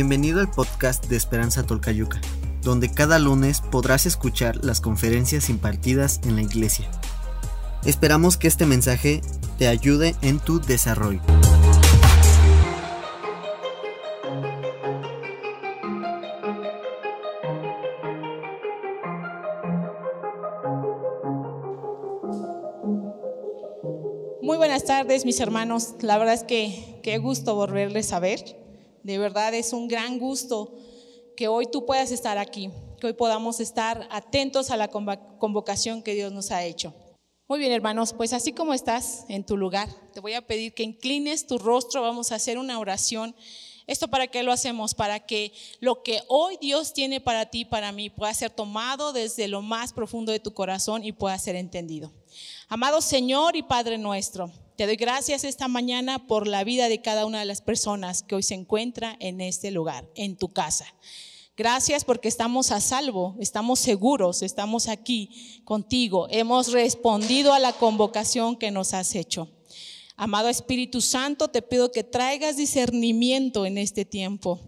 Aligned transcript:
Bienvenido 0.00 0.40
al 0.40 0.50
podcast 0.50 1.08
de 1.08 1.16
Esperanza 1.16 1.62
Tolcayuca, 1.62 2.22
donde 2.62 2.90
cada 2.90 3.18
lunes 3.18 3.60
podrás 3.60 4.06
escuchar 4.06 4.64
las 4.64 4.80
conferencias 4.80 5.50
impartidas 5.50 6.22
en 6.24 6.36
la 6.36 6.40
iglesia. 6.40 6.90
Esperamos 7.84 8.38
que 8.38 8.48
este 8.48 8.64
mensaje 8.64 9.20
te 9.58 9.68
ayude 9.68 10.16
en 10.22 10.38
tu 10.38 10.58
desarrollo. 10.58 11.20
Muy 24.40 24.56
buenas 24.56 24.86
tardes, 24.86 25.26
mis 25.26 25.40
hermanos. 25.40 25.96
La 26.00 26.16
verdad 26.16 26.32
es 26.32 26.44
que 26.44 26.98
qué 27.02 27.18
gusto 27.18 27.54
volverles 27.54 28.14
a 28.14 28.18
ver. 28.18 28.59
De 29.02 29.18
verdad 29.18 29.54
es 29.54 29.72
un 29.72 29.88
gran 29.88 30.18
gusto 30.18 30.74
que 31.36 31.48
hoy 31.48 31.66
tú 31.66 31.86
puedas 31.86 32.10
estar 32.10 32.38
aquí, 32.38 32.70
que 33.00 33.06
hoy 33.06 33.12
podamos 33.14 33.60
estar 33.60 34.06
atentos 34.10 34.70
a 34.70 34.76
la 34.76 34.88
convocación 34.88 36.02
que 36.02 36.14
Dios 36.14 36.32
nos 36.32 36.50
ha 36.50 36.64
hecho. 36.64 36.94
Muy 37.48 37.58
bien, 37.58 37.72
hermanos, 37.72 38.12
pues 38.12 38.32
así 38.32 38.52
como 38.52 38.74
estás 38.74 39.24
en 39.28 39.44
tu 39.44 39.56
lugar, 39.56 39.88
te 40.12 40.20
voy 40.20 40.34
a 40.34 40.46
pedir 40.46 40.72
que 40.72 40.84
inclines 40.84 41.46
tu 41.48 41.58
rostro, 41.58 42.02
vamos 42.02 42.30
a 42.30 42.36
hacer 42.36 42.58
una 42.58 42.78
oración. 42.78 43.34
¿Esto 43.88 44.06
para 44.06 44.28
qué 44.28 44.44
lo 44.44 44.52
hacemos? 44.52 44.94
Para 44.94 45.18
que 45.18 45.52
lo 45.80 46.04
que 46.04 46.20
hoy 46.28 46.58
Dios 46.60 46.92
tiene 46.92 47.20
para 47.20 47.46
ti, 47.46 47.64
para 47.64 47.90
mí, 47.90 48.08
pueda 48.08 48.32
ser 48.34 48.50
tomado 48.50 49.12
desde 49.12 49.48
lo 49.48 49.62
más 49.62 49.92
profundo 49.92 50.30
de 50.30 50.38
tu 50.38 50.54
corazón 50.54 51.04
y 51.04 51.10
pueda 51.10 51.36
ser 51.38 51.56
entendido. 51.56 52.12
Amado 52.68 53.00
Señor 53.00 53.56
y 53.56 53.64
Padre 53.64 53.98
nuestro, 53.98 54.52
te 54.80 54.86
doy 54.86 54.96
gracias 54.96 55.44
esta 55.44 55.68
mañana 55.68 56.26
por 56.26 56.48
la 56.48 56.64
vida 56.64 56.88
de 56.88 57.02
cada 57.02 57.26
una 57.26 57.40
de 57.40 57.44
las 57.44 57.60
personas 57.60 58.22
que 58.22 58.34
hoy 58.34 58.42
se 58.42 58.54
encuentra 58.54 59.14
en 59.20 59.42
este 59.42 59.70
lugar, 59.70 60.08
en 60.14 60.38
tu 60.38 60.54
casa. 60.54 60.86
Gracias 61.54 62.02
porque 62.02 62.28
estamos 62.28 62.70
a 62.70 62.80
salvo, 62.80 63.36
estamos 63.40 63.78
seguros, 63.78 64.40
estamos 64.40 64.88
aquí 64.88 65.60
contigo. 65.66 66.28
Hemos 66.30 66.72
respondido 66.72 67.52
a 67.52 67.58
la 67.58 67.74
convocación 67.74 68.56
que 68.56 68.70
nos 68.70 68.94
has 68.94 69.14
hecho. 69.14 69.50
Amado 70.16 70.48
Espíritu 70.48 71.02
Santo, 71.02 71.48
te 71.48 71.60
pido 71.60 71.92
que 71.92 72.02
traigas 72.02 72.56
discernimiento 72.56 73.66
en 73.66 73.76
este 73.76 74.06
tiempo, 74.06 74.60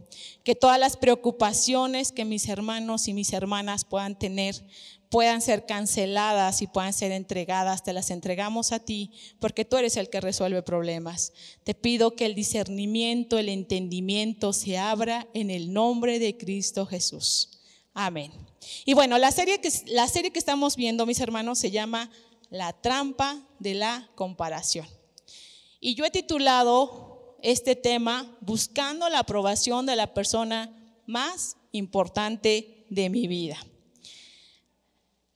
que 0.44 0.54
todas 0.54 0.78
las 0.78 0.98
preocupaciones 0.98 2.12
que 2.12 2.26
mis 2.26 2.50
hermanos 2.50 3.08
y 3.08 3.14
mis 3.14 3.32
hermanas 3.32 3.86
puedan 3.86 4.18
tener 4.18 4.62
puedan 5.12 5.42
ser 5.42 5.66
canceladas 5.66 6.62
y 6.62 6.66
puedan 6.66 6.94
ser 6.94 7.12
entregadas, 7.12 7.84
te 7.84 7.92
las 7.92 8.10
entregamos 8.10 8.72
a 8.72 8.78
ti, 8.78 9.10
porque 9.40 9.66
tú 9.66 9.76
eres 9.76 9.98
el 9.98 10.08
que 10.08 10.22
resuelve 10.22 10.62
problemas. 10.62 11.34
Te 11.64 11.74
pido 11.74 12.16
que 12.16 12.24
el 12.24 12.34
discernimiento, 12.34 13.38
el 13.38 13.50
entendimiento 13.50 14.54
se 14.54 14.78
abra 14.78 15.28
en 15.34 15.50
el 15.50 15.74
nombre 15.74 16.18
de 16.18 16.38
Cristo 16.38 16.86
Jesús. 16.86 17.60
Amén. 17.92 18.32
Y 18.86 18.94
bueno, 18.94 19.18
la 19.18 19.30
serie 19.32 19.60
que, 19.60 19.70
la 19.88 20.08
serie 20.08 20.30
que 20.30 20.38
estamos 20.38 20.76
viendo, 20.76 21.04
mis 21.04 21.20
hermanos, 21.20 21.58
se 21.58 21.70
llama 21.70 22.10
La 22.48 22.72
trampa 22.72 23.46
de 23.58 23.74
la 23.74 24.08
comparación. 24.14 24.86
Y 25.78 25.94
yo 25.94 26.06
he 26.06 26.10
titulado 26.10 27.36
este 27.42 27.76
tema 27.76 28.34
Buscando 28.40 29.10
la 29.10 29.18
aprobación 29.18 29.84
de 29.84 29.94
la 29.94 30.14
persona 30.14 30.96
más 31.06 31.58
importante 31.70 32.86
de 32.88 33.10
mi 33.10 33.26
vida. 33.26 33.58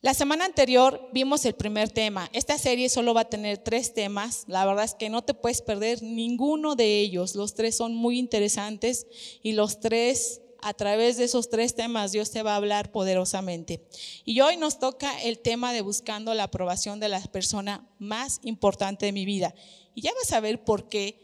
La 0.01 0.13
semana 0.13 0.45
anterior 0.45 1.09
vimos 1.11 1.43
el 1.45 1.55
primer 1.55 1.89
tema. 1.89 2.29
Esta 2.31 2.59
serie 2.59 2.87
solo 2.87 3.15
va 3.15 3.21
a 3.21 3.29
tener 3.29 3.57
tres 3.57 3.95
temas. 3.95 4.43
La 4.47 4.63
verdad 4.63 4.85
es 4.85 4.93
que 4.93 5.09
no 5.09 5.23
te 5.23 5.33
puedes 5.33 5.63
perder 5.63 6.03
ninguno 6.03 6.75
de 6.75 6.99
ellos. 6.99 7.33
Los 7.33 7.55
tres 7.55 7.75
son 7.75 7.95
muy 7.95 8.19
interesantes 8.19 9.07
y 9.41 9.53
los 9.53 9.79
tres, 9.79 10.41
a 10.61 10.75
través 10.75 11.17
de 11.17 11.23
esos 11.23 11.49
tres 11.49 11.73
temas, 11.73 12.11
Dios 12.11 12.29
te 12.29 12.43
va 12.43 12.53
a 12.53 12.57
hablar 12.57 12.91
poderosamente. 12.91 13.87
Y 14.23 14.39
hoy 14.41 14.55
nos 14.57 14.77
toca 14.77 15.19
el 15.23 15.39
tema 15.39 15.73
de 15.73 15.81
buscando 15.81 16.35
la 16.35 16.43
aprobación 16.43 16.99
de 16.99 17.09
la 17.09 17.19
persona 17.19 17.89
más 17.97 18.39
importante 18.43 19.07
de 19.07 19.11
mi 19.13 19.25
vida. 19.25 19.55
Y 19.95 20.01
ya 20.01 20.11
vas 20.13 20.31
a 20.31 20.39
ver 20.39 20.63
por 20.63 20.89
qué 20.89 21.19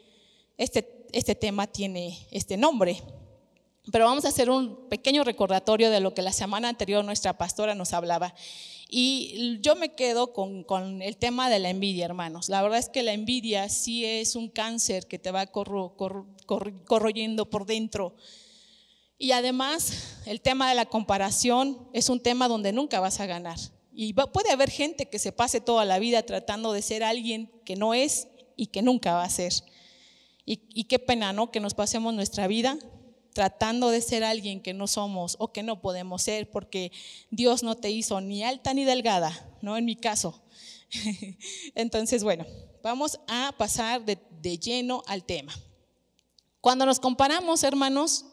este, 0.57 1.05
este 1.11 1.35
tema 1.35 1.67
tiene 1.67 2.27
este 2.31 2.57
nombre. 2.57 3.03
Pero 3.91 4.05
vamos 4.05 4.23
a 4.23 4.29
hacer 4.29 4.49
un 4.49 4.87
pequeño 4.87 5.25
recordatorio 5.25 5.91
de 5.91 5.99
lo 5.99 6.13
que 6.13 6.21
la 6.21 6.31
semana 6.31 6.69
anterior 6.69 7.03
nuestra 7.03 7.37
pastora 7.37 7.75
nos 7.75 7.91
hablaba. 7.91 8.33
Y 8.89 9.59
yo 9.59 9.75
me 9.75 9.93
quedo 9.93 10.31
con, 10.31 11.01
el 11.01 11.17
tema 11.17 11.49
de 11.49 11.59
la 11.59 11.69
envidia, 11.69 12.05
hermanos. 12.05 12.47
La 12.47 12.61
verdad 12.61 12.79
es 12.79 12.87
que 12.87 13.03
la 13.03 13.11
envidia 13.11 13.67
sí 13.67 14.05
es 14.05 14.35
un 14.35 14.49
cáncer 14.49 15.07
que 15.07 15.19
te 15.19 15.31
va 15.31 15.47
corroyendo 15.47 17.49
por 17.49 17.65
dentro. 17.65 18.15
Y 19.17 19.31
además, 19.31 20.21
el 20.25 20.39
tema 20.39 20.69
de 20.69 20.75
la 20.75 20.85
comparación 20.85 21.89
es 21.91 22.09
un 22.09 22.21
tema 22.21 22.47
donde 22.47 22.71
nunca 22.71 23.01
vas 23.01 23.19
a 23.19 23.25
ganar. 23.25 23.57
Y 23.91 24.13
puede 24.13 24.51
haber 24.51 24.69
gente 24.69 25.09
que 25.09 25.19
se 25.19 25.33
pase 25.33 25.59
toda 25.59 25.83
la 25.83 25.99
vida 25.99 26.23
tratando 26.23 26.71
de 26.71 26.81
ser 26.81 27.03
alguien 27.03 27.51
que 27.65 27.75
no 27.75 27.93
es 27.93 28.27
y 28.55 28.67
que 28.67 28.81
nunca 28.81 29.13
va 29.13 29.23
a 29.23 29.29
ser. 29.29 29.51
Y, 30.45 30.61
y 30.73 30.85
qué 30.85 30.99
pena, 30.99 31.33
¿no? 31.33 31.51
Que 31.51 31.59
nos 31.59 31.73
pasemos 31.73 32.13
nuestra 32.13 32.47
vida 32.47 32.77
tratando 33.33 33.89
de 33.89 34.01
ser 34.01 34.23
alguien 34.23 34.61
que 34.61 34.73
no 34.73 34.87
somos 34.87 35.35
o 35.39 35.51
que 35.51 35.63
no 35.63 35.81
podemos 35.81 36.21
ser, 36.21 36.49
porque 36.49 36.91
Dios 37.31 37.63
no 37.63 37.75
te 37.75 37.89
hizo 37.89 38.21
ni 38.21 38.43
alta 38.43 38.73
ni 38.73 38.85
delgada, 38.85 39.31
¿no? 39.61 39.77
En 39.77 39.85
mi 39.85 39.95
caso. 39.95 40.43
Entonces, 41.75 42.23
bueno, 42.23 42.45
vamos 42.81 43.19
a 43.27 43.53
pasar 43.57 44.05
de, 44.05 44.17
de 44.41 44.57
lleno 44.57 45.03
al 45.07 45.23
tema. 45.23 45.53
Cuando 46.61 46.85
nos 46.85 46.99
comparamos, 46.99 47.63
hermanos, 47.63 48.25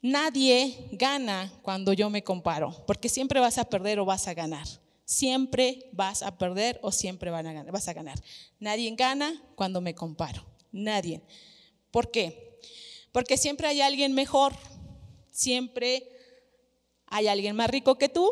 nadie 0.00 0.88
gana 0.92 1.52
cuando 1.62 1.92
yo 1.92 2.08
me 2.08 2.22
comparo, 2.22 2.84
porque 2.86 3.08
siempre 3.08 3.40
vas 3.40 3.58
a 3.58 3.64
perder 3.64 3.98
o 3.98 4.04
vas 4.04 4.28
a 4.28 4.34
ganar. 4.34 4.66
Siempre 5.04 5.88
vas 5.92 6.22
a 6.22 6.36
perder 6.36 6.80
o 6.82 6.90
siempre 6.90 7.30
van 7.30 7.46
a 7.46 7.52
ganar, 7.52 7.72
vas 7.72 7.86
a 7.86 7.92
ganar. 7.92 8.20
Nadie 8.58 8.92
gana 8.96 9.40
cuando 9.54 9.80
me 9.80 9.94
comparo. 9.94 10.44
Nadie. 10.72 11.22
¿Por 11.92 12.10
qué? 12.10 12.45
Porque 13.16 13.38
siempre 13.38 13.66
hay 13.66 13.80
alguien 13.80 14.12
mejor, 14.12 14.52
siempre 15.32 16.06
hay 17.06 17.28
alguien 17.28 17.56
más 17.56 17.70
rico 17.70 17.96
que 17.96 18.10
tú, 18.10 18.30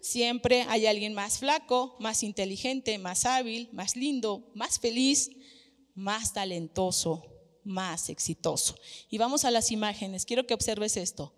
siempre 0.00 0.64
hay 0.70 0.86
alguien 0.86 1.12
más 1.12 1.36
flaco, 1.36 1.96
más 2.00 2.22
inteligente, 2.22 2.96
más 2.96 3.26
hábil, 3.26 3.68
más 3.72 3.94
lindo, 3.94 4.50
más 4.54 4.78
feliz, 4.78 5.32
más 5.94 6.32
talentoso, 6.32 7.22
más 7.62 8.08
exitoso. 8.08 8.74
Y 9.10 9.18
vamos 9.18 9.44
a 9.44 9.50
las 9.50 9.70
imágenes. 9.70 10.24
Quiero 10.24 10.46
que 10.46 10.54
observes 10.54 10.96
esto. 10.96 11.34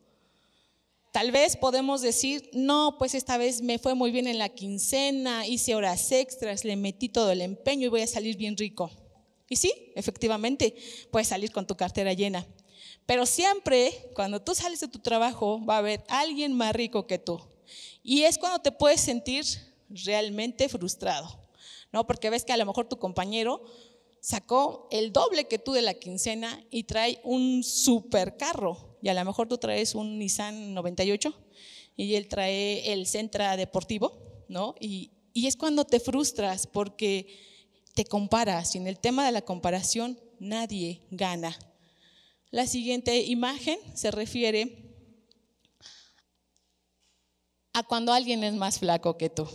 Tal 1.10 1.32
vez 1.32 1.56
podemos 1.56 2.00
decir, 2.00 2.48
no, 2.52 2.94
pues 2.96 3.16
esta 3.16 3.38
vez 3.38 3.60
me 3.60 3.80
fue 3.80 3.96
muy 3.96 4.12
bien 4.12 4.28
en 4.28 4.38
la 4.38 4.50
quincena, 4.50 5.48
hice 5.48 5.74
horas 5.74 6.12
extras, 6.12 6.64
le 6.64 6.76
metí 6.76 7.08
todo 7.08 7.32
el 7.32 7.40
empeño 7.40 7.86
y 7.86 7.90
voy 7.90 8.02
a 8.02 8.06
salir 8.06 8.36
bien 8.36 8.56
rico. 8.56 8.92
Y 9.48 9.56
sí, 9.56 9.92
efectivamente, 9.96 10.76
puedes 11.10 11.26
salir 11.26 11.50
con 11.50 11.66
tu 11.66 11.76
cartera 11.76 12.12
llena. 12.12 12.46
Pero 13.06 13.26
siempre, 13.26 14.10
cuando 14.14 14.40
tú 14.40 14.54
sales 14.54 14.80
de 14.80 14.88
tu 14.88 14.98
trabajo, 14.98 15.64
va 15.64 15.76
a 15.76 15.78
haber 15.78 16.04
alguien 16.08 16.52
más 16.54 16.74
rico 16.74 17.06
que 17.06 17.18
tú. 17.18 17.40
Y 18.02 18.22
es 18.22 18.38
cuando 18.38 18.60
te 18.60 18.72
puedes 18.72 19.00
sentir 19.00 19.44
realmente 19.90 20.68
frustrado, 20.68 21.28
¿no? 21.92 22.06
Porque 22.06 22.30
ves 22.30 22.44
que 22.44 22.52
a 22.52 22.56
lo 22.56 22.66
mejor 22.66 22.88
tu 22.88 22.98
compañero 22.98 23.62
sacó 24.20 24.88
el 24.90 25.12
doble 25.12 25.46
que 25.48 25.58
tú 25.58 25.72
de 25.72 25.82
la 25.82 25.94
quincena 25.94 26.64
y 26.70 26.84
trae 26.84 27.20
un 27.24 27.62
super 27.62 28.36
carro. 28.38 28.96
Y 29.02 29.08
a 29.08 29.14
lo 29.14 29.22
mejor 29.24 29.48
tú 29.48 29.58
traes 29.58 29.94
un 29.94 30.18
Nissan 30.18 30.72
98 30.72 31.34
y 31.96 32.14
él 32.14 32.26
trae 32.28 32.90
el 32.92 33.06
Centra 33.06 33.56
Deportivo, 33.58 34.18
¿no? 34.48 34.74
Y, 34.80 35.10
y 35.34 35.46
es 35.46 35.56
cuando 35.56 35.84
te 35.84 36.00
frustras 36.00 36.66
porque 36.66 37.38
te 37.94 38.06
comparas 38.06 38.74
y 38.74 38.78
en 38.78 38.86
el 38.86 38.98
tema 38.98 39.26
de 39.26 39.32
la 39.32 39.42
comparación 39.42 40.18
nadie 40.40 41.02
gana. 41.10 41.56
La 42.54 42.68
siguiente 42.68 43.20
imagen 43.20 43.80
se 43.94 44.12
refiere 44.12 44.76
a 47.72 47.82
cuando 47.82 48.12
alguien 48.12 48.44
es 48.44 48.54
más 48.54 48.78
flaco 48.78 49.18
que 49.18 49.28
tú. 49.28 49.48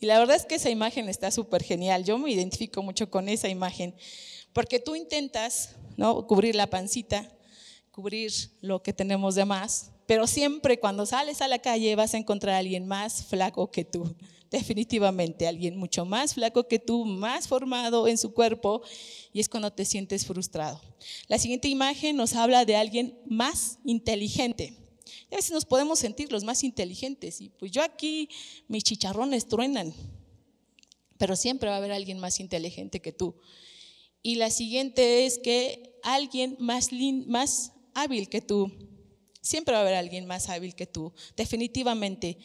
Y 0.00 0.04
la 0.04 0.18
verdad 0.18 0.36
es 0.36 0.44
que 0.44 0.56
esa 0.56 0.68
imagen 0.68 1.08
está 1.08 1.30
súper 1.30 1.62
genial. 1.62 2.04
Yo 2.04 2.18
me 2.18 2.30
identifico 2.30 2.82
mucho 2.82 3.10
con 3.10 3.30
esa 3.30 3.48
imagen, 3.48 3.94
porque 4.52 4.80
tú 4.80 4.94
intentas 4.94 5.76
¿no? 5.96 6.26
cubrir 6.26 6.54
la 6.54 6.66
pancita, 6.66 7.26
cubrir 7.90 8.30
lo 8.60 8.82
que 8.82 8.92
tenemos 8.92 9.34
de 9.34 9.46
más, 9.46 9.90
pero 10.04 10.26
siempre 10.26 10.78
cuando 10.78 11.06
sales 11.06 11.40
a 11.40 11.48
la 11.48 11.60
calle 11.60 11.96
vas 11.96 12.12
a 12.12 12.18
encontrar 12.18 12.56
a 12.56 12.58
alguien 12.58 12.86
más 12.86 13.24
flaco 13.24 13.70
que 13.70 13.86
tú 13.86 14.14
definitivamente 14.52 15.48
alguien 15.48 15.76
mucho 15.76 16.04
más 16.04 16.34
flaco 16.34 16.68
que 16.68 16.78
tú, 16.78 17.04
más 17.04 17.48
formado 17.48 18.06
en 18.06 18.18
su 18.18 18.32
cuerpo, 18.32 18.82
y 19.32 19.40
es 19.40 19.48
cuando 19.48 19.72
te 19.72 19.84
sientes 19.84 20.26
frustrado. 20.26 20.80
La 21.26 21.38
siguiente 21.38 21.68
imagen 21.68 22.16
nos 22.16 22.34
habla 22.34 22.64
de 22.64 22.76
alguien 22.76 23.18
más 23.26 23.78
inteligente. 23.84 24.76
a 25.32 25.36
veces 25.36 25.50
nos 25.50 25.64
podemos 25.64 25.98
sentir 25.98 26.30
los 26.30 26.44
más 26.44 26.62
inteligentes, 26.62 27.40
y 27.40 27.48
pues 27.48 27.72
yo 27.72 27.82
aquí 27.82 28.28
mis 28.68 28.84
chicharrones 28.84 29.48
truenan, 29.48 29.92
pero 31.16 31.34
siempre 31.34 31.68
va 31.68 31.76
a 31.76 31.78
haber 31.78 31.92
alguien 31.92 32.18
más 32.18 32.38
inteligente 32.38 33.00
que 33.00 33.12
tú. 33.12 33.34
Y 34.22 34.36
la 34.36 34.50
siguiente 34.50 35.24
es 35.24 35.38
que 35.38 35.98
alguien 36.02 36.56
más, 36.60 36.90
más 37.26 37.72
hábil 37.94 38.28
que 38.28 38.40
tú. 38.40 38.70
Siempre 39.40 39.72
va 39.72 39.78
a 39.78 39.82
haber 39.82 39.94
alguien 39.94 40.26
más 40.26 40.48
hábil 40.48 40.74
que 40.74 40.86
tú. 40.86 41.12
Definitivamente. 41.36 42.38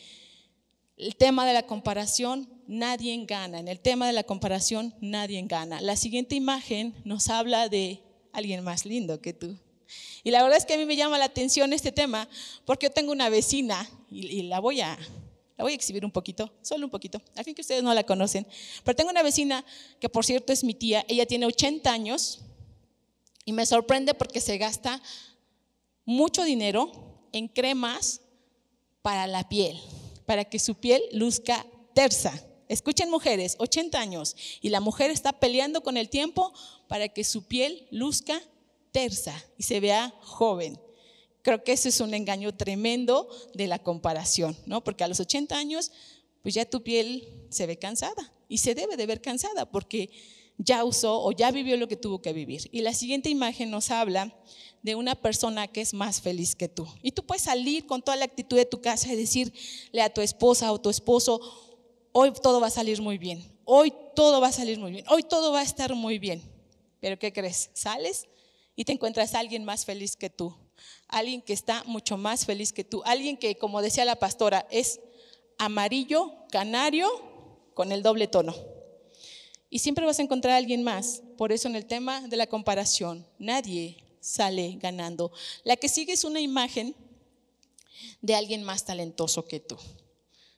El 0.98 1.16
tema 1.16 1.46
de 1.46 1.54
la 1.54 1.68
comparación, 1.68 2.50
nadie 2.66 3.24
gana. 3.26 3.60
En 3.60 3.68
el 3.68 3.80
tema 3.80 4.08
de 4.08 4.14
la 4.14 4.24
comparación, 4.24 4.96
nadie 5.00 5.40
gana. 5.44 5.80
La 5.80 5.96
siguiente 5.96 6.34
imagen 6.34 6.96
nos 7.06 7.30
habla 7.30 7.70
de 7.70 8.02
alguien 8.34 8.64
más 8.64 8.84
lindo 8.84 9.22
que 9.22 9.32
tú. 9.32 9.56
Y 10.24 10.32
la 10.32 10.42
verdad 10.42 10.58
es 10.58 10.66
que 10.66 10.74
a 10.74 10.78
mí 10.78 10.86
me 10.86 10.96
llama 10.96 11.18
la 11.18 11.26
atención 11.26 11.72
este 11.72 11.92
tema 11.92 12.28
porque 12.66 12.88
yo 12.88 12.92
tengo 12.92 13.12
una 13.12 13.30
vecina 13.30 13.90
y, 14.10 14.42
la 14.44 14.60
voy 14.60 14.82
a 14.82 14.98
la 15.56 15.64
voy 15.64 15.72
a 15.72 15.76
exhibir 15.76 16.06
un 16.06 16.12
poquito, 16.12 16.54
solo 16.62 16.86
un 16.86 16.92
poquito, 16.92 17.20
a 17.36 17.44
fin 17.44 17.56
que 17.56 17.62
ustedes 17.62 17.82
no 17.82 17.94
la 17.94 18.04
conocen. 18.04 18.46
Pero 18.84 18.96
tengo 18.96 19.10
una 19.10 19.24
vecina 19.24 19.66
que 20.00 20.08
por 20.10 20.26
cierto 20.26 20.54
es 20.54 20.64
mi 20.64 20.76
tía, 20.76 21.04
ella 21.08 21.26
tiene 21.26 21.48
80 21.48 21.92
años 21.92 22.42
y 23.44 23.54
me 23.54 23.66
sorprende 23.66 24.14
porque 24.14 24.40
se 24.40 24.58
gasta 24.58 25.02
mucho 26.06 26.44
dinero 26.44 26.92
en 27.32 27.48
cremas 27.48 28.22
para 29.02 29.26
la 29.26 29.50
piel, 29.50 29.80
para 30.28 30.46
que 30.46 30.60
su 30.60 30.76
piel 30.76 31.02
luzca 31.12 31.66
tersa. 31.96 32.44
Escuchen 32.68 33.10
mujeres, 33.10 33.56
80 33.60 33.98
años, 33.98 34.36
y 34.62 34.70
la 34.70 34.82
mujer 34.82 35.10
está 35.10 35.40
peleando 35.40 35.82
con 35.82 35.96
el 35.96 36.10
tiempo 36.10 36.54
para 36.90 37.08
que 37.08 37.24
su 37.24 37.48
piel 37.48 37.88
luzca 37.90 38.40
tersa 38.92 39.34
y 39.58 39.64
se 39.64 39.80
vea 39.80 40.14
joven. 40.22 40.78
Creo 41.44 41.64
que 41.64 41.72
ese 41.72 41.90
es 41.90 42.02
un 42.02 42.14
engaño 42.14 42.54
tremendo 42.54 43.30
de 43.54 43.68
la 43.68 43.80
comparación, 43.80 44.58
¿no? 44.66 44.84
Porque 44.84 45.06
a 45.06 45.08
los 45.08 45.22
80 45.22 45.58
años, 45.58 45.92
pues 46.44 46.54
ya 46.56 46.70
tu 46.70 46.84
piel 46.84 47.48
se 47.50 47.66
ve 47.66 47.80
cansada 47.80 48.34
y 48.50 48.58
se 48.58 48.76
debe 48.76 48.98
de 48.98 49.06
ver 49.06 49.22
cansada 49.22 49.72
porque 49.72 50.10
ya 50.58 50.84
usó 50.84 51.22
o 51.22 51.32
ya 51.32 51.52
vivió 51.52 51.78
lo 51.78 51.88
que 51.88 51.96
tuvo 51.96 52.22
que 52.22 52.34
vivir. 52.34 52.68
Y 52.72 52.82
la 52.82 52.94
siguiente 52.94 53.30
imagen 53.30 53.70
nos 53.70 53.92
habla 53.92 54.34
de 54.82 54.96
una 54.96 55.16
persona 55.16 55.68
que 55.68 55.82
es 55.82 55.94
más 55.94 56.22
feliz 56.22 56.56
que 56.56 56.68
tú. 56.68 56.88
Y 57.02 57.12
tú 57.12 57.26
puedes 57.26 57.44
salir 57.44 57.86
con 57.86 58.02
toda 58.02 58.18
la 58.18 58.26
actitud 58.26 58.58
de 58.58 58.66
tu 58.66 58.82
casa 58.82 59.12
y 59.12 59.16
decirle 59.16 60.02
a 60.02 60.14
tu 60.14 60.22
esposa 60.22 60.72
o 60.72 60.80
tu 60.80 60.90
esposo, 60.90 61.40
hoy 62.12 62.32
todo 62.42 62.60
va 62.60 62.68
a 62.68 62.72
salir 62.72 63.02
muy 63.02 63.18
bien, 63.18 63.44
hoy 63.66 63.94
todo 64.16 64.42
va 64.42 64.48
a 64.48 64.52
salir 64.52 64.80
muy 64.80 64.92
bien, 64.92 65.06
hoy 65.10 65.24
todo 65.24 65.52
va 65.52 65.60
a 65.60 65.64
estar 65.64 65.94
muy 65.94 66.20
bien. 66.20 66.42
Pero 67.00 67.20
¿qué 67.20 67.32
crees? 67.32 67.70
Sales 67.74 68.28
y 68.76 68.86
te 68.86 68.92
encuentras 68.92 69.36
a 69.36 69.40
alguien 69.40 69.66
más 69.66 69.86
feliz 69.86 70.16
que 70.16 70.30
tú, 70.30 70.56
alguien 71.08 71.42
que 71.42 71.54
está 71.54 71.84
mucho 71.86 72.18
más 72.18 72.46
feliz 72.46 72.74
que 72.74 72.84
tú, 72.84 73.04
alguien 73.06 73.38
que, 73.38 73.58
como 73.58 73.82
decía 73.82 74.06
la 74.06 74.16
pastora, 74.16 74.68
es 74.72 75.00
amarillo, 75.58 76.32
canario, 76.52 77.10
con 77.74 77.92
el 77.92 78.02
doble 78.02 78.28
tono. 78.28 78.56
Y 79.70 79.80
siempre 79.80 80.06
vas 80.06 80.20
a 80.20 80.24
encontrar 80.24 80.54
a 80.54 80.58
alguien 80.58 80.84
más. 80.84 81.22
Por 81.38 81.52
eso 81.52 81.68
en 81.68 81.76
el 81.76 81.86
tema 81.86 82.28
de 82.28 82.38
la 82.38 82.48
comparación, 82.48 83.26
nadie 83.38 83.98
sale 84.20 84.78
ganando. 84.80 85.32
La 85.64 85.76
que 85.76 85.90
sigue 85.90 86.14
es 86.14 86.24
una 86.24 86.40
imagen 86.40 86.96
de 88.22 88.36
alguien 88.36 88.64
más 88.64 88.86
talentoso 88.86 89.46
que 89.46 89.60
tú. 89.60 89.78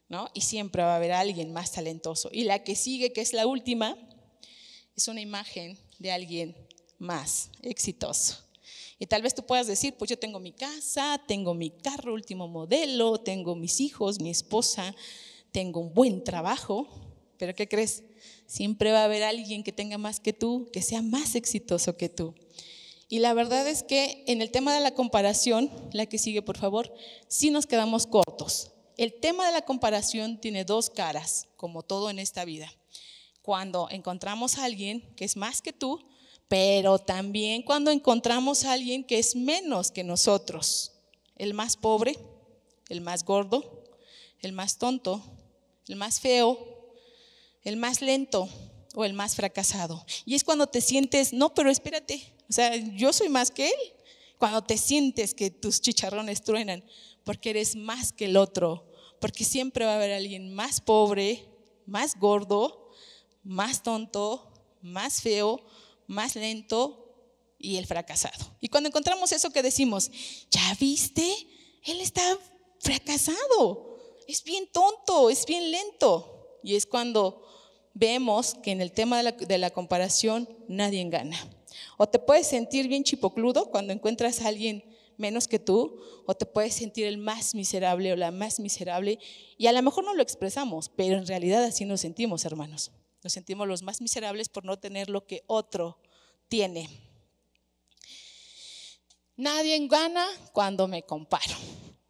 ¿no? 0.09 0.27
Y 0.33 0.41
siempre 0.41 0.83
va 0.83 0.94
a 0.94 0.95
haber 0.97 1.11
alguien 1.11 1.53
más 1.53 1.71
talentoso. 1.71 2.29
Y 2.31 2.44
la 2.44 2.63
que 2.63 2.75
sigue, 2.75 3.13
que 3.13 3.21
es 3.21 3.31
la 3.31 3.45
última, 3.45 3.95
es 4.95 5.07
una 5.07 5.21
imagen 5.21 5.77
de 6.00 6.11
alguien 6.11 6.56
más 6.97 7.51
exitoso. 7.61 8.38
Y 8.97 9.06
tal 9.06 9.21
vez 9.21 9.33
tú 9.33 9.45
puedas 9.45 9.67
decir, 9.67 9.95
pues 9.97 10.09
yo 10.09 10.19
tengo 10.19 10.39
mi 10.39 10.51
casa, 10.51 11.21
tengo 11.25 11.53
mi 11.53 11.69
carro 11.69 12.13
último 12.13 12.47
modelo, 12.47 13.19
tengo 13.19 13.56
mis 13.56 13.79
hijos, 13.79 14.19
mi 14.19 14.29
esposa, 14.29 14.94
tengo 15.51 15.79
un 15.79 15.94
buen 15.94 16.23
trabajo, 16.23 16.88
pero 17.38 17.56
¿qué 17.56 17.69
crees? 17.69 18.03
Siempre 18.49 18.91
va 18.91 19.01
a 19.01 19.05
haber 19.05 19.21
alguien 19.21 19.63
que 19.63 19.71
tenga 19.71 19.99
más 19.99 20.19
que 20.19 20.33
tú, 20.33 20.71
que 20.73 20.81
sea 20.81 21.03
más 21.03 21.35
exitoso 21.35 21.97
que 21.97 22.09
tú. 22.09 22.33
Y 23.07 23.19
la 23.19 23.35
verdad 23.35 23.67
es 23.67 23.83
que 23.83 24.23
en 24.25 24.41
el 24.41 24.49
tema 24.49 24.73
de 24.73 24.79
la 24.79 24.95
comparación, 24.95 25.69
la 25.93 26.07
que 26.07 26.17
sigue 26.17 26.41
por 26.41 26.57
favor, 26.57 26.91
sí 27.27 27.51
nos 27.51 27.67
quedamos 27.67 28.07
cortos. 28.07 28.71
El 28.97 29.13
tema 29.13 29.45
de 29.45 29.51
la 29.53 29.61
comparación 29.61 30.41
tiene 30.41 30.65
dos 30.65 30.89
caras, 30.89 31.47
como 31.57 31.83
todo 31.83 32.09
en 32.09 32.17
esta 32.17 32.43
vida. 32.43 32.73
Cuando 33.43 33.87
encontramos 33.91 34.57
a 34.57 34.63
alguien 34.63 35.01
que 35.15 35.25
es 35.25 35.37
más 35.37 35.61
que 35.61 35.71
tú, 35.71 36.03
pero 36.47 36.97
también 36.97 37.61
cuando 37.61 37.91
encontramos 37.91 38.65
a 38.65 38.73
alguien 38.73 39.03
que 39.03 39.19
es 39.19 39.35
menos 39.35 39.91
que 39.91 40.03
nosotros, 40.03 40.93
el 41.35 41.53
más 41.53 41.77
pobre, 41.77 42.17
el 42.89 43.01
más 43.01 43.23
gordo, 43.23 43.85
el 44.41 44.53
más 44.53 44.79
tonto, 44.79 45.21
el 45.87 45.97
más 45.97 46.19
feo, 46.19 46.78
el 47.63 47.77
más 47.77 48.01
lento 48.01 48.50
o 48.95 49.06
el 49.06 49.13
más 49.13 49.35
fracasado. 49.35 50.06
Y 50.25 50.35
es 50.35 50.44
cuando 50.44 50.67
te 50.67 50.81
sientes, 50.81 51.33
no, 51.33 51.53
pero 51.53 51.69
espérate, 51.69 52.33
o 52.50 52.53
sea, 52.53 52.75
yo 52.75 53.13
soy 53.13 53.29
más 53.29 53.51
que 53.51 53.67
él. 53.67 53.94
Cuando 54.38 54.63
te 54.63 54.77
sientes 54.77 55.33
que 55.33 55.51
tus 55.51 55.81
chicharrones 55.81 56.44
truenan, 56.44 56.83
porque 57.25 57.50
eres 57.50 57.75
más 57.75 58.13
que 58.13 58.25
el 58.25 58.38
otro, 58.38 58.89
porque 59.19 59.44
siempre 59.44 59.85
va 59.85 59.94
a 59.94 59.95
haber 59.95 60.13
alguien 60.13 60.53
más 60.56 60.79
pobre, 60.79 61.45
más 61.85 62.17
gordo, 62.17 62.91
más 63.44 63.83
tonto, 63.83 64.53
más 64.81 65.21
feo 65.21 65.61
más 66.09 66.35
lento 66.35 67.06
y 67.59 67.77
el 67.77 67.85
fracasado. 67.85 68.57
Y 68.59 68.67
cuando 68.67 68.89
encontramos 68.89 69.31
eso 69.31 69.51
que 69.51 69.61
decimos, 69.61 70.09
¿ya 70.50 70.75
viste? 70.79 71.23
Él 71.83 72.01
está 72.01 72.23
fracasado, 72.79 73.97
es 74.27 74.44
bien 74.44 74.67
tonto, 74.71 75.29
es 75.29 75.45
bien 75.45 75.71
lento. 75.71 76.59
Y 76.63 76.75
es 76.75 76.85
cuando 76.88 77.44
vemos 77.94 78.56
que 78.56 78.71
en 78.71 78.81
el 78.81 78.91
tema 78.91 79.21
de 79.21 79.57
la, 79.57 79.69
comparación 79.69 80.47
nadie 80.68 81.07
gana. 81.09 81.38
O 81.97 82.07
te 82.07 82.19
puedes 82.19 82.47
sentir 82.47 82.88
bien 82.88 83.03
chipocludo 83.03 83.69
cuando 83.71 83.94
encuentras 83.94 84.41
a 84.41 84.47
alguien 84.47 84.83
menos 85.18 85.47
que 85.47 85.59
tú, 85.59 86.01
o 86.25 86.33
te 86.33 86.45
puedes 86.45 86.74
sentir 86.74 87.06
el 87.06 87.18
más 87.18 87.53
miserable 87.53 88.13
o 88.13 88.15
la 88.15 88.31
más 88.31 88.59
miserable, 88.59 89.19
y 89.57 89.68
a 89.68 89.74
lo 89.74 89.81
mejor 89.81 90.06
no 90.06 90.13
lo 90.13 90.24
expresamos, 90.24 90.89
pero 90.89 91.18
en 91.18 91.27
realidad 91.27 91.63
así 91.63 91.83
nos 91.83 92.01
sentimos, 92.01 92.45
hermanos. 92.45 92.91
Nos 93.21 93.33
sentimos 93.33 93.68
los 93.68 93.83
más 93.83 94.01
miserables 94.01 94.47
por 94.47 94.63
no 94.63 94.80
tener 94.80 95.09
lo 95.09 95.27
que 95.27 95.44
otro 95.47 96.00
tiene. 96.47 96.89
Nadie 99.35 99.88
gana 99.88 100.25
cuando 100.53 100.88
me 100.88 101.03
comparo. 101.03 101.56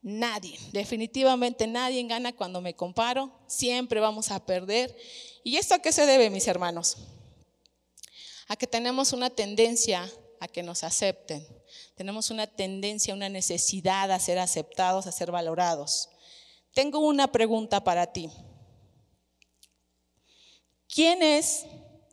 Nadie, 0.02 0.58
definitivamente 0.72 1.68
nadie 1.68 2.04
gana 2.08 2.34
cuando 2.34 2.62
me 2.62 2.76
comparo. 2.76 3.32
Siempre 3.48 4.00
vamos 4.00 4.32
a 4.32 4.46
perder. 4.46 4.96
¿Y 5.44 5.58
esto 5.58 5.76
a 5.76 5.80
qué 5.80 5.92
se 5.92 6.06
debe, 6.06 6.30
mis 6.30 6.48
hermanos? 6.48 6.98
A 8.48 8.56
que 8.56 8.68
tenemos 8.68 9.12
una 9.12 9.30
tendencia 9.30 10.10
a 10.40 10.48
que 10.48 10.64
nos 10.64 10.84
acepten. 10.84 11.46
Tenemos 11.96 12.30
una 12.30 12.48
tendencia, 12.48 13.14
una 13.14 13.30
necesidad 13.30 14.10
a 14.12 14.20
ser 14.20 14.40
aceptados, 14.40 15.06
a 15.06 15.12
ser 15.12 15.32
valorados. 15.32 16.10
Tengo 16.74 17.00
una 17.00 17.32
pregunta 17.32 17.84
para 17.84 18.14
ti. 18.14 18.30
¿Quién 20.88 21.22
es, 21.22 21.66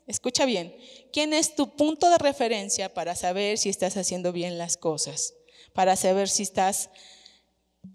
escucha 0.07 0.45
bien, 0.45 0.77
quién 1.13 1.33
es 1.33 1.55
tu 1.55 1.77
punto 1.77 2.11
de 2.11 2.19
referencia 2.19 2.93
para 2.93 3.15
saber 3.15 3.59
si 3.59 3.69
estás 3.69 3.97
haciendo 3.97 4.33
bien 4.33 4.59
las 4.59 4.77
cosas? 4.77 5.35
Para 5.73 5.97
saber 5.97 6.29
si 6.29 6.43
estás 6.43 6.91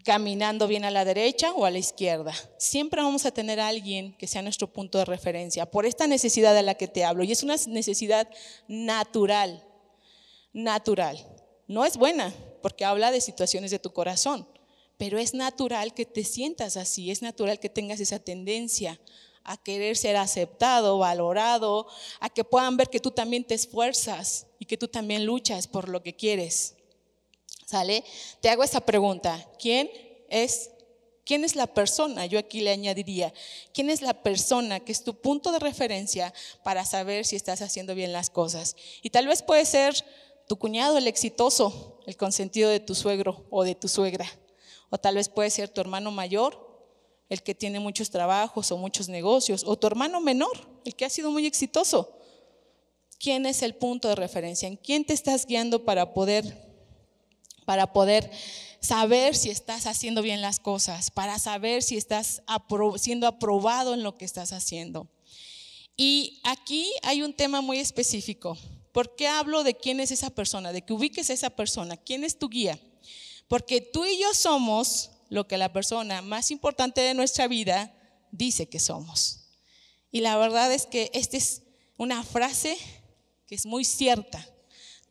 caminando 0.04 0.68
bien 0.68 0.86
a 0.86 0.92
la 0.92 1.06
derecha 1.06 1.54
o 1.54 1.66
a 1.66 1.72
la 1.72 1.78
izquierda. 1.78 2.34
Siempre 2.58 3.02
vamos 3.02 3.26
a 3.26 3.32
tener 3.32 3.60
a 3.60 3.68
alguien 3.68 4.14
que 4.18 4.28
sea 4.28 4.42
nuestro 4.42 4.72
punto 4.72 4.98
de 4.98 5.06
referencia 5.06 5.66
por 5.66 5.86
esta 5.86 6.08
necesidad 6.08 6.54
de 6.54 6.64
la 6.64 6.76
que 6.76 6.88
te 6.88 7.04
hablo. 7.04 7.24
Y 7.24 7.32
es 7.32 7.44
una 7.44 7.56
necesidad 7.68 8.30
natural, 8.68 9.64
natural. 10.54 11.26
No 11.68 11.86
es 11.86 11.98
buena 11.98 12.34
porque 12.62 12.86
habla 12.86 13.12
de 13.12 13.22
situaciones 13.22 13.72
de 13.72 13.80
tu 13.80 13.94
corazón, 13.94 14.48
pero 14.98 15.18
es 15.18 15.34
natural 15.34 15.94
que 15.94 16.06
te 16.06 16.24
sientas 16.24 16.78
así, 16.78 17.12
es 17.12 17.22
natural 17.22 17.60
que 17.60 17.70
tengas 17.70 18.00
esa 18.00 18.20
tendencia 18.20 19.00
a 19.44 19.58
querer 19.58 19.98
ser 19.98 20.18
aceptado, 20.18 21.00
valorado, 21.00 21.88
a 22.20 22.30
que 22.30 22.44
puedan 22.44 22.78
ver 22.78 22.90
que 22.90 23.00
tú 23.00 23.12
también 23.12 23.44
te 23.44 23.56
esfuerzas 23.56 24.48
y 24.60 24.66
que 24.66 24.78
tú 24.78 24.88
también 24.88 25.26
luchas 25.26 25.68
por 25.68 25.90
lo 25.90 26.04
que 26.04 26.16
quieres. 26.16 26.76
¿Sale? 27.72 28.04
Te 28.42 28.50
hago 28.50 28.66
esta 28.66 28.82
pregunta. 28.82 29.48
¿Quién 29.58 29.90
es 30.28 30.72
quién 31.24 31.46
es 31.46 31.56
la 31.56 31.68
persona? 31.68 32.26
Yo 32.26 32.38
aquí 32.38 32.60
le 32.60 32.72
añadiría, 32.72 33.34
¿quién 33.74 33.90
es 33.90 34.02
la 34.02 34.14
persona 34.14 34.82
que 34.82 34.92
es 34.92 35.06
tu 35.06 35.14
punto 35.14 35.54
de 35.54 35.60
referencia 35.60 36.34
para 36.66 36.84
saber 36.84 37.26
si 37.26 37.38
estás 37.38 37.62
haciendo 37.62 37.96
bien 37.96 38.12
las 38.12 38.30
cosas? 38.30 38.76
Y 39.02 39.10
tal 39.10 39.26
vez 39.28 39.42
puede 39.42 39.64
ser 39.64 39.96
tu 40.50 40.58
cuñado 40.58 40.98
el 40.98 41.08
exitoso, 41.08 42.02
el 42.06 42.18
consentido 42.18 42.70
de 42.70 42.82
tu 42.82 42.94
suegro 42.94 43.46
o 43.50 43.64
de 43.64 43.74
tu 43.74 43.88
suegra. 43.88 44.30
O 44.90 44.98
tal 44.98 45.16
vez 45.16 45.30
puede 45.30 45.50
ser 45.50 45.70
tu 45.70 45.80
hermano 45.80 46.12
mayor 46.12 46.70
el 47.30 47.42
que 47.42 47.56
tiene 47.56 47.80
muchos 47.80 48.10
trabajos 48.10 48.70
o 48.74 48.78
muchos 48.78 49.08
negocios, 49.08 49.64
o 49.66 49.78
tu 49.78 49.88
hermano 49.88 50.20
menor, 50.20 50.68
el 50.84 50.94
que 50.94 51.06
ha 51.06 51.10
sido 51.10 51.32
muy 51.32 51.46
exitoso. 51.46 52.20
¿Quién 53.18 53.46
es 53.46 53.62
el 53.62 53.76
punto 53.76 54.10
de 54.10 54.16
referencia? 54.16 54.68
¿En 54.68 54.76
quién 54.76 55.06
te 55.06 55.14
estás 55.14 55.46
guiando 55.46 55.86
para 55.86 56.14
poder, 56.14 56.71
para 57.66 57.94
poder 57.94 58.32
saber 58.80 59.36
si 59.36 59.50
estás 59.50 59.86
haciendo 59.86 60.22
bien 60.22 60.42
las 60.42 60.60
cosas, 60.60 61.12
para 61.12 61.40
saber 61.40 61.84
si 61.84 61.98
estás 61.98 62.42
siendo 62.98 63.28
aprobado 63.28 63.94
en 63.94 64.04
lo 64.04 64.18
que 64.18 64.26
estás 64.26 64.54
haciendo? 64.54 65.08
Y 65.96 66.40
aquí 66.44 66.92
hay 67.04 67.22
un 67.22 67.34
tema 67.34 67.62
muy 67.62 67.80
específico. 67.80 68.58
¿Por 68.92 69.16
qué 69.16 69.28
hablo 69.28 69.64
de 69.64 69.76
quién 69.76 70.00
es 70.00 70.12
esa 70.12 70.30
persona? 70.30 70.74
De 70.74 70.82
que 70.82 70.94
ubiques 70.94 71.30
a 71.30 71.34
esa 71.34 71.52
persona. 71.52 71.98
¿Quién 71.98 72.24
es 72.24 72.38
tu 72.40 72.50
guía? 72.50 72.80
Porque 73.48 73.82
tú 73.82 74.06
y 74.06 74.20
yo 74.20 74.34
somos 74.34 75.12
lo 75.30 75.48
que 75.48 75.58
la 75.58 75.72
persona 75.72 76.22
más 76.22 76.52
importante 76.52 77.02
de 77.02 77.14
nuestra 77.14 77.48
vida 77.48 77.94
dice 78.32 78.68
que 78.68 78.80
somos. 78.80 79.46
Y 80.12 80.22
la 80.22 80.38
verdad 80.38 80.74
es 80.74 80.86
que 80.86 81.10
esta 81.14 81.38
es 81.38 81.62
una 81.98 82.24
frase 82.24 82.78
que 83.48 83.56
es 83.56 83.66
muy 83.66 83.86
cierta. 83.86 84.46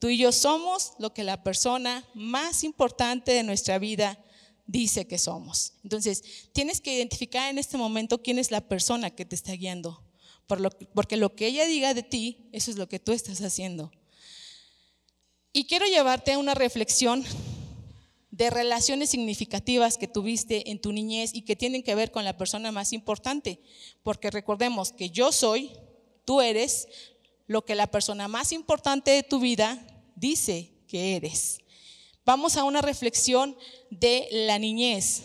Tú 0.00 0.08
y 0.08 0.16
yo 0.16 0.32
somos 0.32 0.94
lo 0.98 1.12
que 1.12 1.24
la 1.24 1.44
persona 1.44 2.08
más 2.14 2.64
importante 2.64 3.32
de 3.32 3.42
nuestra 3.42 3.78
vida 3.78 4.18
dice 4.66 5.06
que 5.06 5.18
somos. 5.18 5.74
Entonces, 5.84 6.24
tienes 6.54 6.80
que 6.80 6.94
identificar 6.94 7.50
en 7.50 7.58
este 7.58 7.76
momento 7.76 8.22
quién 8.22 8.38
es 8.38 8.50
la 8.50 8.62
persona 8.62 9.10
que 9.10 9.26
te 9.26 9.36
está 9.36 9.52
guiando. 9.52 10.02
porque 10.94 11.16
lo 11.16 11.36
que 11.36 11.46
ella 11.46 11.66
diga 11.66 11.94
de 11.94 12.02
ti, 12.02 12.48
eso 12.50 12.70
es 12.70 12.78
lo 12.78 12.88
que 12.88 12.98
tú 12.98 13.12
estás 13.12 13.40
haciendo. 13.42 13.92
Y 15.52 15.66
quiero 15.66 15.86
llevarte 15.86 16.32
a 16.32 16.38
una 16.38 16.54
reflexión 16.54 17.22
de 18.30 18.48
relaciones 18.48 19.10
significativas 19.10 19.98
que 19.98 20.08
tuviste 20.08 20.70
en 20.70 20.80
tu 20.80 20.92
niñez 20.92 21.34
y 21.34 21.42
que 21.42 21.56
tienen 21.56 21.82
que 21.82 21.94
ver 21.94 22.10
con 22.10 22.24
la 22.24 22.38
persona 22.38 22.72
más 22.72 22.94
importante. 22.94 23.60
Porque 24.02 24.30
recordemos 24.30 24.92
que 24.92 25.10
yo 25.10 25.30
soy, 25.30 25.72
tú 26.24 26.40
eres, 26.40 26.88
lo 27.50 27.64
que 27.64 27.74
la 27.74 27.88
persona 27.88 28.28
más 28.28 28.52
importante 28.52 29.10
de 29.10 29.24
tu 29.24 29.40
vida 29.40 29.84
dice 30.20 30.70
que 30.86 31.16
eres. 31.16 31.58
Vamos 32.24 32.56
a 32.56 32.64
una 32.64 32.82
reflexión 32.82 33.56
de 33.90 34.28
la 34.30 34.58
niñez, 34.58 35.22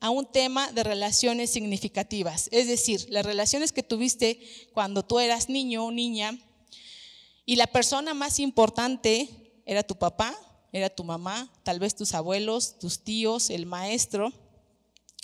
a 0.00 0.10
un 0.10 0.30
tema 0.30 0.70
de 0.72 0.84
relaciones 0.84 1.50
significativas, 1.50 2.48
es 2.52 2.68
decir, 2.68 3.06
las 3.10 3.26
relaciones 3.26 3.72
que 3.72 3.82
tuviste 3.82 4.40
cuando 4.72 5.04
tú 5.04 5.18
eras 5.18 5.48
niño 5.48 5.84
o 5.84 5.90
niña 5.90 6.38
y 7.44 7.56
la 7.56 7.66
persona 7.66 8.14
más 8.14 8.38
importante 8.38 9.28
era 9.66 9.82
tu 9.82 9.96
papá, 9.96 10.36
era 10.72 10.90
tu 10.90 11.02
mamá, 11.02 11.52
tal 11.64 11.80
vez 11.80 11.94
tus 11.94 12.14
abuelos, 12.14 12.78
tus 12.78 13.00
tíos, 13.00 13.50
el 13.50 13.66
maestro, 13.66 14.32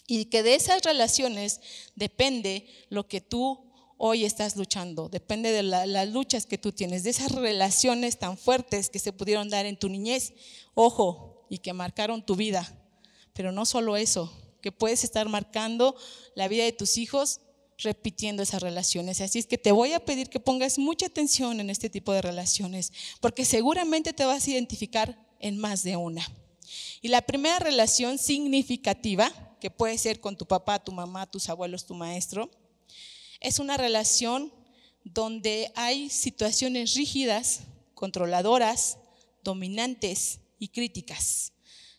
y 0.07 0.27
que 0.27 0.43
de 0.43 0.55
esas 0.55 0.83
relaciones 0.83 1.61
depende 1.95 2.67
lo 2.89 3.07
que 3.07 3.21
tú 3.21 3.72
hoy 4.05 4.25
estás 4.25 4.57
luchando, 4.57 5.09
depende 5.09 5.53
de 5.53 5.63
las 5.63 6.09
luchas 6.09 6.45
que 6.45 6.59
tú 6.59 6.73
tienes, 6.73 7.05
de 7.05 7.11
esas 7.11 7.31
relaciones 7.31 8.19
tan 8.19 8.37
fuertes 8.37 8.91
que 8.91 8.99
se 8.99 9.13
pudieron 9.13 9.49
dar 9.49 9.65
en 9.65 9.79
tu 9.79 9.89
niñez, 9.89 10.33
ojo, 10.75 11.47
y 11.49 11.59
que 11.59 11.73
marcaron 11.73 12.27
tu 12.27 12.35
vida. 12.35 12.67
Pero 13.33 13.53
no 13.53 13.65
solo 13.65 13.97
eso, 13.97 14.33
que 14.61 14.73
puedes 14.73 15.05
estar 15.05 15.29
marcando 15.29 15.95
la 16.35 16.49
vida 16.49 16.65
de 16.65 16.73
tus 16.73 16.99
hijos 16.99 17.43
repitiendo 17.79 18.43
esas 18.43 18.61
relaciones. 18.61 19.21
Así 19.21 19.39
es 19.39 19.47
que 19.47 19.57
te 19.57 19.71
voy 19.71 19.93
a 19.93 20.05
pedir 20.05 20.29
que 20.29 20.41
pongas 20.41 20.81
mucha 20.81 21.07
atención 21.07 21.61
en 21.61 21.71
este 21.71 21.89
tipo 21.89 22.13
de 22.13 22.23
relaciones, 22.23 22.93
porque 23.21 23.45
seguramente 23.45 24.13
te 24.13 24.25
vas 24.25 24.49
a 24.49 24.51
identificar 24.51 25.17
en 25.39 25.59
más 25.59 25.85
de 25.85 25.95
una. 25.95 26.27
Y 27.03 27.07
la 27.07 27.23
primera 27.23 27.61
relación 27.61 28.19
significativa, 28.19 29.31
que 29.61 29.71
puede 29.71 29.97
ser 29.97 30.19
con 30.19 30.37
tu 30.37 30.45
papá, 30.45 30.83
tu 30.83 30.91
mamá, 30.91 31.31
tus 31.31 31.49
abuelos, 31.49 31.87
tu 31.87 31.95
maestro, 31.95 32.51
es 33.43 33.59
una 33.59 33.77
relación 33.77 34.53
donde 35.05 35.73
hay 35.75 36.09
situaciones 36.09 36.95
rígidas, 36.95 37.63
controladoras, 37.95 38.99
dominantes 39.43 40.39
y 40.59 40.69
críticas. 40.69 41.53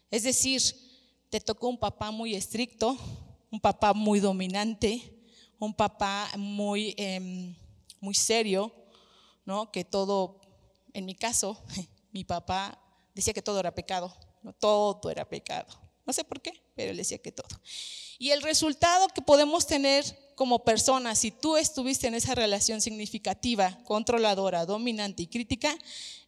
Es 0.10 0.24
decir, 0.24 0.62
te 1.30 1.42
tocó 1.42 1.68
un 1.68 1.78
papá 1.78 2.12
muy 2.12 2.34
estricto, 2.34 2.98
un 3.52 3.60
papá 3.60 3.94
muy 3.94 4.20
dominante, 4.22 5.14
un 5.60 5.74
papá 5.74 6.30
muy, 6.38 6.96
em, 6.98 7.56
muy 8.00 8.16
serio, 8.16 8.74
¿no? 9.46 9.70
que 9.72 9.84
todo, 9.84 10.40
en 10.94 11.06
mi 11.06 11.16
caso, 11.16 11.62
mi 12.14 12.24
papá 12.24 12.80
decía 13.14 13.34
que 13.34 13.42
todo 13.42 13.60
era 13.60 13.76
pecado, 13.76 14.16
¿no? 14.44 14.54
todo 14.54 15.10
era 15.10 15.28
pecado. 15.28 15.68
No 16.06 16.14
sé 16.14 16.24
por 16.24 16.42
qué, 16.42 16.54
pero 16.76 16.92
él 16.92 16.98
decía 16.98 17.18
que 17.18 17.32
todo. 17.32 17.48
Y 18.18 18.32
el 18.32 18.42
resultado 18.42 19.08
que 19.10 19.22
podemos 19.22 19.68
tener 19.68 20.23
como 20.36 20.64
persona, 20.64 21.16
si 21.16 21.32
tú 21.32 21.58
estuviste 21.58 22.08
en 22.08 22.16
esa 22.16 22.36
relación 22.36 22.82
significativa, 22.82 23.78
controladora, 23.86 24.66
dominante 24.66 25.24
y 25.24 25.28
crítica, 25.28 25.78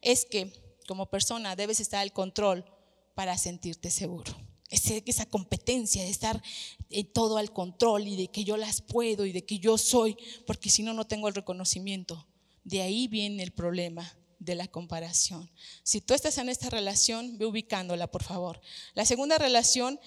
es 0.00 0.24
que 0.24 0.52
como 0.86 1.10
persona 1.10 1.56
debes 1.56 1.80
estar 1.80 2.00
al 2.00 2.12
control 2.12 2.64
para 3.14 3.36
sentirte 3.38 3.90
seguro. 3.90 4.36
Esa 4.70 5.26
competencia 5.26 6.02
de 6.02 6.10
estar 6.10 6.42
en 6.90 7.12
todo 7.12 7.38
al 7.38 7.52
control 7.52 8.08
y 8.08 8.16
de 8.16 8.28
que 8.28 8.44
yo 8.44 8.56
las 8.56 8.82
puedo 8.82 9.24
y 9.24 9.32
de 9.32 9.44
que 9.44 9.58
yo 9.58 9.78
soy, 9.78 10.16
porque 10.46 10.70
si 10.70 10.82
no, 10.82 10.92
no 10.92 11.06
tengo 11.06 11.28
el 11.28 11.34
reconocimiento. 11.34 12.26
De 12.64 12.82
ahí 12.82 13.06
viene 13.06 13.42
el 13.42 13.52
problema 13.52 14.16
de 14.38 14.54
la 14.54 14.66
comparación. 14.66 15.50
Si 15.82 16.00
tú 16.00 16.14
estás 16.14 16.38
en 16.38 16.48
esta 16.48 16.68
relación, 16.68 17.38
ve 17.38 17.46
ubicándola, 17.46 18.10
por 18.10 18.22
favor. 18.22 18.60
La 18.94 19.04
segunda 19.04 19.38
relación 19.38 20.00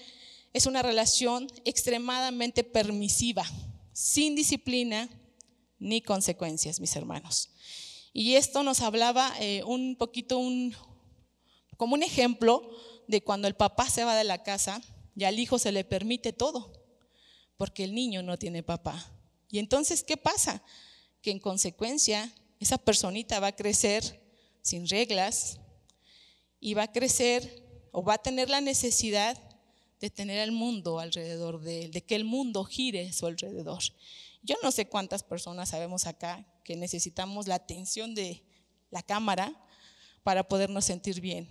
es 0.52 0.66
una 0.66 0.82
relación 0.82 1.48
extremadamente 1.64 2.64
permisiva 2.64 3.46
sin 4.00 4.34
disciplina 4.34 5.10
ni 5.78 6.00
consecuencias, 6.00 6.80
mis 6.80 6.96
hermanos. 6.96 7.50
Y 8.14 8.36
esto 8.36 8.62
nos 8.62 8.80
hablaba 8.80 9.34
eh, 9.40 9.62
un 9.64 9.94
poquito, 9.96 10.38
un, 10.38 10.74
como 11.76 11.94
un 11.94 12.02
ejemplo 12.02 12.62
de 13.08 13.22
cuando 13.22 13.46
el 13.46 13.56
papá 13.56 13.90
se 13.90 14.04
va 14.04 14.16
de 14.16 14.24
la 14.24 14.42
casa 14.42 14.80
y 15.14 15.24
al 15.24 15.38
hijo 15.38 15.58
se 15.58 15.70
le 15.70 15.84
permite 15.84 16.32
todo, 16.32 16.72
porque 17.58 17.84
el 17.84 17.94
niño 17.94 18.22
no 18.22 18.38
tiene 18.38 18.62
papá. 18.62 19.12
Y 19.50 19.58
entonces, 19.58 20.02
¿qué 20.02 20.16
pasa? 20.16 20.62
Que 21.20 21.30
en 21.30 21.38
consecuencia, 21.38 22.32
esa 22.58 22.78
personita 22.78 23.38
va 23.38 23.48
a 23.48 23.56
crecer 23.56 24.18
sin 24.62 24.88
reglas 24.88 25.60
y 26.58 26.72
va 26.72 26.84
a 26.84 26.92
crecer 26.92 27.66
o 27.92 28.02
va 28.02 28.14
a 28.14 28.22
tener 28.22 28.48
la 28.48 28.62
necesidad 28.62 29.36
de 30.00 30.10
tener 30.10 30.38
el 30.38 30.52
mundo 30.52 30.98
alrededor 30.98 31.60
de 31.60 31.84
él, 31.84 31.90
de 31.90 32.02
que 32.02 32.16
el 32.16 32.24
mundo 32.24 32.64
gire 32.64 33.08
a 33.08 33.12
su 33.12 33.26
alrededor. 33.26 33.82
Yo 34.42 34.56
no 34.62 34.72
sé 34.72 34.86
cuántas 34.86 35.22
personas 35.22 35.68
sabemos 35.68 36.06
acá 36.06 36.46
que 36.64 36.76
necesitamos 36.76 37.46
la 37.46 37.56
atención 37.56 38.14
de 38.14 38.42
la 38.90 39.02
cámara 39.02 39.54
para 40.22 40.48
podernos 40.48 40.86
sentir 40.86 41.20
bien. 41.20 41.48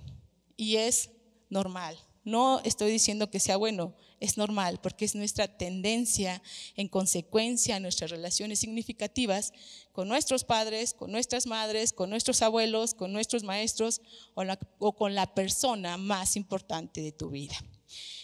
Y 0.57 0.77
es 0.77 1.11
normal. 1.49 1.97
No 2.23 2.59
estoy 2.63 2.91
diciendo 2.91 3.29
que 3.29 3.39
sea 3.39 3.57
bueno, 3.57 3.95
es 4.19 4.37
normal, 4.37 4.79
porque 4.81 5.05
es 5.05 5.15
nuestra 5.15 5.47
tendencia, 5.47 6.41
en 6.75 6.87
consecuencia, 6.89 7.77
a 7.77 7.79
nuestras 7.79 8.11
relaciones 8.11 8.59
significativas 8.59 9.53
con 9.93 10.07
nuestros 10.07 10.43
padres, 10.43 10.93
con 10.93 11.11
nuestras 11.11 11.47
madres, 11.47 11.93
con 11.93 12.09
nuestros 12.09 12.41
abuelos, 12.41 12.93
con 12.93 13.13
nuestros 13.13 13.43
maestros 13.43 14.01
o, 14.33 14.43
o 14.79 14.95
con 14.95 15.15
la 15.15 15.33
persona 15.33 15.97
más 15.97 16.35
importante 16.35 17.01
de 17.01 17.11
tu 17.11 17.29
vida. 17.29 17.55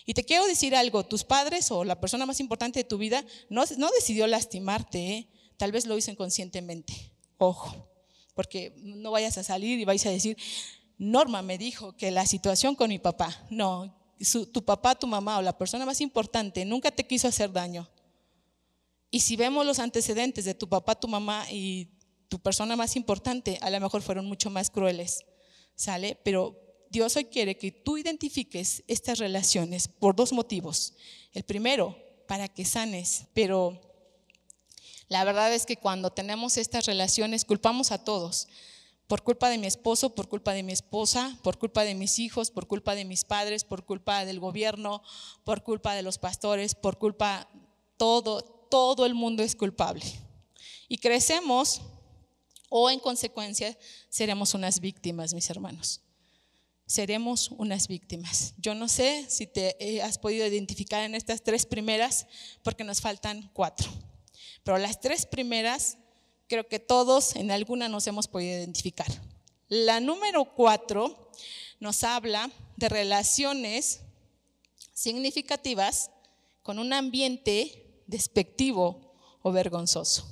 Y 0.06 0.14
te 0.14 0.24
quiero 0.24 0.46
decir 0.46 0.76
algo, 0.76 1.06
tus 1.06 1.24
padres 1.24 1.72
o 1.72 1.84
la 1.84 2.00
persona 2.00 2.26
más 2.26 2.40
importante 2.40 2.80
de 2.80 2.84
tu 2.84 2.98
vida 2.98 3.26
no, 3.50 3.64
no 3.78 3.90
decidió 3.92 4.28
lastimarte, 4.28 5.00
¿eh? 5.00 5.30
tal 5.58 5.72
vez 5.72 5.86
lo 5.86 5.98
hizo 5.98 6.12
inconscientemente. 6.12 6.94
Ojo, 7.38 7.90
porque 8.34 8.74
no 8.78 9.12
vayas 9.12 9.38
a 9.38 9.44
salir 9.44 9.80
y 9.80 9.86
vais 9.86 10.06
a 10.06 10.10
decir, 10.10 10.38
Norma 10.98 11.42
me 11.42 11.58
dijo 11.58 11.96
que 11.98 12.12
la 12.12 12.26
situación 12.26 12.76
con 12.76 12.90
mi 12.90 13.00
papá, 13.00 13.46
no, 13.50 13.98
tu 14.54 14.64
papá, 14.64 14.96
tu 14.96 15.08
mamá 15.08 15.38
o 15.40 15.42
la 15.42 15.58
persona 15.58 15.86
más 15.86 16.02
importante 16.02 16.64
nunca 16.66 16.92
te 16.92 17.06
quiso 17.06 17.28
hacer 17.28 17.52
daño. 17.52 17.90
Y 19.12 19.22
si 19.22 19.36
vemos 19.36 19.66
los 19.66 19.80
antecedentes 19.80 20.46
de 20.46 20.54
tu 20.54 20.68
papá, 20.68 20.96
tu 20.96 21.08
mamá 21.08 21.46
y 21.52 21.90
tu 22.28 22.40
persona 22.40 22.76
más 22.76 22.96
importante, 22.96 23.58
a 23.62 23.70
lo 23.70 23.80
mejor 23.80 24.02
fueron 24.02 24.26
mucho 24.26 24.50
más 24.50 24.70
crueles, 24.70 25.26
¿sale? 25.76 26.20
Pero 26.24 26.65
Dios 26.90 27.16
hoy 27.16 27.26
quiere 27.26 27.58
que 27.58 27.72
tú 27.72 27.98
identifiques 27.98 28.84
estas 28.88 29.20
relaciones 29.20 29.88
por 29.88 30.16
dos 30.16 30.32
motivos. 30.34 30.94
El 31.34 31.44
primero, 31.44 31.98
para 32.28 32.48
que 32.48 32.66
sanes, 32.66 33.26
pero 33.34 33.82
la 35.08 35.24
verdad 35.24 35.54
es 35.54 35.66
que 35.66 35.78
cuando 35.78 36.12
tenemos 36.12 36.58
estas 36.58 36.86
relaciones 36.86 37.46
culpamos 37.46 37.92
a 37.92 38.04
todos. 38.04 38.48
Por 39.08 39.24
culpa 39.24 39.50
de 39.50 39.60
mi 39.60 39.68
esposo, 39.68 40.16
por 40.16 40.28
culpa 40.28 40.54
de 40.54 40.64
mi 40.64 40.72
esposa, 40.72 41.38
por 41.44 41.60
culpa 41.60 41.84
de 41.84 41.94
mis 41.94 42.18
hijos, 42.18 42.50
por 42.50 42.66
culpa 42.66 42.96
de 42.96 43.06
mis 43.06 43.24
padres, 43.24 43.64
por 43.64 43.86
culpa 43.86 44.26
del 44.26 44.40
gobierno, 44.40 45.04
por 45.44 45.62
culpa 45.62 45.94
de 45.94 46.02
los 46.02 46.18
pastores, 46.18 46.74
por 46.74 46.98
culpa 46.98 47.48
todo, 47.98 48.42
todo 48.42 49.06
el 49.06 49.14
mundo 49.14 49.44
es 49.44 49.56
culpable. 49.56 50.04
Y 50.88 50.98
crecemos 50.98 51.82
o 52.70 52.90
en 52.90 53.00
consecuencia 53.00 53.78
seremos 54.10 54.56
unas 54.56 54.80
víctimas, 54.80 55.36
mis 55.36 55.50
hermanos 55.52 56.02
seremos 56.86 57.50
unas 57.52 57.88
víctimas. 57.88 58.54
Yo 58.58 58.76
no 58.76 58.88
sé 58.88 59.26
si 59.30 59.48
te 59.48 59.76
eh, 59.80 60.02
has 60.02 60.18
podido 60.18 60.46
identificar 60.46 61.04
en 61.04 61.16
estas 61.16 61.44
tres 61.44 61.66
primeras, 61.66 62.28
porque 62.64 62.84
nos 62.84 63.02
faltan 63.02 63.50
cuatro. 63.54 63.90
Pero 64.64 64.78
las 64.78 65.00
tres 65.00 65.26
primeras, 65.26 65.98
creo 66.48 66.68
que 66.68 66.80
todos 66.80 67.36
en 67.36 67.52
alguna 67.52 67.90
nos 67.90 68.08
hemos 68.08 68.28
podido 68.28 68.58
identificar. 68.58 69.08
La 69.68 70.00
número 70.00 70.46
cuatro 70.56 71.32
nos 71.80 72.04
habla 72.04 72.52
de 72.78 72.90
relaciones 72.90 74.02
significativas 74.94 76.12
con 76.62 76.80
un 76.80 76.94
ambiente 76.94 78.02
despectivo 78.08 79.14
o 79.42 79.52
vergonzoso. 79.52 80.28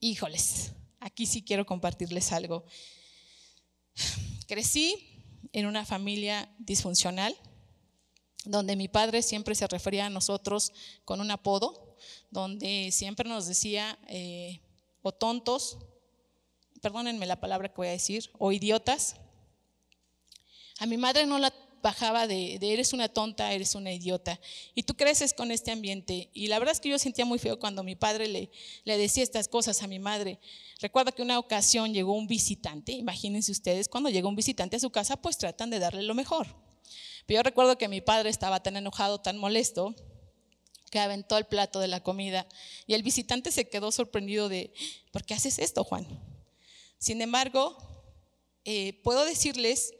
Híjoles, 0.00 0.72
aquí 1.00 1.26
sí 1.26 1.42
quiero 1.42 1.64
compartirles 1.64 2.32
algo. 2.32 2.64
Crecí 4.46 5.11
en 5.52 5.66
una 5.66 5.84
familia 5.84 6.48
disfuncional, 6.58 7.36
donde 8.44 8.76
mi 8.76 8.88
padre 8.88 9.22
siempre 9.22 9.54
se 9.54 9.66
refería 9.66 10.06
a 10.06 10.10
nosotros 10.10 10.72
con 11.04 11.20
un 11.20 11.30
apodo, 11.30 11.96
donde 12.30 12.90
siempre 12.90 13.28
nos 13.28 13.46
decía 13.46 13.98
eh, 14.08 14.60
o 15.02 15.12
tontos, 15.12 15.78
perdónenme 16.80 17.26
la 17.26 17.40
palabra 17.40 17.68
que 17.68 17.76
voy 17.76 17.88
a 17.88 17.92
decir, 17.92 18.30
o 18.38 18.52
idiotas. 18.52 19.16
A 20.78 20.86
mi 20.86 20.96
madre 20.96 21.26
no 21.26 21.38
la 21.38 21.52
bajaba 21.82 22.26
de, 22.28 22.58
eres 22.62 22.92
una 22.92 23.08
tonta, 23.08 23.52
eres 23.52 23.74
una 23.74 23.92
idiota. 23.92 24.40
Y 24.74 24.84
tú 24.84 24.94
creces 24.94 25.34
con 25.34 25.50
este 25.50 25.72
ambiente. 25.72 26.30
Y 26.32 26.46
la 26.46 26.58
verdad 26.58 26.72
es 26.72 26.80
que 26.80 26.88
yo 26.88 26.98
sentía 26.98 27.24
muy 27.24 27.38
feo 27.38 27.58
cuando 27.58 27.82
mi 27.82 27.96
padre 27.96 28.28
le, 28.28 28.50
le 28.84 28.96
decía 28.96 29.22
estas 29.22 29.48
cosas 29.48 29.82
a 29.82 29.88
mi 29.88 29.98
madre. 29.98 30.38
Recuerdo 30.80 31.12
que 31.12 31.22
una 31.22 31.38
ocasión 31.38 31.92
llegó 31.92 32.14
un 32.14 32.28
visitante, 32.28 32.92
imagínense 32.92 33.52
ustedes, 33.52 33.88
cuando 33.88 34.10
llega 34.10 34.28
un 34.28 34.36
visitante 34.36 34.76
a 34.76 34.80
su 34.80 34.90
casa, 34.90 35.16
pues 35.16 35.36
tratan 35.36 35.70
de 35.70 35.80
darle 35.80 36.02
lo 36.02 36.14
mejor. 36.14 36.46
Pero 37.26 37.38
yo 37.38 37.42
recuerdo 37.42 37.76
que 37.78 37.88
mi 37.88 38.00
padre 38.00 38.30
estaba 38.30 38.62
tan 38.62 38.76
enojado, 38.76 39.20
tan 39.20 39.36
molesto, 39.38 39.94
que 40.90 41.00
aventó 41.00 41.38
el 41.38 41.46
plato 41.46 41.80
de 41.80 41.88
la 41.88 42.02
comida. 42.02 42.46
Y 42.86 42.94
el 42.94 43.02
visitante 43.02 43.50
se 43.50 43.68
quedó 43.68 43.90
sorprendido 43.90 44.48
de, 44.48 44.72
¿por 45.10 45.24
qué 45.24 45.34
haces 45.34 45.58
esto, 45.58 45.84
Juan? 45.84 46.06
Sin 46.98 47.22
embargo, 47.22 47.76
eh, 48.64 49.00
puedo 49.02 49.24
decirles 49.24 49.94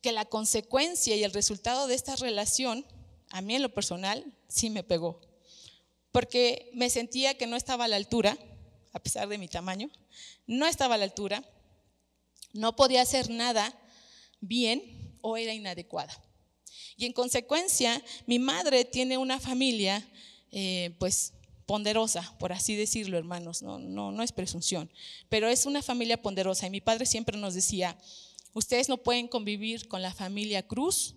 que 0.00 0.12
la 0.12 0.24
consecuencia 0.24 1.16
y 1.16 1.24
el 1.24 1.32
resultado 1.32 1.86
de 1.86 1.94
esta 1.94 2.16
relación, 2.16 2.86
a 3.30 3.40
mí 3.40 3.54
en 3.54 3.62
lo 3.62 3.74
personal, 3.74 4.24
sí 4.48 4.70
me 4.70 4.82
pegó. 4.82 5.20
Porque 6.12 6.70
me 6.74 6.90
sentía 6.90 7.36
que 7.36 7.46
no 7.46 7.56
estaba 7.56 7.84
a 7.84 7.88
la 7.88 7.96
altura, 7.96 8.36
a 8.92 8.98
pesar 9.00 9.28
de 9.28 9.38
mi 9.38 9.48
tamaño, 9.48 9.90
no 10.46 10.66
estaba 10.66 10.96
a 10.96 10.98
la 10.98 11.04
altura, 11.04 11.44
no 12.52 12.74
podía 12.74 13.02
hacer 13.02 13.30
nada 13.30 13.78
bien 14.40 15.18
o 15.20 15.36
era 15.36 15.54
inadecuada. 15.54 16.12
Y 16.96 17.06
en 17.06 17.12
consecuencia, 17.12 18.02
mi 18.26 18.38
madre 18.38 18.84
tiene 18.84 19.18
una 19.18 19.38
familia, 19.38 20.06
eh, 20.50 20.94
pues, 20.98 21.34
ponderosa, 21.66 22.36
por 22.38 22.52
así 22.52 22.74
decirlo, 22.74 23.16
hermanos, 23.16 23.62
no, 23.62 23.78
no, 23.78 24.10
no 24.10 24.22
es 24.24 24.32
presunción, 24.32 24.90
pero 25.28 25.48
es 25.48 25.66
una 25.66 25.82
familia 25.82 26.20
ponderosa. 26.20 26.66
Y 26.66 26.70
mi 26.70 26.80
padre 26.80 27.06
siempre 27.06 27.38
nos 27.38 27.54
decía, 27.54 27.96
Ustedes 28.52 28.88
no 28.88 28.98
pueden 28.98 29.28
convivir 29.28 29.88
con 29.88 30.02
la 30.02 30.12
familia 30.12 30.66
Cruz 30.66 31.16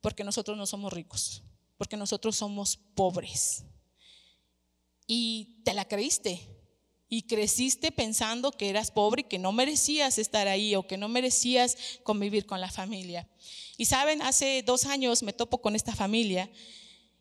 porque 0.00 0.24
nosotros 0.24 0.56
no 0.56 0.66
somos 0.66 0.92
ricos, 0.92 1.42
porque 1.76 1.96
nosotros 1.96 2.36
somos 2.36 2.76
pobres. 2.94 3.64
Y 5.06 5.60
te 5.64 5.74
la 5.74 5.86
creíste. 5.86 6.40
Y 7.08 7.22
creciste 7.22 7.92
pensando 7.92 8.50
que 8.50 8.68
eras 8.68 8.90
pobre 8.90 9.20
y 9.20 9.24
que 9.24 9.38
no 9.38 9.52
merecías 9.52 10.18
estar 10.18 10.48
ahí 10.48 10.74
o 10.74 10.86
que 10.86 10.96
no 10.96 11.08
merecías 11.08 11.76
convivir 12.02 12.44
con 12.44 12.60
la 12.60 12.70
familia. 12.70 13.28
Y 13.76 13.84
saben, 13.84 14.20
hace 14.22 14.62
dos 14.62 14.86
años 14.86 15.22
me 15.22 15.32
topo 15.32 15.60
con 15.60 15.76
esta 15.76 15.94
familia 15.94 16.50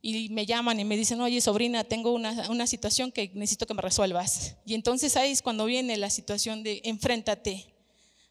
y 0.02 0.30
me 0.30 0.46
llaman 0.46 0.80
y 0.80 0.86
me 0.86 0.98
dicen, 0.98 1.22
oye 1.22 1.40
sobrina, 1.42 1.84
tengo 1.84 2.12
una, 2.12 2.50
una 2.50 2.68
situación 2.68 3.12
que 3.12 3.32
necesito 3.34 3.66
que 3.66 3.74
me 3.74 3.82
resuelvas. 3.82 4.58
Y 4.66 4.74
entonces 4.74 5.16
ahí 5.16 5.32
es 5.32 5.42
cuando 5.42 5.66
viene 5.66 5.96
la 5.98 6.10
situación 6.10 6.64
de 6.64 6.82
enfréntate, 6.84 7.73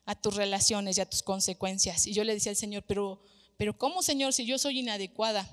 a 0.04 0.14
tus 0.14 0.34
relaciones 0.34 0.98
y 0.98 1.00
a 1.00 1.08
tus 1.08 1.22
consecuencias. 1.22 2.06
Y 2.06 2.12
yo 2.12 2.24
le 2.24 2.34
decía 2.34 2.50
al 2.50 2.56
Señor, 2.56 2.84
pero, 2.86 3.22
pero 3.56 3.76
¿cómo 3.76 4.02
Señor 4.02 4.32
si 4.32 4.44
yo 4.44 4.58
soy 4.58 4.80
inadecuada? 4.80 5.48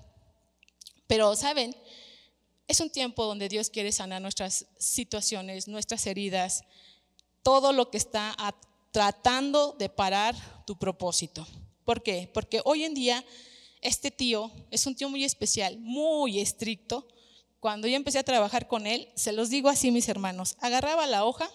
Pero, 1.07 1.35
¿saben? 1.35 1.75
Es 2.67 2.79
un 2.79 2.89
tiempo 2.89 3.25
donde 3.25 3.49
Dios 3.49 3.69
quiere 3.69 3.91
sanar 3.91 4.21
nuestras 4.21 4.67
situaciones, 4.77 5.67
nuestras 5.67 6.05
heridas, 6.05 6.63
todo 7.41 7.73
lo 7.73 7.89
que 7.89 7.97
está 7.97 8.35
tratando 8.91 9.75
de 9.79 9.89
parar 9.89 10.35
tu 10.65 10.77
propósito. 10.77 11.47
¿Por 11.85 12.03
qué? 12.03 12.29
Porque 12.33 12.61
hoy 12.65 12.83
en 12.83 12.93
día 12.93 13.25
este 13.81 14.11
tío 14.11 14.51
es 14.71 14.85
un 14.85 14.95
tío 14.95 15.09
muy 15.09 15.23
especial, 15.23 15.79
muy 15.79 16.39
estricto. 16.39 17.07
Cuando 17.59 17.87
yo 17.87 17.95
empecé 17.95 18.19
a 18.19 18.23
trabajar 18.23 18.67
con 18.67 18.87
él, 18.87 19.09
se 19.15 19.31
los 19.31 19.49
digo 19.49 19.69
así 19.69 19.91
mis 19.91 20.09
hermanos, 20.09 20.57
agarraba 20.59 21.07
la 21.07 21.25
hoja, 21.25 21.49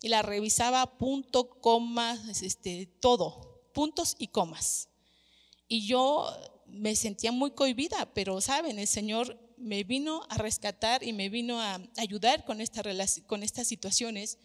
y 0.00 0.08
la 0.08 0.22
revisaba 0.22 0.98
punto, 0.98 1.48
comas, 1.60 2.42
este, 2.42 2.86
todo, 3.00 3.68
puntos 3.72 4.16
y 4.18 4.28
comas. 4.28 4.88
Y 5.68 5.86
yo 5.86 6.26
me 6.66 6.94
sentía 6.96 7.32
muy 7.32 7.52
cohibida, 7.52 8.12
pero 8.14 8.40
saben, 8.40 8.78
el 8.78 8.86
Señor 8.86 9.38
me 9.56 9.84
vino 9.84 10.22
a 10.28 10.38
rescatar 10.38 11.02
y 11.02 11.12
me 11.12 11.28
vino 11.28 11.60
a 11.60 11.80
ayudar 11.96 12.44
con, 12.44 12.60
esta 12.60 12.82
con 13.26 13.42
estas 13.42 13.66
situaciones 13.66 14.38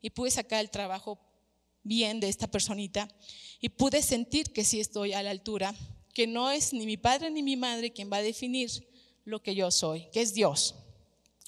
y 0.00 0.10
pude 0.10 0.30
sacar 0.30 0.60
el 0.60 0.70
trabajo 0.70 1.20
bien 1.82 2.18
de 2.18 2.28
esta 2.28 2.46
personita 2.46 3.08
y 3.60 3.68
pude 3.68 4.02
sentir 4.02 4.52
que 4.52 4.64
sí 4.64 4.80
estoy 4.80 5.12
a 5.12 5.22
la 5.22 5.30
altura, 5.30 5.74
que 6.14 6.26
no 6.26 6.50
es 6.50 6.72
ni 6.72 6.86
mi 6.86 6.96
padre 6.96 7.30
ni 7.30 7.42
mi 7.42 7.56
madre 7.56 7.92
quien 7.92 8.10
va 8.10 8.18
a 8.18 8.22
definir 8.22 8.70
lo 9.24 9.42
que 9.42 9.54
yo 9.54 9.70
soy, 9.70 10.08
que 10.12 10.22
es 10.22 10.34
Dios. 10.34 10.74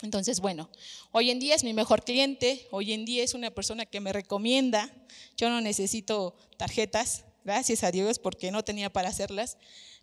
Entonces, 0.02 0.40
bueno, 0.40 0.68
hoy 1.11 1.30
en 1.30 1.38
día 1.38 1.54
es 1.54 1.64
mi 1.64 1.72
mejor 1.72 2.04
cliente, 2.04 2.68
hoy 2.70 2.92
en 2.92 3.06
día 3.06 3.24
es 3.24 3.32
una 3.32 3.50
persona 3.50 3.87
que 3.87 4.00
me 4.00 4.12
recomienda, 4.12 4.92
yo 5.37 5.48
no 5.48 5.61
necesito 5.62 6.37
tarjetas, 6.59 7.24
gracias 7.44 7.82
a 7.82 7.90
Dios 7.90 8.18
porque 8.18 8.50
no 8.50 8.62
tenía 8.62 8.92
para 8.92 9.09
hacerlas, 9.09 9.56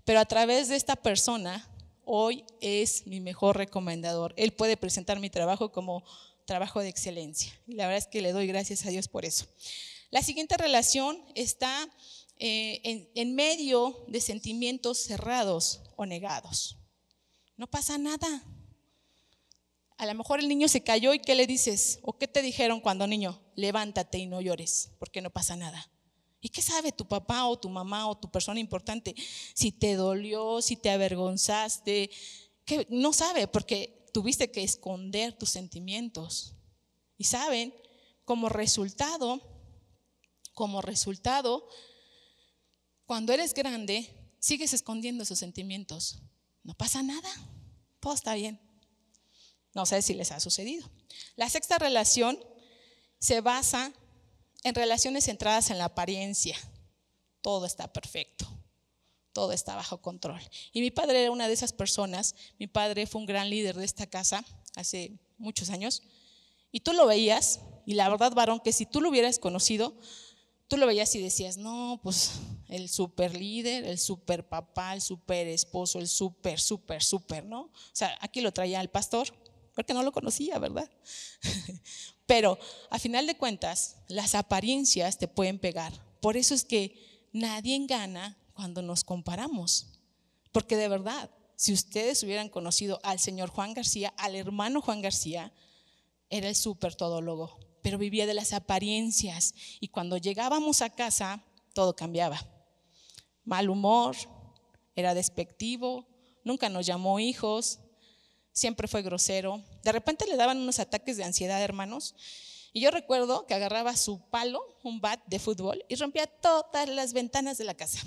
pero 0.04 0.20
a 0.20 0.26
través 0.26 0.70
de 0.70 0.78
esta 0.78 0.96
persona 0.96 1.70
hoy 2.06 2.44
es 2.60 3.06
mi 3.06 3.20
mejor 3.20 3.58
recomendador. 3.58 4.34
Él 4.36 4.52
puede 4.52 4.78
presentar 4.78 5.20
mi 5.20 5.30
trabajo 5.30 5.72
como 5.72 6.04
trabajo 6.46 6.80
de 6.80 6.90
excelencia 6.90 7.54
y 7.68 7.76
la 7.76 7.86
verdad 7.86 8.00
es 8.00 8.08
que 8.08 8.22
le 8.22 8.32
doy 8.32 8.48
gracias 8.48 8.86
a 8.86 8.90
Dios 8.90 9.08
por 9.08 9.26
eso. 9.26 9.46
La 10.10 10.24
siguiente 10.24 10.58
relación 10.58 11.24
está 11.36 11.88
eh, 12.40 12.82
en, 12.84 13.10
en 13.14 13.36
medio 13.36 14.06
de 14.08 14.22
sentimientos 14.22 15.04
cerrados 15.04 15.82
o 15.96 16.06
negados. 16.06 16.78
No 17.58 17.68
pasa 17.68 17.98
nada. 17.98 18.44
A 20.04 20.06
lo 20.06 20.16
mejor 20.16 20.42
el 20.42 20.50
niño 20.50 20.68
se 20.68 20.84
cayó 20.84 21.14
y 21.14 21.20
¿qué 21.20 21.34
le 21.34 21.48
dices? 21.48 22.00
¿O 22.02 22.18
qué 22.18 22.28
te 22.28 22.42
dijeron 22.42 22.82
cuando 22.82 23.08
niño? 23.08 23.42
Levántate 23.56 24.18
y 24.18 24.26
no 24.26 24.42
llores, 24.42 24.92
porque 25.00 25.22
no 25.22 25.30
pasa 25.30 25.56
nada. 25.56 25.90
¿Y 26.42 26.50
qué 26.50 26.62
sabe 26.62 26.92
tu 26.92 27.08
papá 27.08 27.46
o 27.46 27.58
tu 27.58 27.70
mamá 27.70 28.10
o 28.10 28.18
tu 28.18 28.30
persona 28.30 28.60
importante? 28.60 29.16
Si 29.54 29.72
te 29.72 29.96
dolió, 29.96 30.62
si 30.62 30.76
te 30.76 30.90
avergonzaste, 30.90 32.10
que 32.66 32.86
no 32.90 33.14
sabe 33.14 33.48
porque 33.48 34.06
tuviste 34.12 34.52
que 34.52 34.62
esconder 34.62 35.38
tus 35.38 35.52
sentimientos. 35.52 36.54
Y 37.18 37.24
saben, 37.24 37.74
como 38.26 38.50
resultado, 38.50 39.40
como 40.54 40.82
resultado, 40.82 41.66
cuando 43.06 43.32
eres 43.32 43.54
grande, 43.54 44.36
sigues 44.38 44.74
escondiendo 44.74 45.24
esos 45.24 45.40
sentimientos. 45.40 46.20
No 46.62 46.74
pasa 46.74 47.02
nada, 47.04 47.30
todo 48.02 48.14
está 48.14 48.34
bien. 48.34 48.60
No 49.74 49.86
sé 49.86 50.02
si 50.02 50.14
les 50.14 50.32
ha 50.32 50.40
sucedido. 50.40 50.90
La 51.36 51.50
sexta 51.50 51.78
relación 51.80 52.38
se 53.20 53.42
basa 53.42 53.92
en 54.64 54.76
relaciones 54.76 55.26
centradas 55.26 55.70
en 55.70 55.78
la 55.78 55.86
apariencia. 55.86 56.58
Todo 57.42 57.66
está 57.66 57.92
perfecto, 57.92 58.48
todo 59.34 59.52
está 59.52 59.76
bajo 59.76 60.02
control. 60.02 60.42
Y 60.72 60.82
mi 60.82 60.92
padre 60.92 61.22
era 61.22 61.32
una 61.32 61.48
de 61.48 61.54
esas 61.54 61.74
personas. 61.74 62.36
Mi 62.60 62.68
padre 62.68 63.08
fue 63.08 63.22
un 63.22 63.28
gran 63.28 63.50
líder 63.50 63.76
de 63.76 63.86
esta 63.86 64.08
casa 64.08 64.46
hace 64.76 65.20
muchos 65.38 65.70
años. 65.70 66.04
Y 66.72 66.80
tú 66.80 66.94
lo 66.94 67.06
veías, 67.06 67.60
y 67.86 67.94
la 67.94 68.10
verdad, 68.10 68.34
varón, 68.34 68.60
que 68.60 68.74
si 68.74 68.86
tú 68.86 69.02
lo 69.02 69.10
hubieras 69.10 69.38
conocido, 69.40 69.96
tú 70.68 70.78
lo 70.78 70.88
veías 70.88 71.14
y 71.14 71.22
decías, 71.22 71.58
no, 71.58 72.00
pues 72.02 72.32
el 72.68 72.90
super 72.90 73.36
líder, 73.36 73.84
el 73.84 74.00
super 74.00 74.48
papá, 74.48 74.94
el 74.94 75.02
super 75.02 75.48
esposo, 75.48 76.00
el 76.00 76.08
super, 76.08 76.60
super, 76.60 77.04
super, 77.04 77.46
¿no? 77.46 77.62
O 77.62 77.72
sea, 77.92 78.18
aquí 78.22 78.42
lo 78.42 78.52
traía 78.52 78.82
el 78.82 78.90
pastor, 78.90 79.32
porque 79.76 79.94
no 79.94 80.04
lo 80.04 80.12
conocía, 80.12 80.60
¿verdad? 80.60 80.90
Pero 82.26 82.58
a 82.90 83.00
final 83.00 83.28
de 83.28 83.38
cuentas, 83.38 83.98
las 84.08 84.36
apariencias 84.36 85.18
te 85.18 85.28
pueden 85.28 85.60
pegar. 85.60 85.94
Por 86.22 86.38
eso 86.38 86.54
es 86.54 86.64
que 86.64 87.28
nadie 87.34 87.86
gana 87.86 88.38
cuando 88.54 88.82
nos 88.82 89.04
comparamos. 89.04 89.88
Porque 90.52 90.78
de 90.78 90.88
verdad, 90.88 91.30
si 91.56 91.74
ustedes 91.74 92.24
hubieran 92.24 92.50
conocido 92.50 93.00
al 93.04 93.20
señor 93.20 93.50
Juan 93.50 93.74
García, 93.74 94.14
al 94.18 94.36
hermano 94.36 94.82
Juan 94.82 95.02
García, 95.02 95.52
era 96.30 96.48
el 96.48 96.56
súper 96.56 96.96
todólogo, 96.96 97.60
pero 97.82 97.98
vivía 97.98 98.26
de 98.26 98.34
las 98.34 98.54
apariencias. 98.54 99.54
Y 99.80 99.90
cuando 99.90 100.18
llegábamos 100.18 100.82
a 100.82 100.90
casa, 100.90 101.44
todo 101.74 101.96
cambiaba. 101.96 102.40
Mal 103.44 103.70
humor, 103.70 104.16
era 104.96 105.14
despectivo, 105.14 106.08
nunca 106.44 106.70
nos 106.70 106.86
llamó 106.86 107.20
hijos, 107.20 107.80
siempre 108.54 108.88
fue 108.88 109.02
grosero. 109.02 109.62
De 109.84 109.92
repente 109.92 110.26
le 110.28 110.38
daban 110.38 110.60
unos 110.60 110.80
ataques 110.80 111.18
de 111.18 111.26
ansiedad, 111.26 111.62
hermanos. 111.62 112.16
Y 112.72 112.82
yo 112.82 112.92
recuerdo 112.92 113.46
que 113.46 113.54
agarraba 113.54 113.96
su 113.98 114.22
palo, 114.30 114.78
un 114.84 115.02
bat 115.02 115.22
de 115.28 115.40
fútbol, 115.40 115.84
y 115.90 115.96
rompía 115.96 116.26
todas 116.26 116.88
las 116.88 117.14
ventanas 117.14 117.58
de 117.58 117.66
la 117.66 117.76
casa. 117.76 118.00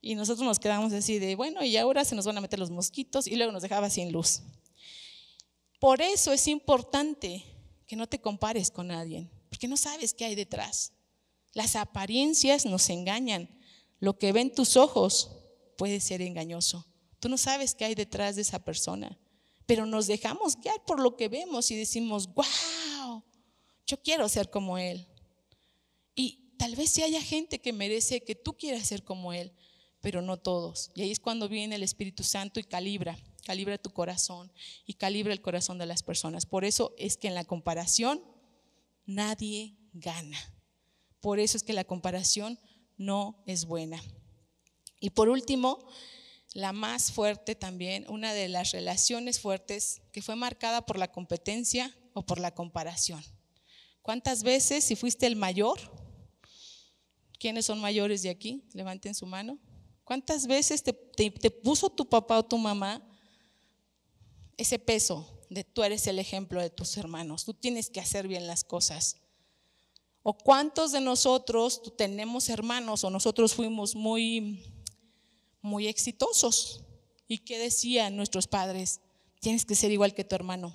Y 0.00 0.14
nosotros 0.14 0.46
nos 0.46 0.58
quedamos 0.58 0.92
así 0.92 1.18
de, 1.18 1.34
bueno, 1.34 1.64
y 1.64 1.76
ahora 1.76 2.04
se 2.04 2.14
nos 2.14 2.24
van 2.24 2.38
a 2.38 2.40
meter 2.40 2.58
los 2.58 2.70
mosquitos, 2.70 3.26
y 3.26 3.36
luego 3.36 3.52
nos 3.52 3.62
dejaba 3.62 3.90
sin 3.90 4.12
luz. 4.12 4.42
Por 5.80 6.00
eso 6.00 6.32
es 6.32 6.48
importante 6.48 7.44
que 7.86 7.96
no 7.96 8.06
te 8.06 8.20
compares 8.20 8.70
con 8.70 8.88
nadie, 8.88 9.28
porque 9.50 9.68
no 9.68 9.76
sabes 9.76 10.14
qué 10.14 10.24
hay 10.24 10.34
detrás. 10.34 10.92
Las 11.52 11.76
apariencias 11.76 12.64
nos 12.66 12.88
engañan. 12.90 13.50
Lo 13.98 14.18
que 14.18 14.32
ven 14.32 14.54
tus 14.54 14.76
ojos 14.76 15.30
puede 15.76 16.00
ser 16.00 16.22
engañoso. 16.22 16.86
Tú 17.26 17.30
no 17.30 17.38
sabes 17.38 17.74
qué 17.74 17.84
hay 17.84 17.96
detrás 17.96 18.36
de 18.36 18.42
esa 18.42 18.60
persona, 18.60 19.18
pero 19.66 19.84
nos 19.84 20.06
dejamos 20.06 20.60
guiar 20.60 20.80
por 20.84 21.00
lo 21.00 21.16
que 21.16 21.26
vemos 21.26 21.72
y 21.72 21.74
decimos, 21.74 22.32
wow, 22.32 23.24
yo 23.84 24.00
quiero 24.00 24.28
ser 24.28 24.48
como 24.48 24.78
él. 24.78 25.08
Y 26.14 26.52
tal 26.56 26.76
vez 26.76 26.90
si 26.90 27.02
haya 27.02 27.20
gente 27.20 27.60
que 27.60 27.72
merece 27.72 28.22
que 28.22 28.36
tú 28.36 28.56
quieras 28.56 28.86
ser 28.86 29.02
como 29.02 29.32
él, 29.32 29.52
pero 30.00 30.22
no 30.22 30.36
todos. 30.36 30.92
Y 30.94 31.02
ahí 31.02 31.10
es 31.10 31.18
cuando 31.18 31.48
viene 31.48 31.74
el 31.74 31.82
Espíritu 31.82 32.22
Santo 32.22 32.60
y 32.60 32.62
calibra, 32.62 33.18
calibra 33.44 33.76
tu 33.76 33.90
corazón 33.90 34.52
y 34.86 34.94
calibra 34.94 35.32
el 35.32 35.42
corazón 35.42 35.78
de 35.78 35.86
las 35.86 36.04
personas. 36.04 36.46
Por 36.46 36.64
eso 36.64 36.94
es 36.96 37.16
que 37.16 37.26
en 37.26 37.34
la 37.34 37.44
comparación 37.44 38.22
nadie 39.04 39.74
gana. 39.94 40.38
Por 41.18 41.40
eso 41.40 41.56
es 41.56 41.64
que 41.64 41.72
la 41.72 41.82
comparación 41.82 42.60
no 42.96 43.42
es 43.46 43.64
buena. 43.64 44.00
Y 45.00 45.10
por 45.10 45.28
último, 45.28 45.88
la 46.54 46.72
más 46.72 47.12
fuerte 47.12 47.54
también, 47.54 48.06
una 48.08 48.32
de 48.32 48.48
las 48.48 48.72
relaciones 48.72 49.40
fuertes 49.40 50.02
que 50.12 50.22
fue 50.22 50.36
marcada 50.36 50.86
por 50.86 50.98
la 50.98 51.12
competencia 51.12 51.94
o 52.14 52.24
por 52.24 52.40
la 52.40 52.54
comparación. 52.54 53.22
¿Cuántas 54.02 54.42
veces, 54.42 54.84
si 54.84 54.96
fuiste 54.96 55.26
el 55.26 55.36
mayor, 55.36 55.78
quiénes 57.38 57.66
son 57.66 57.80
mayores 57.80 58.22
de 58.22 58.30
aquí? 58.30 58.64
Levanten 58.72 59.14
su 59.14 59.26
mano. 59.26 59.58
¿Cuántas 60.04 60.46
veces 60.46 60.82
te, 60.82 60.92
puso 61.50 61.90
tu 61.90 62.08
papá 62.08 62.38
o 62.38 62.44
tu 62.44 62.56
mamá 62.56 63.02
ese 64.56 64.78
peso 64.78 65.42
de 65.50 65.64
tú 65.64 65.82
eres 65.82 66.06
el 66.06 66.18
ejemplo 66.20 66.60
de 66.60 66.70
tus 66.70 66.96
hermanos, 66.96 67.44
tú 67.44 67.52
tienes 67.52 67.90
que 67.90 68.00
hacer 68.00 68.28
bien 68.28 68.46
las 68.46 68.62
cosas? 68.62 69.16
¿O 70.22 70.38
cuántos 70.38 70.92
de 70.92 71.00
nosotros 71.00 71.82
tenemos 71.96 72.48
hermanos 72.48 73.02
o 73.02 73.10
nosotros 73.10 73.54
fuimos 73.54 73.96
muy 73.96 74.75
muy 75.66 75.88
exitosos. 75.88 76.84
¿Y 77.28 77.38
qué 77.38 77.58
decían 77.58 78.16
nuestros 78.16 78.46
padres? 78.46 79.00
Tienes 79.40 79.66
que 79.66 79.74
ser 79.74 79.90
igual 79.90 80.14
que 80.14 80.24
tu 80.24 80.34
hermano. 80.34 80.74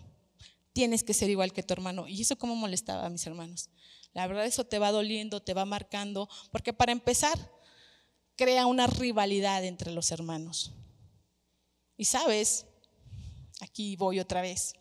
Tienes 0.73 1.04
que 1.04 1.13
ser 1.13 1.30
igual 1.30 1.54
que 1.54 1.63
tu 1.63 1.73
hermano. 1.73 2.08
Y 2.08 2.21
eso 2.21 2.38
cómo 2.38 2.56
molestaba 2.56 3.06
a 3.06 3.10
mis 3.10 3.25
hermanos. 3.25 3.69
La 4.13 4.27
verdad 4.27 4.45
eso 4.45 4.65
te 4.65 4.77
va 4.77 4.91
doliendo, 4.91 5.41
te 5.41 5.54
va 5.54 5.65
marcando, 5.65 6.30
porque 6.51 6.73
para 6.73 6.91
empezar, 6.91 7.39
crea 8.36 8.65
una 8.65 8.88
rivalidad 8.88 9.63
entre 9.63 9.91
los 9.91 10.12
hermanos. 10.12 10.73
Y 11.95 12.06
sabes, 12.06 12.65
aquí 13.62 13.95
voy 13.95 14.19
otra 14.19 14.41
vez. 14.41 14.73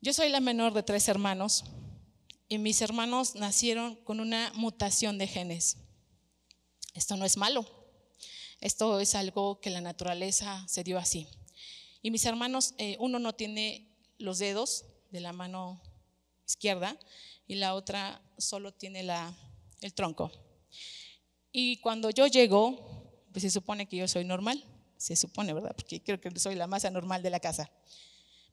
Yo 0.00 0.12
soy 0.14 0.30
la 0.30 0.40
menor 0.40 0.72
de 0.72 0.82
tres 0.82 1.08
hermanos 1.08 1.64
y 2.48 2.58
mis 2.58 2.80
hermanos 2.80 3.34
nacieron 3.34 3.96
con 3.96 4.20
una 4.20 4.52
mutación 4.54 5.18
de 5.18 5.26
genes. 5.26 5.76
Esto 6.94 7.16
no 7.16 7.24
es 7.24 7.36
malo. 7.36 7.77
Esto 8.60 8.98
es 8.98 9.14
algo 9.14 9.60
que 9.60 9.70
la 9.70 9.80
naturaleza 9.80 10.66
se 10.66 10.82
dio 10.82 10.98
así. 10.98 11.28
Y 12.02 12.10
mis 12.10 12.24
hermanos, 12.24 12.74
eh, 12.78 12.96
uno 12.98 13.18
no 13.18 13.34
tiene 13.34 13.88
los 14.18 14.38
dedos 14.38 14.84
de 15.10 15.20
la 15.20 15.32
mano 15.32 15.80
izquierda 16.46 16.98
y 17.46 17.54
la 17.56 17.74
otra 17.74 18.20
solo 18.36 18.72
tiene 18.72 19.06
el 19.80 19.94
tronco. 19.94 20.32
Y 21.52 21.78
cuando 21.78 22.10
yo 22.10 22.26
llego, 22.26 23.24
pues 23.32 23.42
se 23.42 23.50
supone 23.50 23.86
que 23.86 23.96
yo 23.96 24.08
soy 24.08 24.24
normal, 24.24 24.62
se 24.96 25.14
supone, 25.14 25.52
¿verdad? 25.52 25.74
Porque 25.76 26.02
creo 26.02 26.20
que 26.20 26.36
soy 26.38 26.56
la 26.56 26.66
más 26.66 26.84
anormal 26.84 27.22
de 27.22 27.30
la 27.30 27.40
casa. 27.40 27.70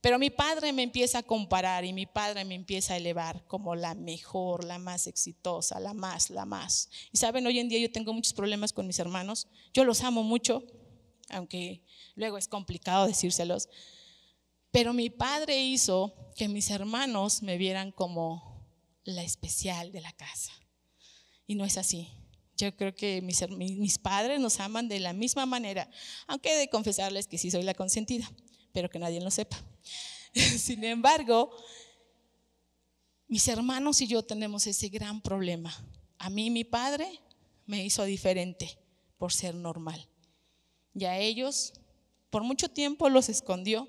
Pero 0.06 0.20
mi 0.20 0.30
padre 0.30 0.72
me 0.72 0.84
empieza 0.84 1.18
a 1.18 1.24
comparar 1.24 1.84
y 1.84 1.92
mi 1.92 2.06
padre 2.06 2.46
me 2.46 2.54
empieza 2.54 2.94
a 2.94 2.98
elevar 2.98 3.44
como 3.48 3.74
la 3.74 3.96
mejor, 3.96 4.64
la 4.64 4.78
más 4.78 5.08
exitosa, 5.08 5.80
la 5.80 5.96
más, 5.96 6.30
la 6.30 6.46
más. 6.46 6.92
Y 7.12 7.18
saben, 7.18 7.48
hoy 7.48 7.58
en 7.58 7.70
día 7.70 7.80
yo 7.80 7.92
tengo 7.92 8.14
muchos 8.14 8.34
problemas 8.34 8.72
con 8.72 8.86
mis 8.86 9.00
hermanos. 9.00 9.48
Yo 9.74 9.84
los 9.84 10.04
amo 10.04 10.22
mucho, 10.22 10.64
aunque 11.30 11.82
luego 12.14 12.38
es 12.38 12.48
complicado 12.48 13.08
decírselos. 13.08 13.68
Pero 14.70 14.94
mi 14.94 15.10
padre 15.10 15.60
hizo 15.60 16.14
que 16.36 16.50
mis 16.50 16.70
hermanos 16.70 17.42
me 17.42 17.58
vieran 17.58 17.92
como 17.92 18.64
la 19.06 19.24
especial 19.24 19.92
de 19.92 20.02
la 20.02 20.12
casa. 20.12 20.52
Y 21.48 21.56
no 21.56 21.66
es 21.66 21.80
así. 21.80 22.10
Yo 22.58 22.76
creo 22.76 22.94
que 22.94 23.24
mis, 23.24 23.42
mis 23.50 23.98
padres 23.98 24.40
nos 24.40 24.60
aman 24.60 24.88
de 24.88 25.00
la 25.00 25.14
misma 25.14 25.48
manera, 25.48 25.90
aunque 26.28 26.54
he 26.54 26.58
de 26.60 26.70
confesarles 26.70 27.26
que 27.26 27.40
sí 27.40 27.50
soy 27.50 27.64
la 27.64 27.74
consentida 27.74 28.32
pero 28.76 28.90
que 28.90 29.00
nadie 29.00 29.22
lo 29.22 29.32
sepa. 29.32 29.58
Sin 30.34 30.84
embargo, 30.84 31.50
mis 33.30 33.48
hermanos 33.48 34.02
y 34.02 34.08
yo 34.08 34.22
tenemos 34.22 34.68
ese 34.68 34.90
gran 34.90 35.22
problema. 35.22 35.74
A 36.18 36.30
mí 36.30 36.50
mi 36.50 36.66
padre 36.66 37.08
me 37.66 37.86
hizo 37.86 38.04
diferente 38.04 38.78
por 39.18 39.32
ser 39.32 39.56
normal. 39.56 40.06
Y 40.94 41.06
a 41.06 41.18
ellos, 41.18 41.72
por 42.30 42.44
mucho 42.44 42.68
tiempo 42.68 43.08
los 43.08 43.30
escondió, 43.30 43.88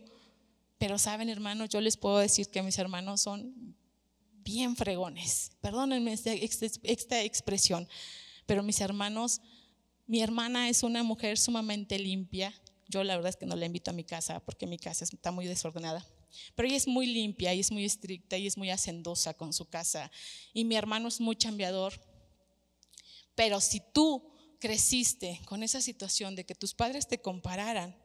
pero 0.78 0.98
saben 0.98 1.30
hermanos, 1.30 1.68
yo 1.68 1.80
les 1.80 1.96
puedo 1.96 2.18
decir 2.18 2.48
que 2.48 2.62
mis 2.62 2.78
hermanos 2.78 3.22
son 3.22 3.74
bien 4.44 4.76
fregones. 4.76 5.50
Perdónenme 5.60 6.12
esta, 6.12 6.32
esta 6.32 7.22
expresión, 7.22 7.88
pero 8.46 8.62
mis 8.62 8.80
hermanos, 8.80 9.40
mi 10.06 10.22
hermana 10.22 10.68
es 10.68 10.84
una 10.84 11.02
mujer 11.02 11.38
sumamente 11.38 11.98
limpia, 11.98 12.54
yo 12.88 13.02
la 13.04 13.16
verdad 13.16 13.30
es 13.30 13.36
que 13.36 13.46
no 13.46 13.56
la 13.56 13.66
invito 13.66 13.90
a 13.90 13.94
mi 13.94 14.04
casa 14.04 14.40
porque 14.40 14.66
mi 14.66 14.78
casa 14.78 15.04
está 15.04 15.30
muy 15.30 15.46
desordenada. 15.46 16.06
Pero 16.54 16.68
ella 16.68 16.76
es 16.76 16.86
muy 16.86 17.06
limpia, 17.06 17.54
y 17.54 17.60
es 17.60 17.70
muy 17.70 17.84
estricta, 17.84 18.36
y 18.36 18.46
es 18.46 18.56
muy 18.56 18.70
hacendosa 18.70 19.34
con 19.34 19.52
su 19.52 19.68
casa. 19.68 20.10
Y 20.52 20.64
mi 20.64 20.76
hermano 20.76 21.08
es 21.08 21.20
muy 21.20 21.36
chambeador. 21.36 21.94
Pero 23.34 23.60
si 23.60 23.80
tú 23.92 24.32
creciste 24.60 25.40
con 25.46 25.62
esa 25.62 25.80
situación 25.80 26.34
de 26.34 26.44
que 26.44 26.54
tus 26.54 26.74
padres 26.74 27.06
te 27.08 27.20
compararan 27.20 27.96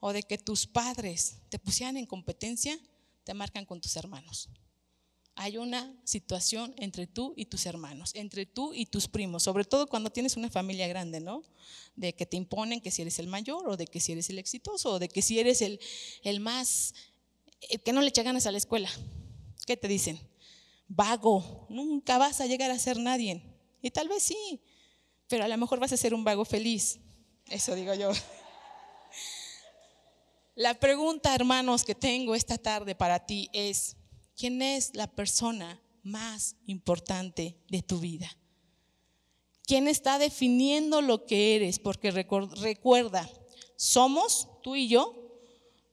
o 0.00 0.12
de 0.12 0.22
que 0.22 0.38
tus 0.38 0.66
padres 0.66 1.38
te 1.48 1.58
pusieran 1.58 1.96
en 1.96 2.06
competencia, 2.06 2.78
te 3.24 3.34
marcan 3.34 3.64
con 3.64 3.80
tus 3.80 3.96
hermanos 3.96 4.48
hay 5.40 5.56
una 5.56 5.94
situación 6.02 6.74
entre 6.78 7.06
tú 7.06 7.32
y 7.36 7.46
tus 7.46 7.64
hermanos, 7.64 8.10
entre 8.16 8.44
tú 8.44 8.74
y 8.74 8.86
tus 8.86 9.06
primos, 9.06 9.44
sobre 9.44 9.64
todo 9.64 9.86
cuando 9.86 10.10
tienes 10.10 10.36
una 10.36 10.50
familia 10.50 10.88
grande, 10.88 11.20
¿no? 11.20 11.44
De 11.94 12.12
que 12.12 12.26
te 12.26 12.36
imponen 12.36 12.80
que 12.80 12.90
si 12.90 13.02
eres 13.02 13.20
el 13.20 13.28
mayor 13.28 13.68
o 13.68 13.76
de 13.76 13.86
que 13.86 14.00
si 14.00 14.10
eres 14.10 14.28
el 14.30 14.40
exitoso 14.40 14.94
o 14.94 14.98
de 14.98 15.08
que 15.08 15.22
si 15.22 15.38
eres 15.38 15.62
el, 15.62 15.78
el 16.24 16.40
más, 16.40 16.92
que 17.84 17.92
no 17.92 18.02
le 18.02 18.08
echa 18.08 18.24
ganas 18.24 18.46
a 18.46 18.50
la 18.50 18.58
escuela. 18.58 18.90
¿Qué 19.64 19.76
te 19.76 19.86
dicen? 19.86 20.18
Vago, 20.88 21.66
nunca 21.68 22.18
vas 22.18 22.40
a 22.40 22.46
llegar 22.46 22.72
a 22.72 22.78
ser 22.80 22.98
nadie. 22.98 23.40
Y 23.80 23.92
tal 23.92 24.08
vez 24.08 24.24
sí, 24.24 24.60
pero 25.28 25.44
a 25.44 25.48
lo 25.48 25.56
mejor 25.56 25.78
vas 25.78 25.92
a 25.92 25.96
ser 25.96 26.14
un 26.14 26.24
vago 26.24 26.44
feliz. 26.44 26.98
Eso 27.46 27.76
digo 27.76 27.94
yo. 27.94 28.10
La 30.56 30.80
pregunta, 30.80 31.32
hermanos, 31.32 31.84
que 31.84 31.94
tengo 31.94 32.34
esta 32.34 32.58
tarde 32.58 32.96
para 32.96 33.24
ti 33.24 33.48
es, 33.52 33.97
¿Quién 34.38 34.62
es 34.62 34.94
la 34.94 35.08
persona 35.08 35.82
más 36.04 36.54
importante 36.66 37.56
de 37.68 37.82
tu 37.82 37.98
vida? 37.98 38.30
¿Quién 39.66 39.88
está 39.88 40.20
definiendo 40.20 41.02
lo 41.02 41.26
que 41.26 41.56
eres? 41.56 41.80
Porque 41.80 42.12
recuerda, 42.12 43.28
somos, 43.74 44.48
tú 44.62 44.76
y 44.76 44.86
yo, 44.86 45.40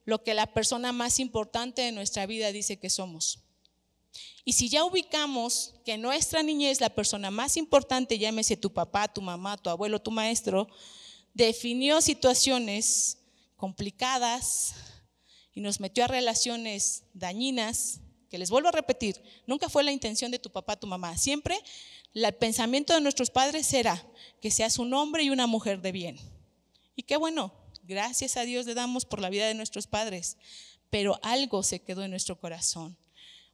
lo 0.04 0.22
que 0.22 0.32
la 0.32 0.46
persona 0.46 0.92
más 0.92 1.18
importante 1.18 1.82
de 1.82 1.90
nuestra 1.90 2.24
vida 2.24 2.52
dice 2.52 2.78
que 2.78 2.88
somos. 2.88 3.40
Y 4.44 4.52
si 4.52 4.68
ya 4.68 4.84
ubicamos 4.84 5.74
que 5.84 5.98
nuestra 5.98 6.44
niñez, 6.44 6.80
la 6.80 6.94
persona 6.94 7.32
más 7.32 7.56
importante, 7.56 8.16
llámese 8.16 8.56
tu 8.56 8.72
papá, 8.72 9.12
tu 9.12 9.20
mamá, 9.22 9.56
tu 9.56 9.70
abuelo, 9.70 10.00
tu 10.00 10.12
maestro, 10.12 10.68
definió 11.34 12.00
situaciones 12.00 13.18
complicadas 13.56 14.74
y 15.52 15.60
nos 15.60 15.80
metió 15.80 16.04
a 16.04 16.08
relaciones 16.08 17.02
dañinas, 17.12 18.02
les 18.38 18.50
vuelvo 18.50 18.68
a 18.68 18.72
repetir, 18.72 19.20
nunca 19.46 19.68
fue 19.68 19.84
la 19.84 19.92
intención 19.92 20.30
de 20.30 20.38
tu 20.38 20.50
papá, 20.50 20.76
tu 20.76 20.86
mamá. 20.86 21.16
Siempre 21.18 21.58
el 22.14 22.34
pensamiento 22.34 22.94
de 22.94 23.00
nuestros 23.00 23.30
padres 23.30 23.72
era 23.72 24.04
que 24.40 24.50
seas 24.50 24.78
un 24.78 24.92
hombre 24.94 25.22
y 25.22 25.30
una 25.30 25.46
mujer 25.46 25.80
de 25.80 25.92
bien. 25.92 26.18
Y 26.94 27.02
qué 27.02 27.16
bueno, 27.16 27.52
gracias 27.82 28.36
a 28.36 28.42
Dios 28.42 28.66
le 28.66 28.74
damos 28.74 29.04
por 29.04 29.20
la 29.20 29.30
vida 29.30 29.46
de 29.46 29.54
nuestros 29.54 29.86
padres, 29.86 30.36
pero 30.90 31.18
algo 31.22 31.62
se 31.62 31.80
quedó 31.80 32.02
en 32.02 32.10
nuestro 32.10 32.40
corazón. 32.40 32.96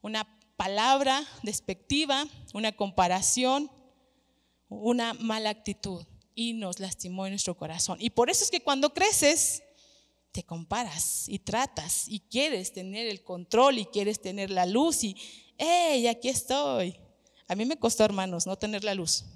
Una 0.01 0.29
palabra 0.57 1.27
despectiva, 1.43 2.27
una 2.55 2.73
comparación, 2.73 3.71
una 4.69 5.15
mala 5.15 5.51
actitud 5.51 6.05
y 6.35 6.55
nos 6.55 6.79
lastimó 6.79 7.27
en 7.27 7.33
nuestro 7.33 7.57
corazón. 7.57 7.99
Y 8.01 8.11
por 8.11 8.31
eso 8.31 8.45
es 8.45 8.51
que 8.51 8.63
cuando 8.63 8.95
creces, 8.95 9.63
te 10.33 10.43
comparas 10.43 11.29
y 11.29 11.39
tratas 11.39 12.09
y 12.09 12.21
quieres 12.21 12.73
tener 12.73 13.07
el 13.07 13.23
control 13.23 13.79
y 13.79 13.87
quieres 13.87 14.21
tener 14.21 14.51
la 14.51 14.67
luz 14.67 15.05
y, 15.05 15.15
hey, 15.59 16.07
aquí 16.09 16.31
estoy. 16.31 16.97
A 17.47 17.55
mí 17.55 17.67
me 17.67 17.79
costó, 17.79 18.05
hermanos, 18.05 18.47
no 18.47 18.57
tener 18.57 18.83
la 18.83 18.95
luz, 18.95 19.27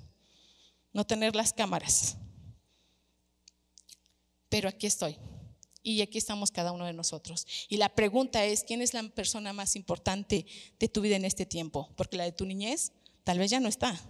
no 0.92 1.06
tener 1.06 1.36
las 1.36 1.52
cámaras. 1.52 2.16
Pero 4.48 4.68
aquí 4.68 4.86
estoy. 4.86 5.16
Y 5.82 6.00
aquí 6.00 6.18
estamos 6.18 6.50
cada 6.50 6.72
uno 6.72 6.86
de 6.86 6.92
nosotros. 6.92 7.46
Y 7.68 7.76
la 7.76 7.90
pregunta 7.90 8.44
es, 8.44 8.64
¿quién 8.64 8.82
es 8.82 8.94
la 8.94 9.02
persona 9.02 9.52
más 9.52 9.76
importante 9.76 10.46
de 10.80 10.88
tu 10.88 11.00
vida 11.00 11.14
en 11.14 11.24
este 11.24 11.46
tiempo? 11.46 11.90
Porque 11.94 12.16
la 12.16 12.24
de 12.24 12.32
tu 12.32 12.44
niñez 12.44 12.92
tal 13.22 13.38
vez 13.38 13.50
ya 13.50 13.60
no 13.60 13.68
está. 13.68 14.00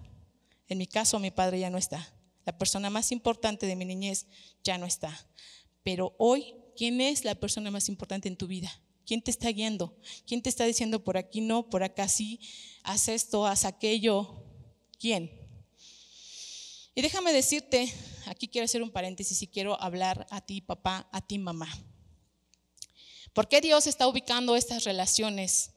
En 0.69 0.79
mi 0.79 0.87
caso, 0.87 1.19
mi 1.19 1.31
padre 1.31 1.59
ya 1.61 1.69
no 1.69 1.79
está. 1.79 2.15
La 2.45 2.57
persona 2.57 2.91
más 2.91 3.13
importante 3.13 3.67
de 3.67 3.77
mi 3.77 3.85
niñez 3.85 4.27
ya 4.63 4.79
no 4.79 4.87
está. 4.87 5.29
Pero 5.83 6.15
hoy, 6.19 6.55
¿quién 6.77 7.01
es 7.01 7.25
la 7.25 7.35
persona 7.35 7.71
más 7.71 7.89
importante 7.89 8.29
en 8.29 8.37
tu 8.37 8.47
vida? 8.47 8.71
¿Quién 9.07 9.23
te 9.23 9.31
está 9.31 9.49
guiando? 9.49 9.97
¿Quién 10.27 10.43
te 10.43 10.49
está 10.49 10.65
diciendo 10.65 11.03
por 11.03 11.17
aquí 11.17 11.41
no, 11.41 11.71
por 11.71 11.83
acá 11.83 12.09
sí, 12.09 12.41
haz 12.83 13.09
esto, 13.09 13.47
haz 13.47 13.65
aquello? 13.65 14.43
¿Quién? 14.99 15.31
Y 16.95 17.03
déjame 17.03 17.33
decirte, 17.33 17.93
aquí 18.27 18.49
quiero 18.49 18.65
hacer 18.65 18.83
un 18.83 18.91
paréntesis 18.91 19.41
y 19.43 19.47
quiero 19.47 19.81
hablar 19.81 20.27
a 20.31 20.41
ti 20.41 20.61
papá, 20.61 21.09
a 21.13 21.21
ti 21.21 21.39
mamá. 21.39 21.69
¿Por 23.33 23.49
qué 23.49 23.61
Dios 23.61 23.87
está 23.87 24.09
ubicando 24.09 24.57
estas 24.57 24.85
relaciones? 24.85 25.73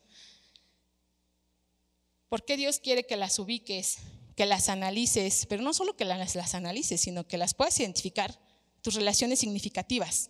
¿Por 2.30 2.46
qué 2.46 2.58
Dios 2.58 2.80
quiere 2.80 3.06
que 3.06 3.18
las 3.18 3.38
ubiques, 3.38 3.98
que 4.36 4.46
las 4.46 4.70
analices? 4.70 5.46
Pero 5.48 5.62
no 5.62 5.74
solo 5.74 5.98
que 5.98 6.06
las, 6.06 6.36
las 6.36 6.56
analices, 6.56 7.02
sino 7.02 7.28
que 7.28 7.38
las 7.38 7.54
puedas 7.54 7.78
identificar, 7.80 8.40
tus 8.82 8.96
relaciones 8.96 9.40
significativas. 9.40 10.30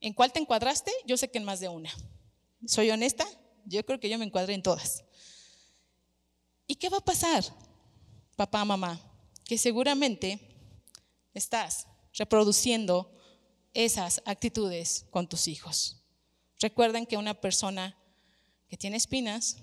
¿En 0.00 0.12
cuál 0.12 0.32
te 0.32 0.40
encuadraste? 0.40 0.92
Yo 1.06 1.16
sé 1.16 1.30
que 1.30 1.38
en 1.38 1.44
más 1.44 1.60
de 1.60 1.68
una. 1.68 1.90
¿Soy 2.66 2.90
honesta? 2.90 3.26
Yo 3.64 3.84
creo 3.84 4.00
que 4.00 4.08
yo 4.08 4.18
me 4.18 4.24
encuadré 4.24 4.54
en 4.54 4.62
todas. 4.62 5.04
¿Y 6.66 6.76
qué 6.76 6.88
va 6.88 6.98
a 6.98 7.04
pasar, 7.04 7.44
papá, 8.36 8.64
mamá? 8.64 9.00
Que 9.44 9.58
seguramente 9.58 10.38
estás 11.34 11.86
reproduciendo 12.14 13.10
esas 13.74 14.22
actitudes 14.24 15.06
con 15.10 15.28
tus 15.28 15.48
hijos. 15.48 16.02
Recuerden 16.60 17.06
que 17.06 17.16
una 17.16 17.34
persona 17.34 17.98
que 18.68 18.76
tiene 18.76 18.96
espinas 18.96 19.58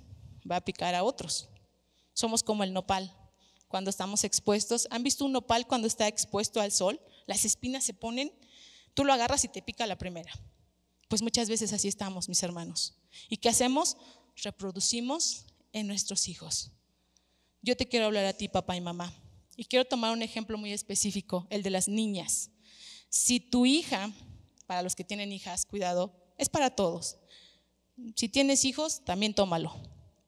va 0.49 0.57
a 0.57 0.65
picar 0.65 0.93
a 0.93 1.03
otros. 1.03 1.49
Somos 2.13 2.43
como 2.43 2.63
el 2.63 2.73
nopal. 2.73 3.15
Cuando 3.67 3.89
estamos 3.89 4.23
expuestos, 4.23 4.87
¿han 4.91 5.01
visto 5.01 5.25
un 5.25 5.31
nopal 5.31 5.65
cuando 5.65 5.87
está 5.87 6.07
expuesto 6.07 6.59
al 6.59 6.71
sol? 6.71 6.99
Las 7.25 7.45
espinas 7.45 7.85
se 7.85 7.93
ponen, 7.93 8.31
tú 8.93 9.05
lo 9.05 9.13
agarras 9.13 9.43
y 9.43 9.47
te 9.47 9.61
pica 9.61 9.85
la 9.87 9.97
primera. 9.97 10.31
Pues 11.07 11.21
muchas 11.21 11.49
veces 11.49 11.73
así 11.73 11.87
estamos, 11.87 12.29
mis 12.29 12.41
hermanos. 12.43 12.97
¿Y 13.29 13.37
qué 13.37 13.49
hacemos? 13.49 13.97
Reproducimos 14.37 15.45
en 15.73 15.87
nuestros 15.87 16.27
hijos. 16.27 16.71
Yo 17.61 17.75
te 17.75 17.87
quiero 17.87 18.05
hablar 18.05 18.25
a 18.25 18.33
ti, 18.33 18.47
papá 18.47 18.75
y 18.75 18.81
mamá. 18.81 19.13
Y 19.55 19.65
quiero 19.65 19.85
tomar 19.85 20.13
un 20.13 20.21
ejemplo 20.21 20.57
muy 20.57 20.71
específico, 20.71 21.47
el 21.49 21.63
de 21.63 21.69
las 21.69 21.87
niñas. 21.87 22.49
Si 23.09 23.39
tu 23.39 23.65
hija, 23.65 24.11
para 24.65 24.81
los 24.81 24.95
que 24.95 25.03
tienen 25.03 25.31
hijas, 25.31 25.65
cuidado, 25.65 26.15
es 26.37 26.49
para 26.49 26.71
todos. 26.71 27.17
Si 28.15 28.29
tienes 28.29 28.65
hijos, 28.65 29.03
también 29.05 29.33
tómalo, 29.33 29.75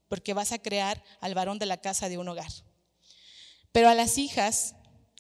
porque 0.10 0.34
vas 0.34 0.52
a 0.52 0.60
crear 0.60 1.04
al 1.22 1.34
varón 1.34 1.60
de 1.60 1.66
la 1.66 1.78
casa 1.78 2.10
de 2.10 2.18
un 2.18 2.28
hogar. 2.28 2.52
Pero 3.72 3.90
a 3.90 3.96
las 3.96 4.18
hijas, 4.18 4.76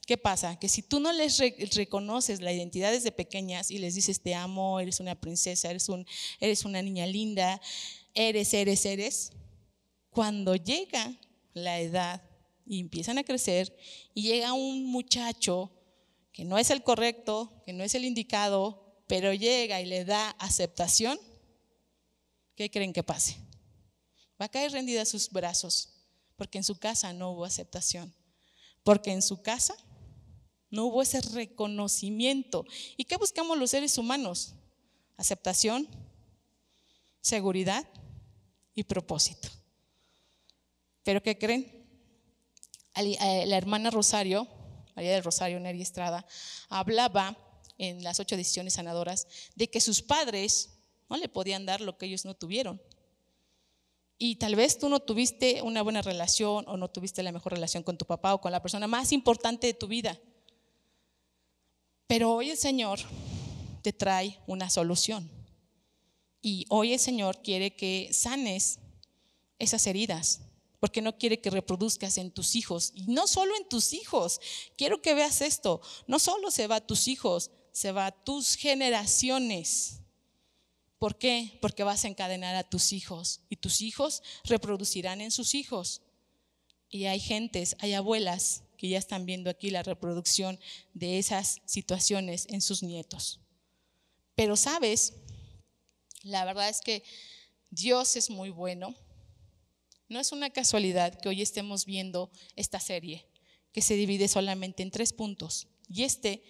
¿qué 0.06 0.18
pasa? 0.18 0.58
Que 0.60 0.70
si 0.70 0.82
tú 0.82 1.00
no 1.00 1.12
les 1.13 1.38
reconoces 1.76 2.42
la 2.42 2.52
identidad 2.52 2.92
desde 2.92 3.12
pequeñas 3.12 3.72
y 3.72 3.78
les 3.78 3.96
dices 3.96 4.22
te 4.22 4.36
amo, 4.36 4.80
eres 4.80 5.00
una 5.00 5.16
princesa, 5.16 5.70
eres, 5.70 5.89
un, 5.89 6.06
eres 6.39 6.66
una 6.66 6.82
niña 6.82 7.06
linda, 7.06 7.62
eres, 8.13 8.54
eres, 8.54 8.86
eres, 8.86 9.32
cuando 10.10 10.56
llega 10.56 11.13
la 11.54 11.80
edad 11.80 12.22
y 12.66 12.80
empiezan 12.80 13.18
a 13.18 13.24
crecer 13.24 13.76
y 14.13 14.24
llega 14.24 14.54
un 14.54 14.86
muchacho 14.86 15.72
que 16.32 16.46
no 16.46 16.58
es 16.58 16.70
el 16.70 16.84
correcto, 16.84 17.62
que 17.66 17.74
no 17.74 17.84
es 17.84 17.96
el 17.96 18.06
indicado, 18.06 19.04
pero 19.08 19.34
llega 19.34 19.82
y 19.82 19.86
le 19.86 20.06
da 20.06 20.32
aceptación, 20.32 21.20
¿qué 22.56 22.72
creen 22.72 22.94
que 22.94 23.04
pase? 23.04 23.38
Va 24.42 24.46
a 24.46 24.50
caer 24.50 24.72
rendida 24.72 25.04
a 25.04 25.06
sus 25.06 25.30
brazos, 25.30 25.89
porque 26.36 26.58
en 26.58 26.63
su 26.63 26.78
casa 26.80 27.13
no 27.13 27.32
hubo 27.32 27.46
aceptación, 27.46 28.13
porque 28.84 29.12
en 29.12 29.22
su 29.22 29.42
casa 29.42 29.76
no 30.74 30.86
hubo 30.86 31.04
ese 31.04 31.22
reconocimiento. 31.22 32.66
¿Y 32.98 33.06
qué 33.06 33.16
buscamos 33.16 33.60
los 33.60 33.70
seres 33.70 33.96
humanos? 34.00 34.56
Aceptación, 35.18 35.88
seguridad 37.22 37.88
y 38.74 38.84
propósito. 38.84 39.50
¿Pero 41.04 41.22
qué 41.22 41.38
creen? 41.38 41.86
Eh, 42.96 43.46
la 43.46 43.56
hermana 43.56 43.92
Rosario, 43.92 44.48
María 44.96 45.14
del 45.14 45.24
Rosario 45.24 45.60
Neri 45.60 45.80
Estrada, 45.80 46.26
hablaba 46.70 47.38
en 47.78 48.04
las 48.04 48.20
ocho 48.20 48.36
decisiones 48.36 48.74
sanadoras 48.74 49.28
de 49.54 49.70
que 49.70 49.80
sus 49.80 50.02
padres 50.02 50.72
no 51.08 51.18
le 51.18 51.30
podían 51.30 51.68
dar 51.68 51.82
lo 51.82 52.00
que 52.00 52.08
ellos 52.08 52.26
no 52.26 52.34
tuvieron. 52.34 52.82
Y 54.18 54.38
tal 54.38 54.56
vez 54.56 54.80
tú 54.80 54.90
no 54.90 55.00
tuviste 55.00 55.62
una 55.62 55.84
buena 55.84 56.02
relación 56.02 56.66
o 56.68 56.78
no 56.78 56.90
tuviste 56.90 57.22
la 57.22 57.32
mejor 57.32 57.54
relación 57.54 57.84
con 57.84 57.96
tu 57.96 58.06
papá 58.06 58.34
o 58.34 58.42
con 58.42 58.52
la 58.52 58.62
persona 58.64 58.88
más 58.88 59.12
importante 59.12 59.68
de 59.68 59.76
tu 59.76 59.86
vida. 59.86 60.20
Pero 62.08 62.34
hoy 62.34 62.52
el 62.52 62.58
Señor 62.58 63.00
te 63.82 63.94
trae 63.94 64.39
una 64.48 64.70
solución. 64.70 65.30
Y 66.42 66.66
hoy 66.70 66.94
el 66.94 67.00
Señor 67.00 67.42
quiere 67.42 67.76
que 67.76 68.10
sanes 68.12 68.80
esas 69.60 69.88
heridas, 69.88 70.42
porque 70.80 71.02
no 71.02 71.18
quiere 71.18 71.39
que 71.39 71.50
reproduzcas 71.50 72.18
en 72.18 72.32
tus 72.32 72.56
hijos. 72.56 72.92
Y 72.96 73.08
no 73.08 73.28
solo 73.28 73.56
en 73.56 73.68
tus 73.70 73.94
hijos, 73.94 74.42
quiero 74.78 75.02
que 75.02 75.13
veas 75.13 75.42
esto, 75.42 75.82
no 76.08 76.20
solo 76.20 76.52
se 76.52 76.68
va 76.68 76.78
a 76.78 76.86
tus 76.86 77.08
hijos, 77.08 77.52
se 77.72 77.92
va 77.92 78.08
a 78.08 78.12
tus 78.12 78.56
generaciones. 78.56 80.02
¿Por 81.00 81.18
qué? 81.18 81.58
Porque 81.62 81.84
vas 81.84 82.06
a 82.06 82.08
encadenar 82.08 82.56
a 82.56 82.63
tus 82.63 82.94
hijos 82.94 83.42
y 83.50 83.58
tus 83.58 83.82
hijos 83.82 84.24
reproducirán 84.46 85.22
en 85.22 85.32
sus 85.32 85.56
hijos. 85.56 86.02
Y 86.89 87.06
hay 87.06 87.20
gentes, 87.20 87.76
hay 87.80 87.94
abuelas 87.94 88.63
que 88.84 88.89
ya 88.89 88.98
están 88.98 89.26
viendo 89.26 89.50
aquí 89.50 89.69
la 89.69 89.82
reproducción 89.82 90.60
de 90.93 91.17
esas 91.17 91.62
situaciones 91.63 92.48
en 92.50 92.60
sus 92.60 92.84
nietos. 92.84 93.39
Pero 94.36 94.58
sabes, 94.58 95.13
la 96.22 96.43
verdad 96.43 96.67
es 96.67 96.82
que 96.82 97.02
Dios 97.69 98.17
es 98.17 98.30
muy 98.30 98.50
bueno. 98.50 98.93
No 100.10 100.19
es 100.19 100.34
una 100.34 100.50
casualidad 100.50 101.17
que 101.17 101.30
hoy 101.30 101.41
estemos 101.41 101.86
viendo 101.86 102.30
esta 102.58 102.82
serie 102.82 103.26
que 103.72 103.82
se 103.82 103.93
divide 103.93 104.28
solamente 104.28 104.84
en 104.84 104.91
tres 104.91 105.13
puntos. 105.13 105.69
Y 105.88 106.04
este 106.04 106.43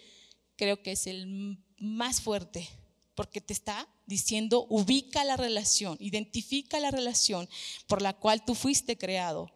creo 0.55 0.81
que 0.81 0.93
es 0.93 1.05
el 1.05 1.59
más 1.77 2.19
fuerte, 2.19 2.67
porque 3.13 3.41
te 3.41 3.53
está 3.53 3.87
diciendo, 4.07 4.65
ubica 4.71 5.23
la 5.23 5.37
relación, 5.37 5.97
identifica 5.99 6.79
la 6.79 6.89
relación 6.89 7.47
por 7.85 8.01
la 8.01 8.13
cual 8.13 8.43
tú 8.43 8.55
fuiste 8.55 8.97
creado. 8.97 9.51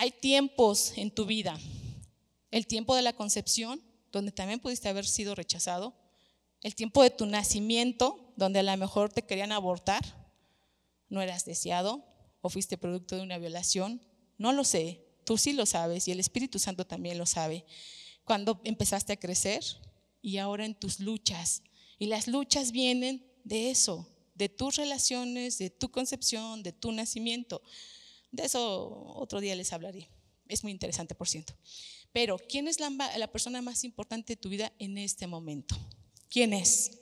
Hay 0.00 0.12
tiempos 0.12 0.92
en 0.94 1.10
tu 1.10 1.26
vida, 1.26 1.58
el 2.52 2.68
tiempo 2.68 2.94
de 2.94 3.02
la 3.02 3.14
concepción, 3.14 3.82
donde 4.12 4.30
también 4.30 4.60
pudiste 4.60 4.88
haber 4.88 5.04
sido 5.04 5.34
rechazado, 5.34 5.92
el 6.62 6.76
tiempo 6.76 7.02
de 7.02 7.10
tu 7.10 7.26
nacimiento, 7.26 8.32
donde 8.36 8.60
a 8.60 8.62
lo 8.62 8.76
mejor 8.76 9.12
te 9.12 9.22
querían 9.22 9.50
abortar, 9.50 10.04
no 11.08 11.20
eras 11.20 11.44
deseado 11.44 12.04
o 12.42 12.48
fuiste 12.48 12.78
producto 12.78 13.16
de 13.16 13.22
una 13.22 13.38
violación, 13.38 14.00
no 14.36 14.52
lo 14.52 14.62
sé, 14.62 15.04
tú 15.24 15.36
sí 15.36 15.52
lo 15.52 15.66
sabes 15.66 16.06
y 16.06 16.12
el 16.12 16.20
Espíritu 16.20 16.60
Santo 16.60 16.86
también 16.86 17.18
lo 17.18 17.26
sabe 17.26 17.66
cuando 18.22 18.60
empezaste 18.62 19.14
a 19.14 19.18
crecer 19.18 19.64
y 20.22 20.36
ahora 20.36 20.64
en 20.64 20.76
tus 20.76 21.00
luchas. 21.00 21.64
Y 21.98 22.06
las 22.06 22.28
luchas 22.28 22.70
vienen 22.70 23.28
de 23.42 23.72
eso, 23.72 24.08
de 24.36 24.48
tus 24.48 24.76
relaciones, 24.76 25.58
de 25.58 25.70
tu 25.70 25.90
concepción, 25.90 26.62
de 26.62 26.70
tu 26.70 26.92
nacimiento. 26.92 27.62
De 28.30 28.44
eso 28.44 29.14
otro 29.14 29.40
día 29.40 29.54
les 29.54 29.72
hablaré. 29.72 30.08
Es 30.48 30.62
muy 30.62 30.72
interesante, 30.72 31.14
por 31.14 31.28
cierto. 31.28 31.54
Pero, 32.12 32.38
¿quién 32.38 32.68
es 32.68 32.78
la, 32.80 33.28
persona 33.30 33.62
más 33.62 33.84
importante 33.84 34.32
de 34.32 34.40
tu 34.40 34.48
vida 34.48 34.72
en 34.78 34.98
este 34.98 35.26
momento? 35.26 35.76
¿Quién 36.30 36.52
es? 36.52 36.98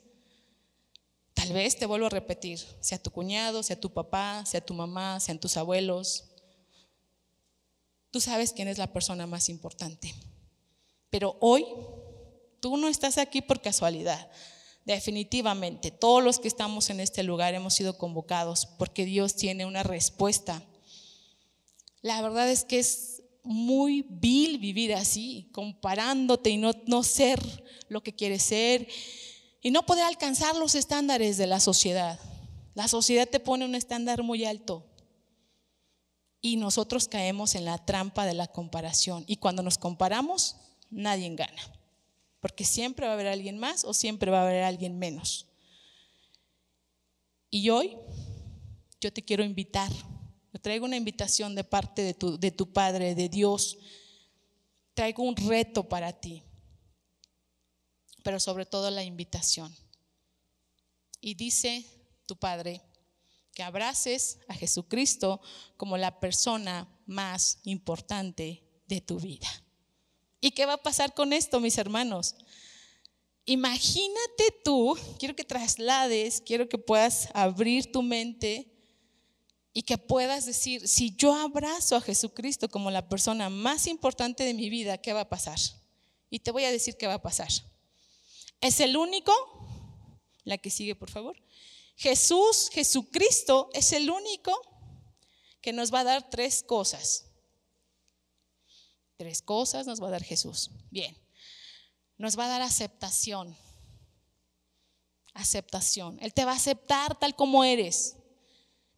Tal 1.34 1.52
vez 1.52 1.76
te 1.76 1.86
vuelvo 1.86 2.06
a 2.06 2.10
repetir, 2.10 2.58
sea 2.80 3.00
tu 3.00 3.10
cuñado, 3.10 3.62
sea 3.62 3.78
tu 3.78 3.92
papá, 3.92 4.44
sea 4.46 4.60
tu 4.60 4.74
mamá, 4.74 5.20
sean 5.20 5.38
tus 5.38 5.56
abuelos. 5.56 6.24
Tú 8.10 8.20
sabes 8.20 8.52
quién 8.52 8.68
es 8.68 8.78
la 8.78 8.92
persona 8.92 9.26
más 9.26 9.48
importante. 9.48 10.14
Pero 11.10 11.36
hoy 11.40 11.64
tú 12.60 12.76
no 12.76 12.88
estás 12.88 13.18
aquí 13.18 13.42
por 13.42 13.60
casualidad. 13.60 14.30
Definitivamente, 14.84 15.90
todos 15.90 16.22
los 16.22 16.38
que 16.38 16.48
estamos 16.48 16.90
en 16.90 17.00
este 17.00 17.22
lugar 17.22 17.54
hemos 17.54 17.74
sido 17.74 17.98
convocados 17.98 18.66
porque 18.78 19.04
Dios 19.04 19.36
tiene 19.36 19.66
una 19.66 19.82
respuesta. 19.82 20.62
La 22.06 22.22
verdad 22.22 22.48
es 22.48 22.64
que 22.64 22.78
es 22.78 23.24
muy 23.42 24.06
vil 24.08 24.58
vivir 24.58 24.94
así, 24.94 25.48
comparándote 25.50 26.50
y 26.50 26.56
no, 26.56 26.70
no 26.86 27.02
ser 27.02 27.40
lo 27.88 28.00
que 28.00 28.14
quieres 28.14 28.44
ser 28.44 28.86
y 29.60 29.72
no 29.72 29.84
poder 29.84 30.04
alcanzar 30.04 30.54
los 30.54 30.76
estándares 30.76 31.36
de 31.36 31.48
la 31.48 31.58
sociedad. 31.58 32.20
La 32.74 32.86
sociedad 32.86 33.28
te 33.28 33.40
pone 33.40 33.64
un 33.64 33.74
estándar 33.74 34.22
muy 34.22 34.44
alto 34.44 34.86
y 36.40 36.54
nosotros 36.54 37.08
caemos 37.08 37.56
en 37.56 37.64
la 37.64 37.84
trampa 37.84 38.24
de 38.24 38.34
la 38.34 38.46
comparación. 38.46 39.24
Y 39.26 39.38
cuando 39.38 39.64
nos 39.64 39.76
comparamos, 39.76 40.54
nadie 40.90 41.34
gana. 41.34 41.60
Porque 42.38 42.64
siempre 42.64 43.06
va 43.06 43.14
a 43.14 43.14
haber 43.14 43.26
alguien 43.26 43.58
más 43.58 43.84
o 43.84 43.92
siempre 43.92 44.30
va 44.30 44.42
a 44.42 44.46
haber 44.46 44.62
alguien 44.62 44.96
menos. 44.96 45.46
Y 47.50 47.68
hoy 47.70 47.96
yo 49.00 49.12
te 49.12 49.24
quiero 49.24 49.42
invitar. 49.42 49.90
Traigo 50.60 50.84
una 50.84 50.96
invitación 50.96 51.54
de 51.54 51.64
parte 51.64 52.02
de 52.02 52.14
tu, 52.14 52.38
de 52.38 52.50
tu 52.50 52.72
Padre, 52.72 53.14
de 53.14 53.28
Dios. 53.28 53.78
traigo 54.94 55.22
un 55.22 55.36
reto 55.36 55.88
para 55.88 56.12
ti, 56.12 56.42
pero 58.22 58.40
sobre 58.40 58.64
todo 58.64 58.90
la 58.90 59.04
invitación. 59.04 59.74
Y 61.20 61.34
dice 61.34 61.84
tu 62.26 62.36
Padre 62.36 62.82
que 63.52 63.62
abraces 63.62 64.38
a 64.48 64.54
Jesucristo 64.54 65.40
como 65.76 65.96
la 65.96 66.20
persona 66.20 66.88
más 67.06 67.58
importante 67.64 68.62
de 68.86 69.00
tu 69.00 69.18
vida. 69.18 69.48
¿Y 70.40 70.50
qué 70.50 70.66
va 70.66 70.74
a 70.74 70.82
pasar 70.82 71.14
con 71.14 71.32
esto, 71.32 71.58
mis 71.60 71.78
hermanos? 71.78 72.34
Imagínate 73.46 74.44
tú, 74.64 74.96
quiero 75.18 75.34
que 75.34 75.44
traslades, 75.44 76.42
quiero 76.44 76.68
que 76.68 76.78
puedas 76.78 77.28
abrir 77.32 77.90
tu 77.90 78.02
mente 78.02 78.75
y 79.76 79.82
que 79.82 79.98
puedas 79.98 80.46
decir, 80.46 80.88
si 80.88 81.14
yo 81.16 81.34
abrazo 81.34 81.96
a 81.96 82.00
Jesucristo 82.00 82.70
como 82.70 82.90
la 82.90 83.10
persona 83.10 83.50
más 83.50 83.86
importante 83.86 84.42
de 84.42 84.54
mi 84.54 84.70
vida, 84.70 84.96
¿qué 84.96 85.12
va 85.12 85.20
a 85.20 85.28
pasar? 85.28 85.58
Y 86.30 86.38
te 86.38 86.50
voy 86.50 86.64
a 86.64 86.72
decir 86.72 86.96
qué 86.96 87.06
va 87.06 87.12
a 87.12 87.22
pasar. 87.22 87.50
Es 88.62 88.80
el 88.80 88.96
único, 88.96 89.34
la 90.44 90.56
que 90.56 90.70
sigue 90.70 90.94
por 90.94 91.10
favor, 91.10 91.36
Jesús, 91.94 92.70
Jesucristo 92.72 93.68
es 93.74 93.92
el 93.92 94.08
único 94.08 94.50
que 95.60 95.74
nos 95.74 95.92
va 95.92 96.00
a 96.00 96.04
dar 96.04 96.30
tres 96.30 96.62
cosas. 96.62 97.26
Tres 99.18 99.42
cosas 99.42 99.86
nos 99.86 100.02
va 100.02 100.08
a 100.08 100.12
dar 100.12 100.24
Jesús. 100.24 100.70
Bien, 100.90 101.14
nos 102.16 102.38
va 102.38 102.46
a 102.46 102.48
dar 102.48 102.62
aceptación. 102.62 103.54
Aceptación. 105.34 106.18
Él 106.22 106.32
te 106.32 106.46
va 106.46 106.52
a 106.52 106.56
aceptar 106.56 107.18
tal 107.18 107.36
como 107.36 107.62
eres. 107.62 108.15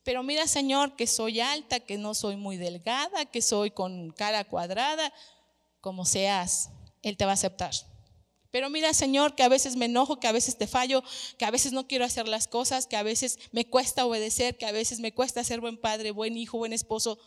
Pero 0.09 0.23
mira, 0.23 0.47
Señor, 0.47 0.97
que 0.97 1.07
soy 1.07 1.40
alta, 1.40 1.81
que 1.81 1.99
no 1.99 2.14
soy 2.14 2.38
muy 2.38 2.57
delgada, 2.57 3.27
que 3.27 3.42
soy 3.42 3.71
con 3.71 4.11
cara 4.11 4.42
cuadrada, 4.44 5.12
como 5.83 6.07
seas, 6.07 6.71
Él 7.03 7.18
te 7.18 7.27
va 7.27 7.33
a 7.33 7.35
aceptar. 7.35 7.75
Pero 8.51 8.71
mira, 8.71 8.94
Señor, 8.94 9.35
que 9.35 9.42
a 9.42 9.51
veces 9.51 9.77
me 9.77 9.85
enojo, 9.85 10.18
que 10.18 10.27
a 10.27 10.33
veces 10.33 10.57
te 10.57 10.66
fallo, 10.66 11.05
que 11.37 11.44
a 11.44 11.51
veces 11.51 11.73
no 11.73 11.87
quiero 11.87 12.07
hacer 12.07 12.27
las 12.27 12.49
cosas, 12.49 12.87
que 12.87 12.97
a 12.97 13.03
veces 13.03 13.38
me 13.53 13.68
cuesta 13.68 14.07
obedecer, 14.07 14.57
que 14.57 14.64
a 14.64 14.73
veces 14.73 15.01
me 15.01 15.12
cuesta 15.12 15.44
ser 15.44 15.61
buen 15.61 15.77
padre, 15.77 16.11
buen 16.11 16.38
hijo, 16.38 16.57
buen 16.57 16.73
esposo. 16.73 17.18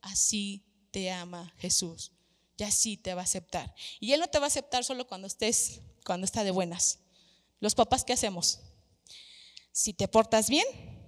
Así 0.00 0.62
te 0.92 1.10
ama 1.10 1.52
Jesús. 1.58 2.12
Y 2.56 2.62
así 2.62 2.96
te 2.96 3.12
va 3.12 3.22
a 3.22 3.24
aceptar. 3.24 3.74
Y 3.98 4.12
Él 4.12 4.20
no 4.20 4.28
te 4.28 4.38
va 4.38 4.44
a 4.44 4.54
aceptar 4.54 4.84
solo 4.84 5.04
cuando 5.08 5.26
estés, 5.26 5.80
cuando 6.06 6.26
está 6.26 6.44
de 6.44 6.52
buenas. 6.52 7.00
Los 7.58 7.74
papás, 7.74 8.04
¿qué 8.04 8.12
hacemos? 8.12 8.60
Si 9.72 9.92
te 9.94 10.06
portas 10.06 10.48
bien, 10.48 10.99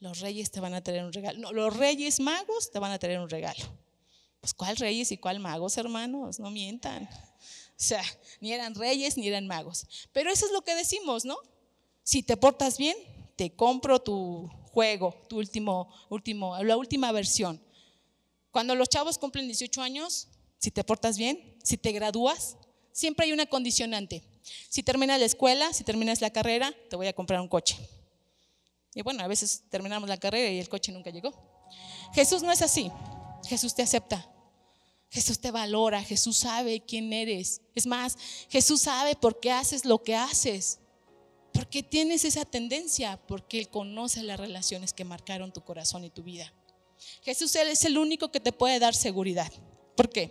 los 0.00 0.20
reyes 0.20 0.50
te 0.50 0.60
van 0.60 0.74
a 0.74 0.82
traer 0.82 1.04
un 1.04 1.12
regalo. 1.12 1.38
No, 1.38 1.52
los 1.52 1.76
reyes 1.76 2.20
magos 2.20 2.70
te 2.70 2.78
van 2.78 2.92
a 2.92 2.98
traer 2.98 3.20
un 3.20 3.28
regalo. 3.28 3.64
Pues 4.40 4.52
¿cuál 4.52 4.76
reyes 4.76 5.10
y 5.12 5.16
cuál 5.16 5.40
magos, 5.40 5.76
hermanos? 5.78 6.38
No 6.38 6.50
mientan. 6.50 7.04
O 7.04 7.76
sea, 7.76 8.04
ni 8.40 8.52
eran 8.52 8.74
reyes 8.74 9.16
ni 9.16 9.26
eran 9.26 9.46
magos. 9.46 9.86
Pero 10.12 10.30
eso 10.30 10.46
es 10.46 10.52
lo 10.52 10.62
que 10.62 10.74
decimos, 10.74 11.24
¿no? 11.24 11.36
Si 12.02 12.22
te 12.22 12.36
portas 12.36 12.78
bien, 12.78 12.96
te 13.36 13.56
compro 13.56 14.00
tu 14.00 14.50
juego, 14.64 15.14
tu 15.28 15.38
último, 15.38 15.92
último, 16.10 16.62
la 16.62 16.76
última 16.76 17.10
versión. 17.12 17.60
Cuando 18.50 18.74
los 18.74 18.88
chavos 18.88 19.18
cumplen 19.18 19.46
18 19.46 19.82
años, 19.82 20.28
si 20.58 20.70
te 20.70 20.84
portas 20.84 21.18
bien, 21.18 21.56
si 21.62 21.76
te 21.76 21.92
gradúas, 21.92 22.56
siempre 22.92 23.26
hay 23.26 23.32
una 23.32 23.46
condicionante. 23.46 24.22
Si 24.68 24.82
terminas 24.82 25.18
la 25.18 25.26
escuela, 25.26 25.72
si 25.72 25.84
terminas 25.84 26.20
la 26.20 26.30
carrera, 26.30 26.72
te 26.90 26.96
voy 26.96 27.06
a 27.06 27.12
comprar 27.12 27.40
un 27.40 27.48
coche. 27.48 27.76
Y 28.94 29.02
bueno, 29.02 29.22
a 29.22 29.26
veces 29.26 29.64
terminamos 29.70 30.08
la 30.08 30.16
carrera 30.16 30.50
y 30.50 30.58
el 30.58 30.68
coche 30.68 30.92
nunca 30.92 31.10
llegó. 31.10 31.32
Jesús 32.14 32.42
no 32.42 32.52
es 32.52 32.62
así. 32.62 32.90
Jesús 33.46 33.74
te 33.74 33.82
acepta. 33.82 34.30
Jesús 35.10 35.40
te 35.40 35.50
valora. 35.50 36.02
Jesús 36.02 36.36
sabe 36.36 36.80
quién 36.80 37.12
eres. 37.12 37.60
Es 37.74 37.86
más, 37.86 38.16
Jesús 38.48 38.82
sabe 38.82 39.16
por 39.16 39.40
qué 39.40 39.50
haces 39.50 39.84
lo 39.84 40.02
que 40.02 40.14
haces. 40.14 40.78
¿Por 41.52 41.68
qué 41.68 41.82
tienes 41.82 42.24
esa 42.24 42.44
tendencia? 42.44 43.20
Porque 43.26 43.58
Él 43.58 43.68
conoce 43.68 44.22
las 44.22 44.38
relaciones 44.38 44.92
que 44.92 45.04
marcaron 45.04 45.52
tu 45.52 45.62
corazón 45.62 46.04
y 46.04 46.10
tu 46.10 46.22
vida. 46.22 46.52
Jesús 47.22 47.54
es 47.56 47.84
el 47.84 47.98
único 47.98 48.30
que 48.30 48.40
te 48.40 48.52
puede 48.52 48.78
dar 48.78 48.94
seguridad. 48.94 49.52
¿Por 49.96 50.10
qué? 50.10 50.30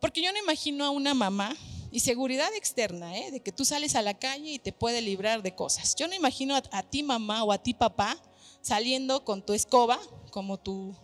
Porque 0.00 0.22
yo 0.22 0.32
no 0.32 0.38
imagino 0.38 0.84
a 0.84 0.90
una 0.90 1.14
mamá 1.14 1.56
y 1.92 2.00
seguridad 2.00 2.52
externa, 2.54 3.18
¿eh? 3.18 3.30
de 3.30 3.40
que 3.40 3.52
tú 3.52 3.66
sales 3.66 3.94
a 3.96 4.02
la 4.02 4.18
calle 4.18 4.52
y 4.52 4.58
te 4.58 4.72
puede 4.72 5.02
librar 5.02 5.42
de 5.42 5.54
cosas. 5.54 5.94
Yo 5.94 6.08
no 6.08 6.14
imagino 6.14 6.56
a, 6.56 6.82
ti 6.82 7.02
mamá 7.02 7.44
o 7.44 7.52
a 7.52 7.62
ti 7.62 7.74
papá 7.74 8.16
saliendo 8.62 9.26
con 9.26 9.44
tu 9.44 9.52
escoba 9.52 10.00
como 10.30 10.58
tu, 10.58 10.96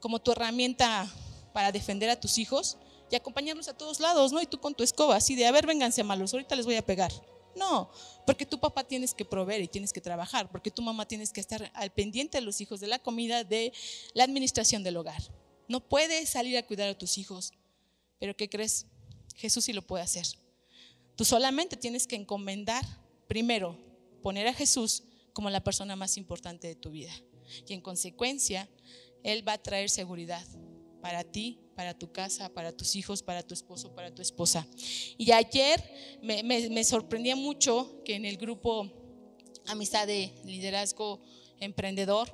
como 0.00 0.20
tu 0.20 0.30
herramienta 0.32 1.10
para 1.54 1.72
defender 1.72 2.10
a 2.10 2.20
tus 2.20 2.36
hijos 2.36 2.76
y 3.10 3.16
acompañarlos 3.16 3.68
a 3.68 3.74
todos 3.74 4.00
lados, 4.00 4.30
¿no? 4.30 4.42
Y 4.42 4.46
tú 4.46 4.60
con 4.60 4.74
tu 4.74 4.84
escoba, 4.84 5.16
así 5.16 5.34
de, 5.34 5.46
a 5.46 5.50
ver, 5.50 5.66
vénganse 5.66 6.04
malos, 6.04 6.34
ahorita 6.34 6.54
les 6.56 6.66
voy 6.66 6.76
a 6.76 6.84
pegar. 6.84 7.10
No, 7.56 7.90
porque 8.26 8.44
tu 8.44 8.60
papá 8.60 8.84
tienes 8.84 9.14
que 9.14 9.24
proveer 9.24 9.62
y 9.62 9.68
tienes 9.68 9.94
que 9.94 10.02
trabajar, 10.02 10.50
porque 10.50 10.70
tu 10.70 10.82
mamá 10.82 11.08
tienes 11.08 11.32
que 11.32 11.40
estar 11.40 11.72
al 11.72 11.90
pendiente 11.90 12.36
de 12.36 12.42
los 12.42 12.60
hijos, 12.60 12.80
de 12.80 12.86
la 12.86 12.98
comida, 12.98 13.44
de 13.44 13.72
la 14.12 14.24
administración 14.24 14.84
del 14.84 14.98
hogar. 14.98 15.22
No 15.68 15.80
puedes 15.80 16.28
salir 16.28 16.58
a 16.58 16.66
cuidar 16.66 16.90
a 16.90 16.98
tus 16.98 17.16
hijos, 17.16 17.52
pero 18.18 18.36
¿qué 18.36 18.50
crees? 18.50 18.86
Jesús 19.38 19.64
sí 19.64 19.72
lo 19.72 19.86
puede 19.86 20.02
hacer. 20.02 20.26
Tú 21.14 21.24
solamente 21.24 21.76
tienes 21.76 22.06
que 22.06 22.16
encomendar, 22.16 22.84
primero, 23.28 23.78
poner 24.20 24.48
a 24.48 24.52
Jesús 24.52 25.04
como 25.32 25.48
la 25.48 25.62
persona 25.62 25.94
más 25.94 26.16
importante 26.16 26.66
de 26.66 26.74
tu 26.74 26.90
vida. 26.90 27.12
Y 27.66 27.72
en 27.72 27.80
consecuencia, 27.80 28.68
Él 29.22 29.46
va 29.46 29.54
a 29.54 29.62
traer 29.62 29.90
seguridad 29.90 30.44
para 31.00 31.22
ti, 31.22 31.60
para 31.76 31.96
tu 31.96 32.10
casa, 32.10 32.52
para 32.52 32.76
tus 32.76 32.96
hijos, 32.96 33.22
para 33.22 33.44
tu 33.44 33.54
esposo, 33.54 33.94
para 33.94 34.12
tu 34.12 34.20
esposa. 34.20 34.66
Y 35.16 35.30
ayer 35.30 35.82
me, 36.20 36.82
sorprendía 36.82 37.36
mucho 37.36 38.02
que 38.04 38.16
en 38.16 38.24
el 38.24 38.36
grupo 38.36 38.90
Amistad 39.66 40.08
de 40.08 40.32
Liderazgo 40.44 41.22
Emprendedor, 41.60 42.28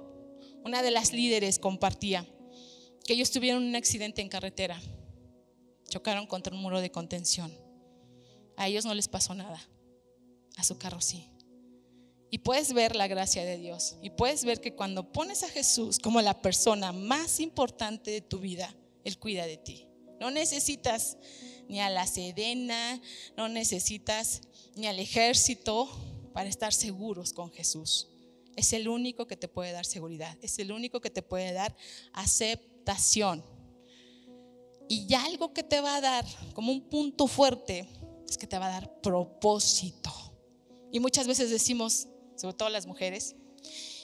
una 0.64 0.83
de 0.83 0.90
las 0.90 1.12
líderes 1.12 1.59
compartía 1.59 2.27
que 3.05 3.12
ellos 3.12 3.31
tuvieron 3.31 3.62
un 3.62 3.77
accidente 3.77 4.23
en 4.23 4.31
carretera 4.31 4.81
chocaron 5.95 6.27
contra 6.27 6.53
un 6.53 6.61
muro 6.61 6.81
de 6.81 6.91
contención. 6.91 7.57
A 8.57 8.67
ellos 8.67 8.85
no 8.85 8.95
les 8.95 9.07
pasó 9.07 9.33
nada, 9.33 9.61
a 10.57 10.65
su 10.65 10.77
carro 10.77 11.01
sí. 11.01 11.31
Y 12.31 12.39
puedes 12.39 12.73
ver 12.73 12.97
la 12.97 13.07
gracia 13.07 13.45
de 13.45 13.59
Dios. 13.59 13.95
Y 14.03 14.11
puedes 14.11 14.45
ver 14.45 14.61
que 14.61 14.75
cuando 14.75 15.13
pones 15.13 15.45
a 15.45 15.49
Jesús 15.49 16.01
como 16.01 16.21
la 16.21 16.43
persona 16.43 16.91
más 16.91 17.39
importante 17.39 18.11
de 18.11 18.21
tu 18.21 18.41
vida, 18.41 18.75
Él 19.05 19.21
cuida 19.21 19.47
de 19.47 19.57
ti. 19.57 19.87
No 20.19 20.33
necesitas 20.33 21.17
ni 21.69 21.81
a 21.81 21.89
la 21.91 22.09
sedena, 22.09 23.01
no 23.37 23.49
necesitas 23.49 24.41
ni 24.75 24.89
al 24.89 24.99
ejército 24.99 25.89
para 26.33 26.49
estar 26.49 26.73
seguros 26.73 27.33
con 27.33 27.53
Jesús. 27.53 28.09
Es 28.57 28.73
el 28.73 28.89
único 28.89 29.29
que 29.29 29.37
te 29.37 29.47
puede 29.47 29.71
dar 29.71 29.87
seguridad, 29.87 30.37
es 30.43 30.59
el 30.59 30.73
único 30.73 31.01
que 31.01 31.11
te 31.11 31.23
puede 31.23 31.53
dar 31.53 31.77
aceptación. 32.13 33.45
Y 34.88 35.07
ya 35.07 35.25
algo 35.25 35.53
que 35.53 35.62
te 35.62 35.81
va 35.81 35.97
a 35.97 36.01
dar 36.01 36.25
como 36.53 36.73
un 36.73 36.83
punto 36.83 37.27
fuerte 37.27 37.88
es 38.29 38.38
que 38.38 38.47
te 38.47 38.59
va 38.59 38.66
a 38.66 38.81
dar 38.81 39.01
propósito. 39.01 40.11
Y 40.92 41.01
muchas 41.01 41.27
veces 41.27 41.51
decimos, 41.51 42.09
sobre 42.37 42.55
todo 42.55 42.68
las 42.68 42.87
mujeres, 42.87 43.37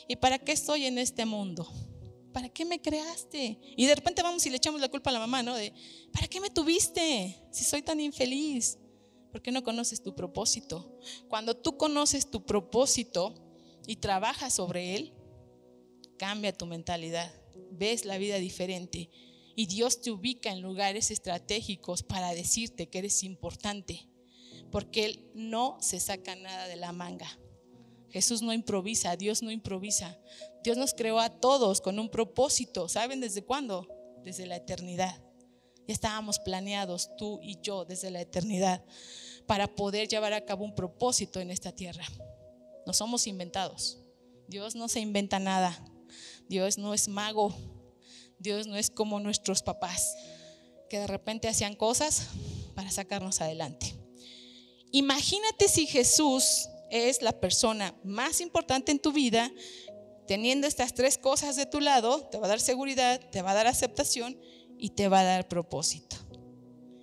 ¿y 0.09 0.17
para 0.17 0.39
qué 0.39 0.53
estoy 0.53 0.87
en 0.87 0.99
este 0.99 1.25
mundo? 1.27 1.71
¿Para 2.33 2.49
qué 2.49 2.65
me 2.65 2.81
creaste? 2.81 3.59
Y 3.77 3.87
de 3.87 3.95
repente 3.95 4.23
vamos 4.23 4.45
y 4.47 4.51
le 4.51 4.57
echamos 4.57 4.81
la 4.81 4.89
culpa 4.89 5.11
a 5.11 5.13
la 5.13 5.19
mamá, 5.19 5.43
¿no? 5.43 5.55
De, 5.55 5.73
¿para 6.13 6.29
qué 6.29 6.41
me 6.41 6.51
tuviste 6.51 7.37
si 7.51 7.65
soy 7.65 7.83
tan 7.83 8.01
infeliz? 8.01 8.79
¿Por 9.33 9.43
qué 9.43 9.53
no 9.53 9.63
conoces 9.63 10.03
tu 10.03 10.15
propósito? 10.15 10.99
Cuando 11.29 11.57
tú 11.57 11.77
conoces 11.77 12.31
tu 12.31 12.45
propósito 12.45 13.35
y 13.87 13.97
trabajas 13.97 14.55
sobre 14.55 14.97
él, 14.97 15.15
cambia 16.19 16.53
tu 16.53 16.67
mentalidad, 16.67 17.33
ves 17.71 18.05
la 18.05 18.19
vida 18.19 18.37
diferente 18.37 19.11
y 19.61 19.67
Dios 19.67 20.01
te 20.01 20.11
ubica 20.11 20.51
en 20.51 20.63
lugares 20.63 21.11
estratégicos 21.11 22.03
para 22.03 22.33
decirte 22.33 22.89
que 22.89 23.01
eres 23.01 23.23
importante, 23.23 24.09
porque 24.71 25.05
Él 25.05 25.31
no 25.35 25.77
se 25.83 26.01
saca 26.01 26.35
nada 26.35 26.67
de 26.67 26.77
la 26.77 26.93
manga. 26.93 27.29
Jesús 28.09 28.41
no 28.41 28.55
improvisa, 28.55 29.17
Dios 29.17 29.43
no 29.43 29.51
improvisa. 29.51 30.19
Dios 30.65 30.79
nos 30.79 30.95
creó 30.95 31.21
a 31.21 31.29
todos 31.29 31.83
con 31.83 31.99
un 31.99 32.09
propósito. 32.09 32.89
¿Saben 32.89 33.21
desde 33.21 33.45
cuándo? 33.45 33.87
Desde 34.25 34.47
la 34.47 34.57
eternidad. 34.57 35.23
Ya 35.87 35.93
estábamos 35.93 36.39
planeados, 36.39 37.11
tú 37.19 37.39
y 37.43 37.61
yo, 37.61 37.85
desde 37.85 38.11
la 38.11 38.23
eternidad, 38.23 38.83
para 39.45 39.67
poder 39.67 40.09
llevar 40.09 40.33
a 40.33 40.47
cabo 40.47 40.65
un 40.65 40.75
propósito 40.75 41.39
en 41.39 41.51
esta 41.51 41.71
tierra. 41.71 42.07
No 42.87 42.95
somos 42.95 43.27
inventados. 43.27 43.99
Dios 44.49 44.75
no 44.75 44.89
se 44.89 45.01
inventa 45.01 45.39
nada. 45.39 45.79
Dios 46.49 46.79
no 46.79 46.95
es 46.95 47.09
mago. 47.09 47.55
Dios 48.41 48.67
no 48.67 48.77
es 48.77 48.91
como 48.91 49.21
nuestros 49.21 49.63
papás, 49.63 50.17
que 50.89 50.99
de 50.99 51.07
repente 51.07 51.47
hacían 51.47 51.77
cosas 51.77 52.29
para 52.75 52.91
sacarnos 52.91 53.41
adelante. 53.41 53.95
Imagínate 54.91 55.69
si 55.69 55.87
Jesús 55.87 56.69
es 56.91 57.23
la 57.23 57.39
persona 57.39 57.95
más 58.03 58.41
importante 58.41 58.91
en 58.91 58.99
tu 58.99 59.13
vida, 59.13 59.53
teniendo 60.27 60.67
estas 60.67 60.95
tres 60.95 61.19
cosas 61.19 61.55
de 61.55 61.67
tu 61.67 61.81
lado, 61.81 62.27
te 62.29 62.39
va 62.39 62.47
a 62.47 62.49
dar 62.49 62.61
seguridad, 62.61 63.21
te 63.31 63.43
va 63.43 63.53
a 63.53 63.55
dar 63.55 63.67
aceptación 63.67 64.41
y 64.79 64.91
te 64.91 65.09
va 65.09 65.21
a 65.21 65.25
dar 65.25 65.47
propósito. 65.47 66.17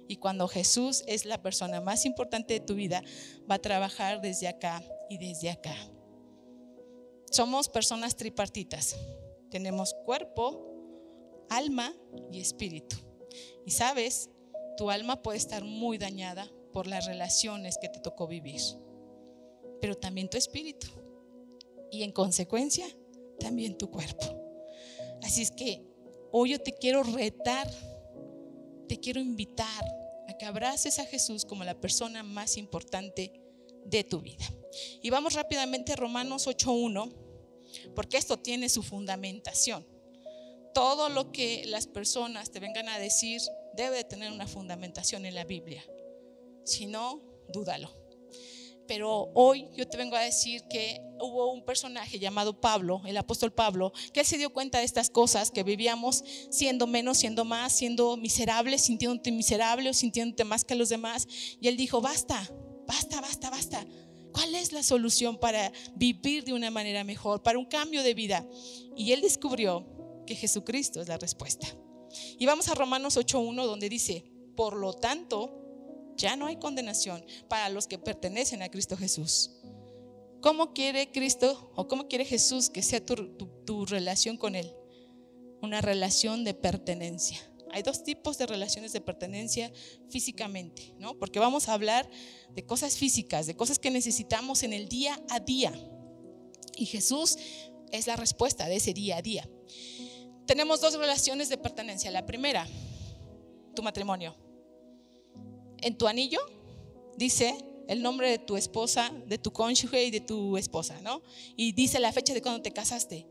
Y 0.08 0.18
cuando 0.18 0.48
Jesús 0.48 1.04
es 1.08 1.26
la 1.26 1.42
persona 1.42 1.82
más 1.82 2.06
importante 2.06 2.56
de 2.56 2.60
tu 2.62 2.74
vida, 2.74 3.04
va 3.50 3.56
a 3.56 3.62
trabajar 3.62 4.22
desde 4.22 4.48
acá 4.48 4.84
y 5.10 5.18
desde 5.18 5.52
acá. 5.52 5.76
Somos 7.30 7.70
personas 7.70 8.16
tripartitas. 8.16 8.96
Tenemos 9.52 9.94
cuerpo, 10.06 10.77
alma 11.50 11.93
y 12.32 12.39
espíritu. 12.39 12.95
Y 13.66 13.72
sabes, 13.72 14.30
tu 14.78 14.89
alma 14.89 15.22
puede 15.22 15.38
estar 15.38 15.64
muy 15.64 15.98
dañada 15.98 16.50
por 16.74 16.88
las 16.88 17.06
relaciones 17.06 17.78
que 17.82 17.89
te 17.89 18.00
tocó 18.00 18.28
vivir, 18.28 18.62
pero 19.82 19.95
también 19.95 20.30
tu 20.30 20.38
espíritu. 20.38 20.88
Y 21.91 22.04
en 22.04 22.12
consecuencia, 22.12 22.86
también 23.39 23.78
tu 23.78 23.89
cuerpo. 23.89 24.26
Así 25.24 25.41
es 25.41 25.52
que 25.52 25.84
hoy 26.32 26.52
yo 26.52 26.60
te 26.60 26.74
quiero 26.74 27.04
retar, 27.04 27.70
te 28.88 29.00
quiero 29.00 29.20
invitar 29.20 29.86
a 30.28 30.38
que 30.38 30.45
abraces 30.45 31.00
a 31.00 31.06
Jesús 31.06 31.45
como 31.45 31.64
la 31.64 31.80
persona 31.80 32.24
más 32.24 32.58
importante 32.58 33.34
de 33.86 34.04
tu 34.04 34.22
vida. 34.22 34.45
Y 35.02 35.10
vamos 35.10 35.34
rápidamente 35.34 35.93
a 35.93 35.95
Romanos 35.95 36.48
8.1, 36.48 37.14
porque 37.95 38.18
esto 38.18 38.38
tiene 38.38 38.70
su 38.70 38.84
fundamentación. 38.84 39.86
Todo 40.78 41.10
lo 41.10 41.32
que 41.32 41.64
las 41.66 41.88
personas 41.88 42.52
te 42.52 42.60
vengan 42.60 42.88
a 42.88 43.00
decir 43.00 43.42
debe 43.74 43.98
de 43.98 44.04
tener 44.04 44.32
una 44.32 44.46
fundamentación 44.46 45.26
en 45.26 45.34
la 45.34 45.44
Biblia. 45.44 45.84
Si 46.66 46.86
no, 46.86 47.20
dúdalo. 47.52 47.92
Pero 48.88 49.32
hoy 49.34 49.68
yo 49.76 49.88
te 49.88 49.98
vengo 49.98 50.16
a 50.16 50.22
decir 50.22 50.62
que 50.70 51.02
hubo 51.20 51.52
un 51.52 51.66
personaje 51.66 52.20
llamado 52.20 52.62
Pablo, 52.62 53.02
el 53.08 53.18
apóstol 53.18 53.52
Pablo, 53.52 53.92
que 54.14 54.20
él 54.20 54.26
se 54.28 54.38
dio 54.38 54.54
cuenta 54.54 54.78
de 54.78 54.84
estas 54.84 55.10
cosas, 55.10 55.50
que 55.50 55.64
vivíamos 55.64 56.24
siendo 56.52 56.86
menos, 56.86 57.18
siendo 57.18 57.44
más, 57.44 57.74
siendo 57.74 58.16
miserables, 58.16 58.84
sintiéndote 58.84 59.32
miserable 59.32 59.90
o 59.90 59.94
sintiéndote 59.96 60.44
más 60.44 60.64
que 60.64 60.76
los 60.76 60.90
demás. 60.90 61.28
Y 61.60 61.70
él 61.70 61.76
dijo, 61.76 62.02
basta, 62.02 62.48
basta, 62.86 63.20
basta, 63.20 63.50
basta. 63.50 63.84
¿Cuál 64.32 64.54
es 64.54 64.72
la 64.72 64.84
solución 64.84 65.40
para 65.40 65.72
vivir 65.96 66.44
de 66.44 66.54
una 66.54 66.70
manera 66.70 67.04
mejor, 67.04 67.42
para 67.42 67.58
un 67.58 67.66
cambio 67.66 68.04
de 68.04 68.14
vida? 68.14 68.46
Y 68.96 69.12
él 69.14 69.22
descubrió 69.22 69.97
que 70.28 70.36
Jesucristo 70.36 71.02
es 71.02 71.08
la 71.08 71.18
respuesta. 71.18 71.68
Y 72.38 72.46
vamos 72.46 72.68
a 72.70 72.76
Romanos 72.76 73.18
8.1 73.18 73.66
donde 73.66 73.90
dice, 73.90 74.32
por 74.56 74.76
lo 74.76 74.94
tanto, 74.94 75.68
ya 76.16 76.36
no 76.36 76.48
hay 76.48 76.58
condenación 76.58 77.26
para 77.48 77.70
los 77.70 77.88
que 77.88 77.98
pertenecen 77.98 78.62
a 78.62 78.70
Cristo 78.70 78.96
Jesús. 78.96 79.52
¿Cómo 80.42 80.74
quiere 80.74 81.12
Cristo 81.12 81.72
o 81.76 81.88
cómo 81.88 82.08
quiere 82.08 82.26
Jesús 82.26 82.70
que 82.70 82.84
sea 82.84 83.04
tu, 83.04 83.86
relación 83.86 84.38
con 84.38 84.56
Él? 84.56 84.72
Una 85.62 85.82
relación 85.82 86.44
de 86.44 86.54
pertenencia. 86.54 87.40
Hay 87.72 87.84
dos 87.84 88.04
tipos 88.04 88.38
de 88.38 88.46
relaciones 88.46 88.94
de 88.94 89.02
pertenencia 89.02 89.72
físicamente, 90.10 90.96
¿no? 91.00 91.18
Porque 91.18 91.40
vamos 91.40 91.68
a 91.68 91.74
hablar 91.74 92.10
de 92.52 92.66
cosas 92.66 92.98
físicas, 92.98 93.46
de 93.46 93.56
cosas 93.56 93.78
que 93.78 93.92
necesitamos 93.92 94.64
en 94.64 94.74
el 94.74 94.88
día 94.88 95.22
a 95.30 95.40
día. 95.40 95.74
Y 96.76 96.86
Jesús 96.86 97.38
es 97.92 98.08
la 98.08 98.16
respuesta 98.16 98.68
de 98.68 98.78
ese 98.78 98.94
día 98.94 99.18
a 99.18 99.22
día. 99.22 99.50
Tenemos 100.48 100.80
dos 100.80 100.98
relaciones 100.98 101.50
de 101.50 101.58
pertenencia. 101.58 102.10
La 102.10 102.26
primera, 102.26 102.66
tu 103.76 103.84
matrimonio. 103.84 104.34
En 105.80 105.98
tu 105.98 106.08
anillo 106.08 106.39
dice 107.18 107.54
el 107.89 108.02
nombre 108.02 108.30
de 108.30 108.39
tu 108.39 108.56
esposa, 108.56 109.12
de 109.28 109.38
tu 109.38 109.52
cónyuge 109.52 110.06
y 110.06 110.12
de 110.12 110.22
tu 110.22 110.58
esposa, 110.58 111.00
¿no? 111.02 111.22
Y 111.58 111.74
dice 111.74 112.00
la 112.00 112.14
fecha 112.14 112.34
de 112.34 112.41
cuando 112.41 112.62
te 112.62 112.72
casaste. 112.72 113.28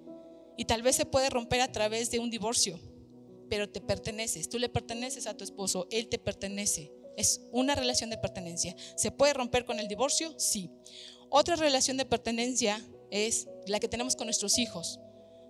Y 0.58 0.66
tal 0.66 0.82
vez 0.82 0.96
se 0.96 1.06
puede 1.06 1.30
romper 1.30 1.62
a 1.62 1.72
través 1.72 2.10
de 2.10 2.18
un 2.18 2.30
divorcio, 2.30 2.78
pero 3.48 3.68
te 3.68 3.80
perteneces. 3.80 4.48
Tú 4.50 4.58
le 4.58 4.68
perteneces 4.68 5.26
a 5.26 5.34
tu 5.34 5.42
esposo, 5.42 5.86
él 5.90 6.08
te 6.08 6.18
pertenece. 6.18 6.92
Es 7.16 7.40
una 7.50 7.74
relación 7.74 8.10
de 8.10 8.18
pertenencia. 8.18 8.76
¿Se 8.94 9.10
puede 9.10 9.32
romper 9.32 9.64
con 9.64 9.80
el 9.80 9.88
divorcio? 9.88 10.38
Sí. 10.38 10.70
Otra 11.30 11.56
relación 11.56 11.96
de 11.96 12.04
pertenencia 12.04 12.78
es 13.10 13.48
la 13.66 13.80
que 13.80 13.88
tenemos 13.88 14.16
con 14.16 14.26
nuestros 14.26 14.58
hijos 14.58 15.00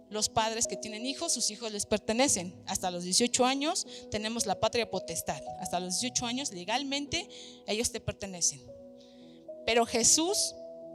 los 0.09 0.29
padres 0.29 0.67
que 0.67 0.77
tienen 0.77 1.05
hijos, 1.05 1.33
sus 1.33 1.51
hijos 1.51 1.73
les 1.73 1.87
pertenecen. 1.87 2.55
Hasta 2.67 2.91
los 2.91 3.05
18 3.05 3.45
años 3.45 3.87
tenemos 4.11 4.47
la 4.47 4.61
patria 4.61 4.91
potestad. 4.91 5.43
Hasta 5.59 5.81
los 5.81 6.01
18 6.01 6.27
años 6.27 6.53
legalmente 6.53 7.29
ellos 7.67 7.91
te 7.91 8.01
pertenecen. 8.01 8.65
Pero 9.65 9.85
Jesús 9.85 10.55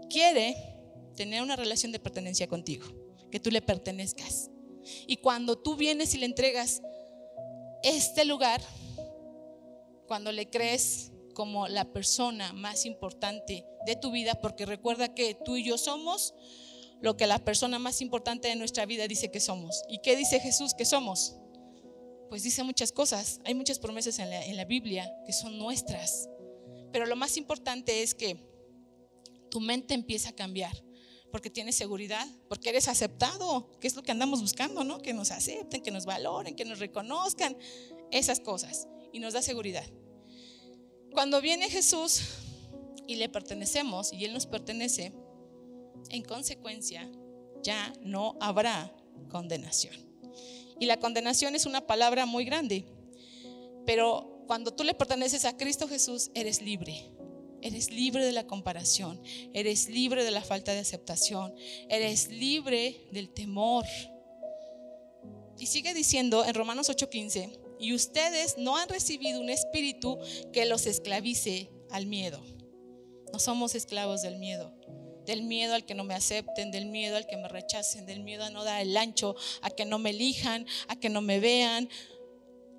quiere 0.10 0.56
tener 1.16 1.42
una 1.42 1.56
relación 1.56 1.92
de 1.92 2.00
pertenencia 2.00 2.48
contigo, 2.48 2.88
que 3.30 3.40
tú 3.40 3.52
le 3.52 3.62
pertenezcas. 3.62 4.50
Y 5.08 5.18
cuando 5.18 5.58
tú 5.58 5.76
vienes 5.76 6.14
y 6.16 6.18
le 6.18 6.26
entregas 6.26 6.82
este 7.84 8.26
lugar, 8.26 8.62
cuando 10.08 10.32
le 10.32 10.50
crees 10.50 11.12
como 11.34 11.68
la 11.68 11.86
persona 11.86 12.54
más 12.54 12.86
importante 12.86 13.66
de 13.86 13.96
tu 13.96 14.12
vida, 14.12 14.36
porque 14.36 14.66
recuerda 14.66 15.14
que 15.14 15.36
tú 15.36 15.58
y 15.58 15.64
yo 15.64 15.78
somos 15.78 16.34
lo 17.02 17.18
que 17.18 17.28
la 17.28 17.40
persona 17.40 17.80
más 17.80 18.02
importante 18.02 18.48
de 18.48 18.56
nuestra 18.56 18.86
vida 18.86 19.08
dice 19.08 19.32
que 19.32 19.40
somos. 19.40 19.84
¿Y 19.90 20.00
qué 20.02 20.16
dice 20.16 20.40
Jesús 20.40 20.74
que 20.74 20.86
somos? 20.86 21.36
Pues 22.30 22.44
dice 22.44 22.64
muchas 22.64 22.92
cosas. 22.92 23.40
Hay 23.44 23.56
muchas 23.56 23.80
promesas 23.80 24.20
en 24.20 24.30
la, 24.30 24.46
en 24.46 24.56
la 24.56 24.66
Biblia 24.66 25.12
que 25.26 25.34
son 25.34 25.58
nuestras. 25.58 26.30
Pero 26.92 27.06
lo 27.06 27.16
más 27.16 27.38
importante 27.38 28.04
es 28.04 28.14
que 28.14 28.38
tu 29.50 29.60
mente 29.60 29.94
empieza 29.94 30.30
a 30.30 30.36
cambiar 30.36 30.72
porque 31.32 31.50
tienes 31.50 31.76
seguridad, 31.76 32.28
porque 32.50 32.70
eres 32.70 32.88
aceptado, 32.88 33.72
que 33.80 33.88
es 33.88 33.96
lo 33.96 34.04
que 34.04 34.12
andamos 34.12 34.42
buscando, 34.42 34.84
¿no? 34.84 35.02
Que 35.02 35.14
nos 35.14 35.32
acepten, 35.32 35.82
que 35.82 35.92
nos 35.92 36.06
valoren, 36.06 36.56
que 36.56 36.66
nos 36.66 36.80
reconozcan, 36.80 37.58
esas 38.12 38.40
cosas. 38.40 38.88
Y 39.14 39.20
nos 39.20 39.34
da 39.34 39.42
seguridad. 39.42 39.86
Cuando 41.12 41.42
viene 41.42 41.70
Jesús 41.70 42.22
y 43.08 43.16
le 43.16 43.30
pertenecemos 43.30 44.14
y 44.14 44.26
Él 44.26 44.34
nos 44.34 44.46
pertenece, 44.46 45.14
en 46.12 46.24
consecuencia, 46.24 47.10
ya 47.64 47.94
no 48.02 48.38
habrá 48.40 48.94
condenación. 49.30 49.96
Y 50.80 50.86
la 50.86 51.00
condenación 51.00 51.56
es 51.56 51.66
una 51.66 51.86
palabra 51.86 52.26
muy 52.26 52.46
grande, 52.46 52.86
pero 53.86 54.44
cuando 54.48 54.74
tú 54.74 54.84
le 54.84 54.94
perteneces 54.94 55.46
a 55.46 55.56
Cristo 55.56 55.88
Jesús, 55.88 56.32
eres 56.34 56.62
libre. 56.62 57.12
Eres 57.62 57.92
libre 57.92 58.26
de 58.26 58.32
la 58.32 58.48
comparación, 58.48 59.22
eres 59.54 59.88
libre 59.88 60.24
de 60.24 60.32
la 60.32 60.42
falta 60.42 60.74
de 60.74 60.80
aceptación, 60.80 61.54
eres 61.90 62.30
libre 62.30 63.08
del 63.12 63.30
temor. 63.30 63.86
Y 65.60 65.68
sigue 65.68 65.94
diciendo 65.94 66.44
en 66.44 66.56
Romanos 66.56 66.90
8:15, 66.90 67.60
y 67.80 67.94
ustedes 67.94 68.58
no 68.58 68.78
han 68.78 68.90
recibido 68.90 69.40
un 69.40 69.52
espíritu 69.52 70.18
que 70.52 70.66
los 70.66 70.88
esclavice 70.88 71.70
al 71.92 72.08
miedo. 72.08 72.44
No 73.32 73.38
somos 73.38 73.76
esclavos 73.76 74.24
del 74.24 74.38
miedo 74.38 74.74
del 75.32 75.44
miedo 75.44 75.74
al 75.76 75.86
que 75.86 75.96
no 75.96 76.04
me 76.04 76.14
acepten, 76.14 76.72
del 76.72 76.88
miedo 76.88 77.16
al 77.16 77.26
que 77.26 77.38
me 77.38 77.48
rechacen, 77.48 78.06
del 78.06 78.22
miedo 78.22 78.44
a 78.44 78.50
no 78.50 78.66
dar 78.66 78.82
el 78.82 78.96
ancho, 78.98 79.36
a 79.62 79.70
que 79.70 79.86
no 79.86 79.98
me 79.98 80.10
elijan, 80.10 80.66
a 80.90 80.98
que 80.98 81.08
no 81.08 81.22
me 81.22 81.40
vean. 81.40 81.88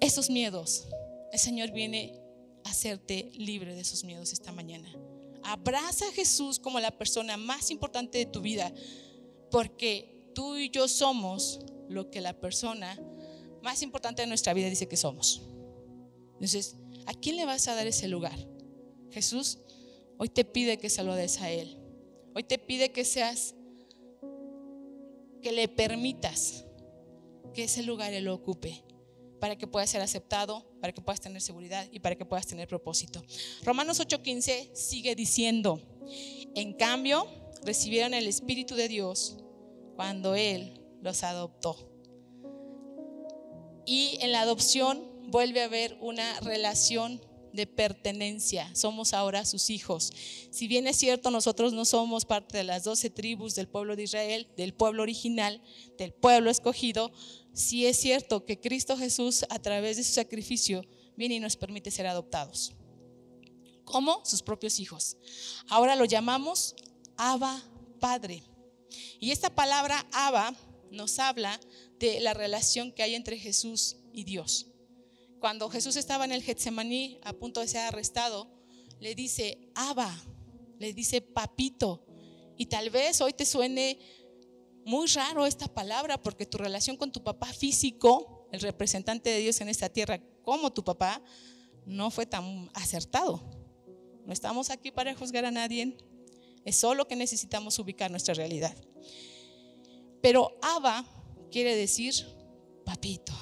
Esos 0.00 0.28
miedos, 0.28 0.86
el 1.32 1.38
Señor 1.38 1.72
viene 1.72 2.20
a 2.64 2.70
hacerte 2.70 3.30
libre 3.34 3.74
de 3.74 3.80
esos 3.80 4.05
miedos 4.05 4.34
esta 4.34 4.53
mañana. 4.53 4.94
Abraza 5.42 6.07
a 6.07 6.12
Jesús 6.12 6.59
como 6.59 6.78
la 6.78 6.90
persona 6.90 7.38
más 7.38 7.70
importante 7.70 8.18
de 8.18 8.26
tu 8.26 8.42
vida, 8.42 8.70
porque 9.50 10.30
tú 10.34 10.57
y 10.57 10.68
yo 10.68 10.88
somos 10.88 11.61
lo 11.88 12.11
que 12.11 12.20
la 12.20 12.38
persona 12.38 13.00
más 13.62 13.80
importante 13.80 14.22
de 14.22 14.28
nuestra 14.28 14.53
vida 14.53 14.68
dice 14.68 14.88
que 14.88 14.96
somos. 14.98 15.42
Entonces, 16.34 16.76
¿a 17.07 17.14
quién 17.14 17.36
le 17.36 17.46
vas 17.46 17.66
a 17.68 17.74
dar 17.74 17.86
ese 17.86 18.09
lugar? 18.09 18.38
Jesús 19.11 19.59
hoy 20.18 20.28
te 20.28 20.44
pide 20.44 20.76
que 20.76 20.90
se 20.90 21.03
lo 21.03 21.14
des 21.14 21.40
a 21.40 21.50
Él. 21.50 21.82
Hoy 22.35 22.45
te 22.45 22.59
pide 22.59 22.93
que 22.93 23.05
seas, 23.05 23.55
que 25.43 25.53
le 25.53 25.68
permitas 25.68 26.64
que 27.53 27.64
ese 27.64 27.83
lugar 27.83 28.12
Él 28.12 28.24
lo 28.24 28.35
ocupe 28.35 28.83
para 29.41 29.57
que 29.57 29.66
puedas 29.66 29.91
ser 29.91 30.01
aceptado, 30.01 30.64
para 30.80 30.93
que 30.93 31.03
puedas 31.03 31.20
tener 31.20 31.43
seguridad 31.43 31.87
y 31.91 31.99
para 31.99 32.14
que 32.14 32.24
puedas 32.24 32.47
tener 32.47 32.68
propósito. 32.68 33.22
Romanos 33.64 34.01
8:15 34.01 34.70
sigue 34.72 35.14
diciendo, 35.14 35.80
en 36.55 36.72
cambio, 36.74 37.26
recibieron 37.64 38.14
el 38.14 38.26
Espíritu 38.26 38.76
de 38.76 38.89
Dios 38.89 39.37
cuando 39.97 40.35
Él 40.35 40.80
los 41.01 41.24
adoptó. 41.24 41.76
Y 43.85 44.18
en 44.20 44.33
la 44.33 44.43
adopción 44.43 45.30
vuelve 45.30 45.62
a 45.62 45.64
haber 45.64 45.99
una 46.01 46.39
relación 46.41 47.20
de 47.53 47.66
pertenencia, 47.66 48.74
somos 48.74 49.12
ahora 49.12 49.44
sus 49.44 49.70
hijos. 49.70 50.12
Si 50.50 50.68
bien 50.68 50.86
es 50.86 50.96
cierto, 50.96 51.30
nosotros 51.30 51.72
no 51.72 51.84
somos 51.84 52.24
parte 52.24 52.59
de 52.59 52.64
las 52.64 52.84
doce 52.84 53.11
tribus 53.11 53.55
del 53.55 53.68
pueblo 53.68 53.96
de 53.96 54.05
Israel, 54.05 54.48
del 54.57 54.74
pueblo 54.74 55.03
original, 55.03 55.62
del 55.98 56.12
pueblo 56.12 56.50
escogido, 56.50 57.12
sí 57.53 57.86
es 57.86 57.98
cierto 57.98 58.44
que 58.44 58.61
Cristo 58.61 58.96
Jesús 58.96 59.44
a 59.50 59.59
través 59.59 59.96
de 59.96 60.05
su 60.05 60.12
sacrificio 60.12 60.84
viene 61.16 61.36
y 61.36 61.40
nos 61.40 61.57
permite 61.57 61.90
ser 61.90 62.07
adoptados. 62.07 62.72
Como 63.84 64.24
sus 64.24 64.42
propios 64.42 64.80
hijos. 64.80 65.16
Ahora 65.68 65.96
lo 65.96 66.05
llamamos 66.05 66.74
Abba 67.16 67.62
Padre. 68.00 68.42
Y 69.20 69.30
esta 69.30 69.55
palabra 69.55 70.07
Abba 70.12 70.55
nos 70.90 71.18
habla 71.18 71.61
de 71.98 72.20
la 72.20 72.34
relación 72.34 72.92
que 72.92 73.03
hay 73.03 73.14
entre 73.14 73.38
Jesús 73.38 73.96
y 74.12 74.24
Dios. 74.24 74.72
Cuando 75.43 75.68
Jesús 75.68 75.97
estaba 75.97 76.24
en 76.24 76.30
el 76.30 76.45
Getsemaní 76.45 77.18
a 77.24 77.32
punto 77.32 77.59
de 77.59 77.66
ser 77.66 77.80
arrestado, 77.80 78.49
le 79.01 79.16
dice, 79.16 79.59
Abba, 79.74 80.09
le 80.78 80.93
dice 80.93 81.20
papito. 81.20 82.07
Y 82.57 82.66
tal 82.66 82.90
vez 82.90 83.20
hoy 83.20 83.32
te 83.32 83.45
suene 83.45 83.99
muy 84.84 85.09
raro 85.09 85.45
esta 85.45 85.66
palabra 85.66 86.22
porque 86.22 86.47
tu 86.47 86.59
relación 86.59 86.97
con 86.97 87.11
tu 87.11 87.24
papá 87.24 87.53
físico, 87.53 88.47
el 88.53 88.61
representante 88.61 89.30
de 89.30 89.40
Dios 89.40 89.61
en 89.61 89.68
esta 89.68 89.88
tierra, 89.88 90.20
como 90.45 90.72
tu 90.72 90.84
papá, 90.84 91.20
no 91.86 92.12
fue 92.12 92.24
tan 92.24 92.70
acertado. 92.74 93.43
No 94.24 94.32
estamos 94.32 94.70
aquí 94.70 94.93
para 94.93 95.12
juzgar 95.16 95.45
a 95.45 95.51
nadie, 95.51 95.97
es 96.64 96.76
solo 96.76 97.09
que 97.09 97.16
necesitamos 97.16 97.80
ubicar 97.80 98.12
nuestra 98.12 98.34
realidad. 98.34 98.76
Pero 100.20 100.57
Abba 100.62 101.05
quiere 101.51 101.74
decir 101.74 102.14
papito. 102.84 103.32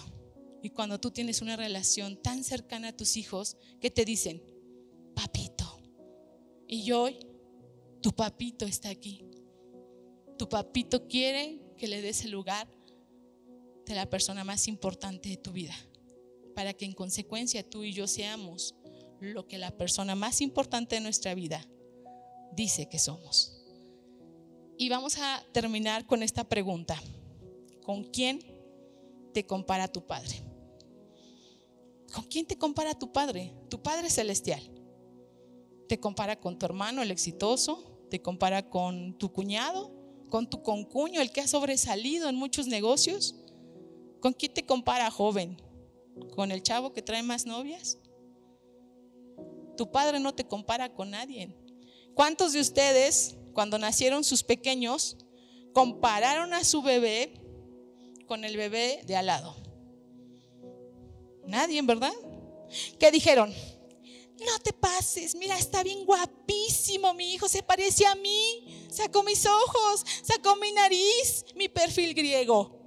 Y 0.62 0.70
cuando 0.70 1.00
tú 1.00 1.10
tienes 1.10 1.40
una 1.42 1.56
relación 1.56 2.16
tan 2.16 2.44
cercana 2.44 2.88
a 2.88 2.96
tus 2.96 3.16
hijos, 3.16 3.56
que 3.80 3.90
te 3.90 4.04
dicen, 4.04 4.42
papito. 5.14 5.80
Y 6.66 6.92
hoy, 6.92 7.18
tu 8.00 8.12
papito 8.12 8.66
está 8.66 8.90
aquí. 8.90 9.24
Tu 10.38 10.48
papito 10.48 11.06
quiere 11.08 11.60
que 11.76 11.88
le 11.88 12.02
des 12.02 12.24
el 12.24 12.30
lugar 12.30 12.68
de 13.86 13.94
la 13.94 14.08
persona 14.08 14.44
más 14.44 14.68
importante 14.68 15.28
de 15.30 15.36
tu 15.36 15.52
vida, 15.52 15.74
para 16.54 16.74
que 16.74 16.84
en 16.84 16.92
consecuencia 16.92 17.68
tú 17.68 17.82
y 17.84 17.92
yo 17.92 18.06
seamos 18.06 18.74
lo 19.20 19.46
que 19.46 19.58
la 19.58 19.76
persona 19.76 20.14
más 20.14 20.40
importante 20.40 20.96
de 20.96 21.00
nuestra 21.00 21.34
vida 21.34 21.66
dice 22.52 22.88
que 22.88 22.98
somos. 22.98 23.56
Y 24.78 24.88
vamos 24.88 25.18
a 25.18 25.44
terminar 25.52 26.06
con 26.06 26.22
esta 26.22 26.44
pregunta. 26.44 27.00
¿Con 27.82 28.04
quién 28.04 28.40
te 29.34 29.44
compara 29.44 29.88
tu 29.88 30.06
Padre? 30.06 30.49
¿Con 32.12 32.24
quién 32.24 32.46
te 32.46 32.56
compara 32.56 32.98
tu 32.98 33.12
Padre? 33.12 33.54
Tu 33.68 33.82
Padre 33.82 34.10
celestial. 34.10 34.60
¿Te 35.88 35.98
compara 35.98 36.40
con 36.40 36.58
tu 36.58 36.66
hermano, 36.66 37.02
el 37.02 37.10
exitoso? 37.10 38.06
¿Te 38.10 38.20
compara 38.20 38.68
con 38.68 39.16
tu 39.18 39.32
cuñado? 39.32 40.00
con 40.30 40.48
tu 40.48 40.62
concuño, 40.62 41.20
el 41.20 41.32
que 41.32 41.42
ha 41.42 41.46
sobresalido 41.46 42.28
en 42.30 42.36
muchos 42.36 42.66
negocios? 42.66 43.34
¿Con 44.20 44.32
quién 44.32 44.54
te 44.54 44.64
compara, 44.64 45.10
joven? 45.10 45.60
¿Con 46.34 46.52
el 46.52 46.62
chavo 46.62 46.92
que 46.92 47.02
trae 47.02 47.22
más 47.22 47.44
novias? 47.44 47.98
Tu 49.76 49.90
padre 49.90 50.20
no 50.20 50.34
te 50.34 50.46
compara 50.46 50.94
con 50.94 51.10
nadie. 51.10 51.54
¿Cuántos 52.14 52.52
de 52.52 52.60
ustedes, 52.60 53.36
cuando 53.52 53.78
nacieron 53.78 54.24
sus 54.24 54.42
pequeños, 54.42 55.16
compararon 55.72 56.54
a 56.54 56.64
su 56.64 56.82
bebé 56.82 57.34
con 58.26 58.44
el 58.44 58.56
bebé 58.56 59.02
de 59.06 59.16
al 59.16 59.26
lado? 59.26 59.56
Nadie, 61.50 61.82
¿verdad? 61.82 62.12
¿Qué 62.98 63.10
dijeron? 63.10 63.52
No 64.38 64.58
te 64.62 64.72
pases, 64.72 65.34
mira, 65.34 65.58
está 65.58 65.82
bien 65.82 66.06
guapísimo 66.06 67.12
mi 67.12 67.34
hijo, 67.34 67.48
se 67.48 67.62
parece 67.62 68.06
a 68.06 68.14
mí, 68.14 68.86
sacó 68.88 69.22
mis 69.22 69.44
ojos, 69.44 70.04
sacó 70.22 70.56
mi 70.56 70.72
nariz, 70.72 71.44
mi 71.56 71.68
perfil 71.68 72.14
griego. 72.14 72.78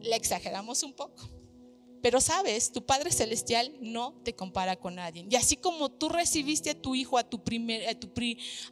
Le 0.00 0.14
exageramos 0.16 0.82
un 0.84 0.94
poco. 0.94 1.28
Pero 2.00 2.20
sabes, 2.20 2.72
tu 2.72 2.86
Padre 2.86 3.10
Celestial 3.12 3.76
no 3.80 4.14
te 4.24 4.34
compara 4.34 4.76
con 4.76 4.94
nadie. 4.94 5.26
Y 5.28 5.36
así 5.36 5.56
como 5.56 5.90
tú 5.90 6.08
recibiste 6.08 6.70
a 6.70 6.80
tu 6.80 6.94
hijo, 6.94 7.18
a 7.18 7.28
tu, 7.28 7.42
primer, 7.42 7.88
a 7.88 7.94
tu, 7.98 8.08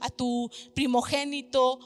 a 0.00 0.09
tu 0.09 0.50
primogénito 0.74 1.78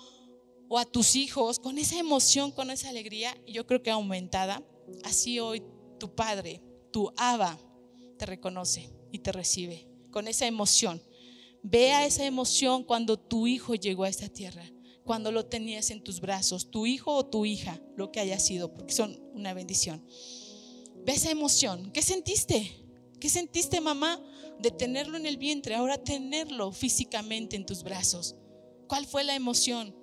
o 0.69 0.79
a 0.79 0.85
tus 0.85 1.17
hijos 1.17 1.59
con 1.59 1.79
esa 1.79 1.99
emoción, 1.99 2.53
con 2.53 2.71
esa 2.71 2.91
alegría, 2.91 3.37
yo 3.47 3.67
creo 3.67 3.83
que 3.83 3.91
aumentada, 3.91 4.63
así 5.05 5.41
hoy 5.41 5.63
tu 5.99 6.15
Padre, 6.15 6.63
tu 6.93 7.13
Abba, 7.17 7.59
te 8.19 8.27
reconoce 8.27 8.91
y 9.11 9.21
te 9.21 9.33
recibe 9.33 9.89
con 10.11 10.29
esa 10.29 10.47
emoción. 10.47 11.03
Vea 11.63 12.07
esa 12.07 12.25
emoción 12.25 12.85
cuando 12.85 13.19
tu 13.19 13.47
hijo 13.47 13.75
llegó 13.75 14.05
a 14.05 14.09
esta 14.09 14.29
tierra, 14.29 14.65
cuando 15.05 15.33
lo 15.33 15.47
tenías 15.47 15.91
en 15.91 16.03
tus 16.03 16.21
brazos, 16.21 16.71
tu 16.71 16.87
hijo 16.87 17.15
o 17.15 17.27
tu 17.27 17.45
hija, 17.45 17.81
lo 17.97 18.13
que 18.13 18.21
haya 18.21 18.39
sido, 18.39 18.73
porque 18.73 18.93
son 18.93 19.21
una 19.33 19.55
bendición. 19.55 20.05
Ve 21.05 21.13
esa 21.13 21.31
emoción. 21.31 21.91
¿Qué 21.93 22.03
sentiste? 22.03 22.85
¿Qué 23.21 23.29
sentiste, 23.29 23.81
mamá, 23.81 24.21
de 24.61 24.71
tenerlo 24.71 25.17
en 25.17 25.27
el 25.27 25.37
vientre, 25.37 25.75
ahora 25.75 26.03
tenerlo 26.03 26.73
físicamente 26.73 27.57
en 27.57 27.67
tus 27.67 27.83
brazos? 27.83 28.37
¿Cuál 28.89 29.07
fue 29.07 29.25
la 29.25 29.35
emoción? 29.35 29.95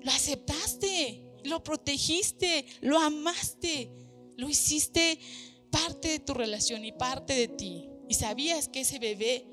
Lo 0.00 0.10
aceptaste, 0.10 1.24
lo 1.44 1.62
protegiste, 1.62 2.64
lo 2.80 2.98
amaste, 2.98 3.90
lo 4.36 4.48
hiciste 4.48 5.18
parte 5.70 6.08
de 6.08 6.18
tu 6.20 6.34
relación 6.34 6.84
y 6.84 6.92
parte 6.92 7.34
de 7.34 7.48
ti. 7.48 7.88
Y 8.08 8.14
sabías 8.14 8.68
que 8.68 8.80
ese 8.80 8.98
bebé 8.98 9.46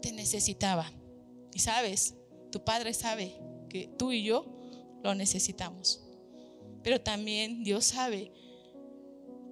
te 0.00 0.12
necesitaba. 0.12 0.92
Y 1.54 1.60
sabes, 1.60 2.14
tu 2.50 2.64
padre 2.64 2.92
sabe 2.94 3.38
que 3.68 3.88
tú 3.98 4.12
y 4.12 4.22
yo 4.22 4.46
lo 5.02 5.14
necesitamos. 5.14 6.02
Pero 6.82 7.00
también 7.00 7.64
Dios 7.64 7.86
sabe 7.86 8.32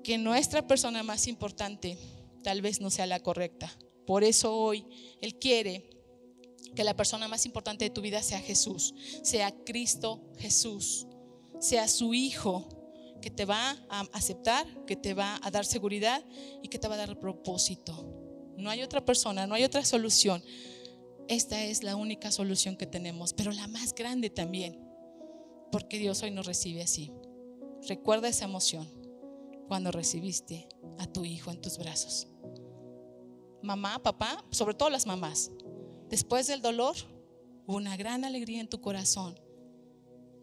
que 0.03 0.19
nuestra 0.19 0.67
persona 0.67 1.03
más 1.03 1.27
importante 1.27 1.97
tal 2.43 2.63
vez 2.63 2.81
no 2.81 2.91
sea 2.91 3.07
la 3.07 3.21
correcta. 3.21 3.71
Por 4.07 4.25
eso 4.25 4.57
hoy 4.57 4.87
Él 5.21 5.39
quiere 5.39 5.89
que 6.75 6.85
la 6.85 6.97
persona 6.97 7.29
más 7.29 7.47
importante 7.47 7.85
de 7.85 7.91
tu 7.91 8.01
vida 8.01 8.23
sea 8.23 8.41
Jesús, 8.41 8.95
sea 9.23 9.53
Cristo 9.65 10.23
Jesús, 10.39 11.07
sea 11.61 11.89
su 11.89 12.15
Hijo 12.15 12.80
que 13.21 13.31
te 13.31 13.45
va 13.45 13.77
a 13.89 14.01
aceptar, 14.13 14.67
que 14.87 14.97
te 14.97 15.15
va 15.15 15.39
a 15.43 15.51
dar 15.51 15.65
seguridad 15.65 16.25
y 16.63 16.69
que 16.69 16.79
te 16.79 16.89
va 16.89 16.95
a 16.95 16.99
dar 16.99 17.19
propósito. 17.19 18.07
No 18.57 18.71
hay 18.71 18.83
otra 18.83 19.05
persona, 19.05 19.47
no 19.47 19.55
hay 19.55 19.65
otra 19.65 19.85
solución. 19.85 20.43
Esta 21.29 21.63
es 21.63 21.83
la 21.83 21.97
única 21.97 22.31
solución 22.31 22.77
que 22.77 22.87
tenemos, 22.87 23.33
pero 23.33 23.53
la 23.53 23.69
más 23.69 23.95
grande 23.95 24.31
también, 24.31 24.81
porque 25.71 25.99
Dios 25.99 26.23
hoy 26.23 26.31
nos 26.31 26.47
recibe 26.47 26.83
así. 26.83 27.13
Recuerda 27.89 28.29
esa 28.29 28.45
emoción 28.45 28.89
cuando 29.69 29.93
recibiste 29.93 30.69
a 30.99 31.07
tu 31.07 31.25
hijo 31.25 31.51
en 31.51 31.61
tus 31.61 31.79
brazos. 31.79 32.27
Mamá, 33.63 34.03
papá, 34.03 34.45
sobre 34.51 34.75
todo 34.75 34.91
las 34.91 35.07
mamás, 35.07 35.51
después 36.09 36.47
del 36.47 36.63
dolor, 36.63 36.97
una 37.67 37.97
gran 37.97 38.25
alegría 38.25 38.61
en 38.61 38.69
tu 38.69 38.81
corazón 38.81 39.39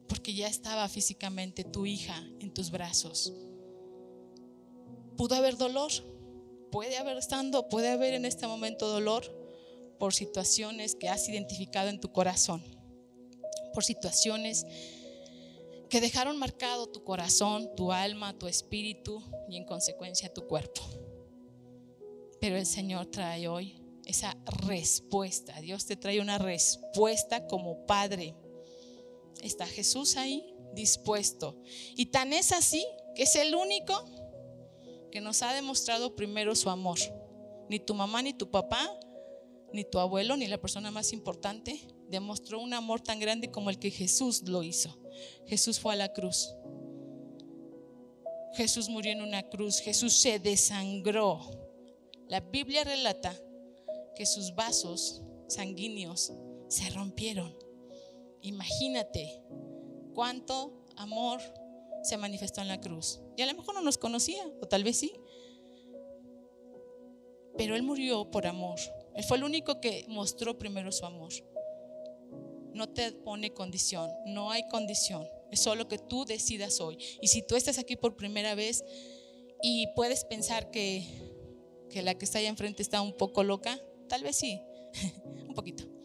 porque 0.08 0.34
ya 0.34 0.47
estaba 0.47 0.88
físicamente 0.89 1.64
tu 1.64 1.86
hija 1.86 2.16
en 2.39 2.53
tus 2.53 2.72
brazos. 2.72 3.34
Pudo 5.18 5.36
haber 5.36 5.58
dolor, 5.58 5.91
puede 6.72 6.97
haber 6.97 7.18
estando, 7.18 7.70
puede 7.70 7.89
haber 7.89 8.14
en 8.14 8.26
este 8.26 8.47
momento 8.47 8.88
dolor 8.88 9.24
por 9.99 10.14
situaciones 10.14 10.95
que 10.95 11.10
has 11.10 11.28
identificado 11.28 11.89
en 11.89 11.99
tu 11.99 12.12
corazón, 12.12 12.64
por 13.74 13.84
situaciones 13.84 14.66
que 15.89 16.01
dejaron 16.01 16.38
marcado 16.38 16.88
tu 16.88 17.03
corazón, 17.03 17.70
tu 17.76 17.91
alma, 17.91 18.38
tu 18.38 18.47
espíritu 18.47 19.24
y 19.49 19.58
en 19.58 19.66
consecuencia 19.66 20.34
tu 20.34 20.45
cuerpo. 20.45 20.82
Pero 22.39 22.58
el 22.58 22.66
Señor 22.66 23.08
trae 23.08 23.47
hoy 23.47 23.82
esa 24.05 24.38
respuesta. 24.68 25.60
Dios 25.62 25.86
te 25.86 25.95
trae 25.95 26.22
una 26.22 26.38
respuesta 26.38 27.47
como 27.47 27.86
Padre 27.86 28.36
está 29.41 29.65
Jesús 29.65 30.17
ahí 30.17 30.53
dispuesto. 30.73 31.61
Y 31.95 32.07
tan 32.07 32.33
es 32.33 32.51
así 32.51 32.85
que 33.15 33.23
es 33.23 33.35
el 33.35 33.55
único 33.55 33.93
que 35.11 35.21
nos 35.21 35.41
ha 35.41 35.53
demostrado 35.53 36.15
primero 36.15 36.55
su 36.55 36.69
amor. 36.69 36.99
Ni 37.69 37.79
tu 37.79 37.93
mamá, 37.93 38.21
ni 38.21 38.33
tu 38.33 38.49
papá, 38.49 38.89
ni 39.73 39.83
tu 39.83 39.99
abuelo, 39.99 40.38
ni 40.38 40.47
la 40.47 40.59
persona 40.59 40.91
más 40.91 41.11
importante 41.13 41.88
demostró 42.07 42.61
un 42.61 42.73
amor 42.73 43.01
tan 43.01 43.19
grande 43.19 43.51
como 43.51 43.69
el 43.69 43.79
que 43.79 43.91
Jesús 43.91 44.43
lo 44.47 44.63
hizo. 44.63 44.97
Jesús 45.45 45.79
fue 45.79 45.93
a 45.93 45.97
la 45.97 46.13
cruz. 46.13 46.53
Jesús 48.53 48.89
murió 48.89 49.11
en 49.11 49.21
una 49.21 49.43
cruz. 49.49 49.79
Jesús 49.79 50.13
se 50.13 50.39
desangró. 50.39 51.41
La 52.27 52.39
Biblia 52.39 52.83
relata 52.83 53.38
que 54.15 54.25
sus 54.25 54.55
vasos 54.55 55.21
sanguíneos 55.47 56.33
se 56.69 56.89
rompieron 56.89 57.66
Imagínate 58.41 59.41
cuánto 60.13 60.85
amor 60.95 61.41
se 62.03 62.17
manifestó 62.17 62.61
en 62.61 62.67
la 62.67 62.79
cruz. 62.79 63.19
Y 63.35 63.41
a 63.41 63.45
lo 63.45 63.53
mejor 63.53 63.75
no 63.75 63.81
nos 63.81 63.97
conocía, 63.97 64.43
o 64.61 64.67
tal 64.67 64.83
vez 64.83 64.97
sí. 64.97 65.13
Pero 67.57 67.75
Él 67.75 67.83
murió 67.83 68.29
por 68.29 68.47
amor. 68.47 68.79
Él 69.15 69.23
fue 69.23 69.38
el 69.38 69.43
único 69.43 69.81
que 69.81 70.05
mostró 70.07 70.57
primero 70.57 70.91
su 70.91 71.05
amor. 71.05 71.33
No 72.73 72.89
te 72.89 73.11
pone 73.11 73.53
condición, 73.53 74.09
no 74.25 74.51
hay 74.51 74.67
condición. 74.69 75.27
Es 75.51 75.61
solo 75.61 75.88
que 75.88 75.97
tú 75.97 76.25
decidas 76.25 76.79
hoy. 76.79 76.97
Y 77.21 77.27
si 77.27 77.41
tú 77.41 77.55
estás 77.55 77.79
aquí 77.79 77.95
por 77.95 78.15
primera 78.15 78.53
vez 78.53 78.83
y 79.61 79.88
puedes 79.95 80.25
pensar 80.25 80.69
que, 80.69 81.05
que 81.89 82.01
la 82.01 82.15
que 82.15 82.25
está 82.25 82.39
allá 82.39 82.49
enfrente 82.49 82.83
está 82.83 83.01
un 83.01 83.13
poco 83.13 83.43
loca, 83.43 83.81
tal 84.07 84.23
vez 84.23 84.35
sí, 84.35 84.61
un 85.47 85.55
poquito. 85.55 85.97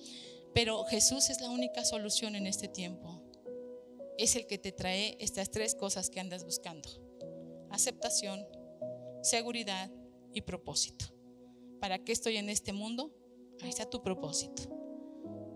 Pero 0.55 0.85
Jesús 0.85 1.31
es 1.31 1.41
la 1.41 1.51
única 1.51 1.85
solución 1.85 2.35
en 2.35 2.47
este 2.47 2.69
tiempo. 2.69 3.23
Es 4.19 4.37
el 4.37 4.47
que 4.47 4.59
te 4.59 4.73
trae 4.73 5.17
estas 5.19 5.51
tres 5.51 5.75
cosas 5.75 6.11
que 6.11 6.21
andas 6.21 6.45
buscando. 6.45 6.89
Aceptación, 7.71 8.47
seguridad 9.23 9.91
y 10.35 10.43
propósito. 10.43 11.07
¿Para 11.81 11.99
qué 11.99 12.13
estoy 12.13 12.37
en 12.37 12.51
este 12.51 12.73
mundo? 12.73 13.15
Ahí 13.63 13.71
está 13.71 13.89
tu 13.89 14.03
propósito. 14.03 14.63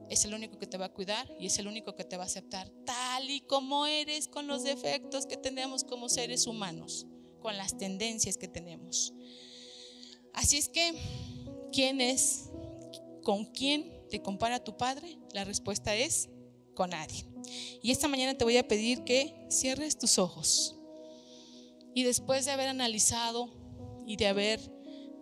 Es 0.09 0.25
el 0.25 0.35
único 0.35 0.59
que 0.59 0.67
te 0.67 0.79
va 0.79 0.87
a 0.87 0.93
cuidar 0.93 1.29
y 1.39 1.47
es 1.47 1.59
el 1.59 1.67
único 1.67 1.95
que 1.95 2.05
te 2.05 2.17
va 2.17 2.23
a 2.23 2.27
aceptar 2.27 2.71
tal 2.85 3.29
y 3.29 3.41
como 3.41 3.87
eres 3.87 4.29
con 4.29 4.47
los 4.47 4.63
defectos 4.63 5.27
que 5.27 5.37
tenemos 5.37 5.83
como 5.85 6.09
seres 6.09 6.47
humanos, 6.47 7.07
con 7.41 7.57
las 7.57 7.77
tendencias 7.77 8.37
que 8.37 8.49
tenemos. 8.49 9.13
Así 10.33 10.59
es 10.59 10.69
que, 10.69 10.95
¿quién 11.73 12.01
es? 12.01 12.51
¿Con 13.23 13.47
quién 13.47 13.96
te 14.07 14.23
compara 14.23 14.63
tu 14.63 14.77
padre? 14.77 15.19
La 15.33 15.45
respuesta 15.45 15.95
es 15.95 16.29
con 16.75 16.91
nadie. 16.91 17.25
Y 17.83 17.91
esta 17.91 18.09
mañana 18.09 18.37
te 18.37 18.45
voy 18.45 18.57
a 18.57 18.69
pedir 18.69 19.05
que 19.05 19.47
cierres 19.51 19.99
tus 19.99 20.19
ojos. 20.19 20.77
Y 21.95 22.05
después 22.05 22.45
de 22.45 22.53
haber 22.53 22.69
analizado 22.69 23.51
y 24.07 24.17
de 24.17 24.27
haber 24.27 24.61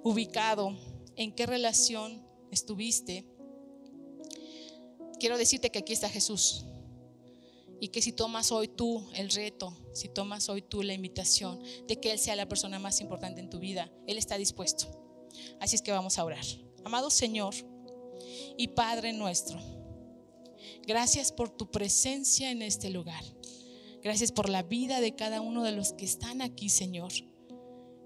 ubicado 0.03 0.76
en 1.16 1.32
qué 1.32 1.47
relación 1.47 2.26
estuviste, 2.51 3.24
quiero 5.18 5.39
decirte 5.39 5.70
que 5.70 5.78
aquí 5.78 5.93
está 5.93 6.09
Jesús. 6.09 6.66
Y 7.80 7.89
que 7.89 8.03
si 8.03 8.12
tomas 8.12 8.51
hoy 8.51 8.68
tú 8.68 9.07
el 9.14 9.30
reto, 9.30 9.76
si 9.93 10.09
tomas 10.09 10.49
hoy 10.49 10.62
tú 10.62 10.82
la 10.82 10.95
invitación 10.95 11.61
de 11.87 12.01
que 12.01 12.12
Él 12.12 12.18
sea 12.18 12.37
la 12.37 12.49
persona 12.49 12.78
más 12.78 13.01
importante 13.01 13.41
en 13.41 13.51
tu 13.51 13.59
vida, 13.59 13.91
Él 14.07 14.18
está 14.18 14.39
dispuesto. 14.39 14.87
Así 15.61 15.76
es 15.76 15.82
que 15.82 15.93
vamos 15.93 16.18
a 16.18 16.24
orar. 16.24 16.45
Amado 16.85 17.11
Señor 17.11 17.55
y 18.57 18.68
Padre 18.68 19.12
nuestro, 19.12 19.59
gracias 20.87 21.32
por 21.32 21.51
tu 21.51 21.70
presencia 21.70 22.51
en 22.51 22.62
este 22.62 22.91
lugar. 22.91 23.24
Gracias 24.03 24.32
por 24.32 24.51
la 24.51 24.62
vida 24.62 25.01
de 25.01 25.14
cada 25.14 25.41
uno 25.41 25.62
de 25.64 25.72
los 25.72 25.95
que 25.95 26.05
están 26.05 26.43
aquí, 26.43 26.68
Señor. 26.68 27.11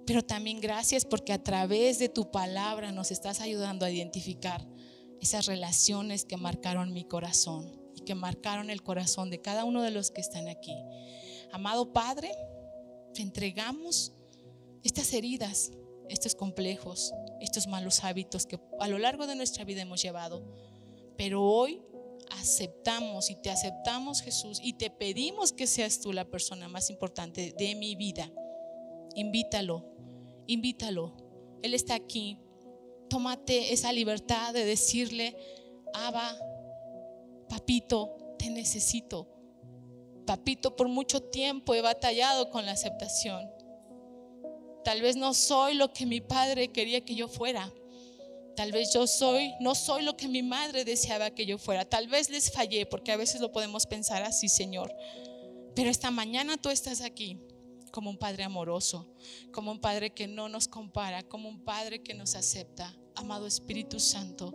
Pero 0.07 0.23
también 0.23 0.61
gracias 0.61 1.05
porque 1.05 1.33
a 1.33 1.43
través 1.43 1.99
de 1.99 2.09
tu 2.09 2.31
palabra 2.31 2.93
nos 2.93 3.11
estás 3.11 3.41
ayudando 3.41 3.85
a 3.85 3.91
identificar 3.91 4.65
esas 5.21 5.47
relaciones 5.47 6.25
que 6.25 6.37
marcaron 6.37 6.93
mi 6.93 7.05
corazón 7.05 7.79
y 7.97 8.03
que 8.03 8.15
marcaron 8.15 8.71
el 8.71 8.83
corazón 8.83 9.29
de 9.29 9.41
cada 9.41 9.65
uno 9.65 9.83
de 9.83 9.91
los 9.91 10.13
que 10.13 10.21
están 10.21 10.47
aquí. 10.47 10.73
Amado 11.51 11.93
Padre, 11.93 12.31
te 13.13 13.23
entregamos 13.23 14.13
estas 14.85 15.13
heridas, 15.13 15.73
estos 16.09 16.35
complejos, 16.35 17.13
estos 17.41 17.67
malos 17.67 18.05
hábitos 18.05 18.47
que 18.47 18.59
a 18.81 18.89
lo 18.89 18.99
largo 18.99 19.27
de 19.27 19.37
nuestra 19.37 19.65
vida 19.65 19.83
hemos 19.83 20.03
llevado. 20.03 20.43
Pero 21.17 21.43
hoy 21.43 21.83
aceptamos 22.31 23.31
y 23.31 23.37
te 23.37 23.51
aceptamos 23.51 24.21
Jesús 24.21 24.61
y 24.63 24.75
te 24.75 24.91
pedimos 24.91 25.53
que 25.53 25.67
seas 25.67 26.01
tú 26.01 26.13
la 26.13 26.25
persona 26.25 26.69
más 26.69 26.91
importante 26.91 27.55
de 27.57 27.75
mi 27.75 27.97
vida. 27.97 28.31
Invítalo, 29.15 29.85
invítalo. 30.47 31.17
Él 31.63 31.75
está 31.75 31.95
aquí. 31.95 32.39
Tómate 33.09 33.73
esa 33.73 33.93
libertad 33.93 34.53
de 34.53 34.65
decirle, 34.65 35.37
Abba, 35.95 36.37
papito, 37.49 38.17
te 38.39 38.51
necesito. 38.51 39.27
Papito, 40.27 40.77
por 40.77 40.89
mucho 40.89 41.23
tiempo 41.23 41.75
he 41.75 41.81
batallado 41.81 42.51
con 42.51 42.67
la 42.67 42.73
aceptación. 42.73 43.51
Tal 44.89 45.03
vez 45.03 45.17
no 45.17 45.35
soy 45.35 45.75
lo 45.75 45.93
que 45.93 46.07
mi 46.07 46.23
padre 46.23 46.69
quería 46.69 47.05
que 47.05 47.15
yo 47.15 47.29
fuera. 47.29 47.71
Tal 48.57 48.73
vez 48.73 48.91
yo 48.95 49.07
soy, 49.07 49.53
no 49.61 49.75
soy 49.75 50.03
lo 50.03 50.17
que 50.17 50.29
mi 50.29 50.43
madre 50.43 50.87
deseaba 50.87 51.29
que 51.29 51.45
yo 51.45 51.59
fuera. 51.59 51.85
Tal 51.85 52.09
vez 52.09 52.31
les 52.31 52.51
fallé, 52.51 52.87
porque 52.87 53.13
a 53.13 53.19
veces 53.19 53.43
lo 53.43 53.53
podemos 53.53 53.85
pensar 53.85 54.23
así, 54.23 54.49
Señor. 54.49 54.91
Pero 55.77 55.91
esta 55.91 56.11
mañana 56.11 56.57
tú 56.57 56.71
estás 56.71 57.03
aquí 57.03 57.39
como 57.93 58.09
un 58.09 58.17
padre 58.17 58.45
amoroso, 58.45 59.15
como 59.53 59.73
un 59.73 59.79
padre 59.79 60.15
que 60.15 60.27
no 60.27 60.49
nos 60.49 60.69
compara, 60.69 61.23
como 61.23 61.51
un 61.51 61.67
padre 61.67 62.03
que 62.03 62.15
nos 62.15 62.35
acepta. 62.35 62.97
Amado 63.15 63.47
Espíritu 63.47 64.01
Santo, 64.01 64.55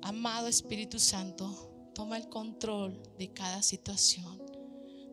amado 0.00 0.48
Espíritu 0.48 0.98
Santo, 0.98 1.90
toma 1.94 2.16
el 2.16 2.30
control 2.30 2.98
de 3.18 3.30
cada 3.30 3.62
situación. 3.62 4.42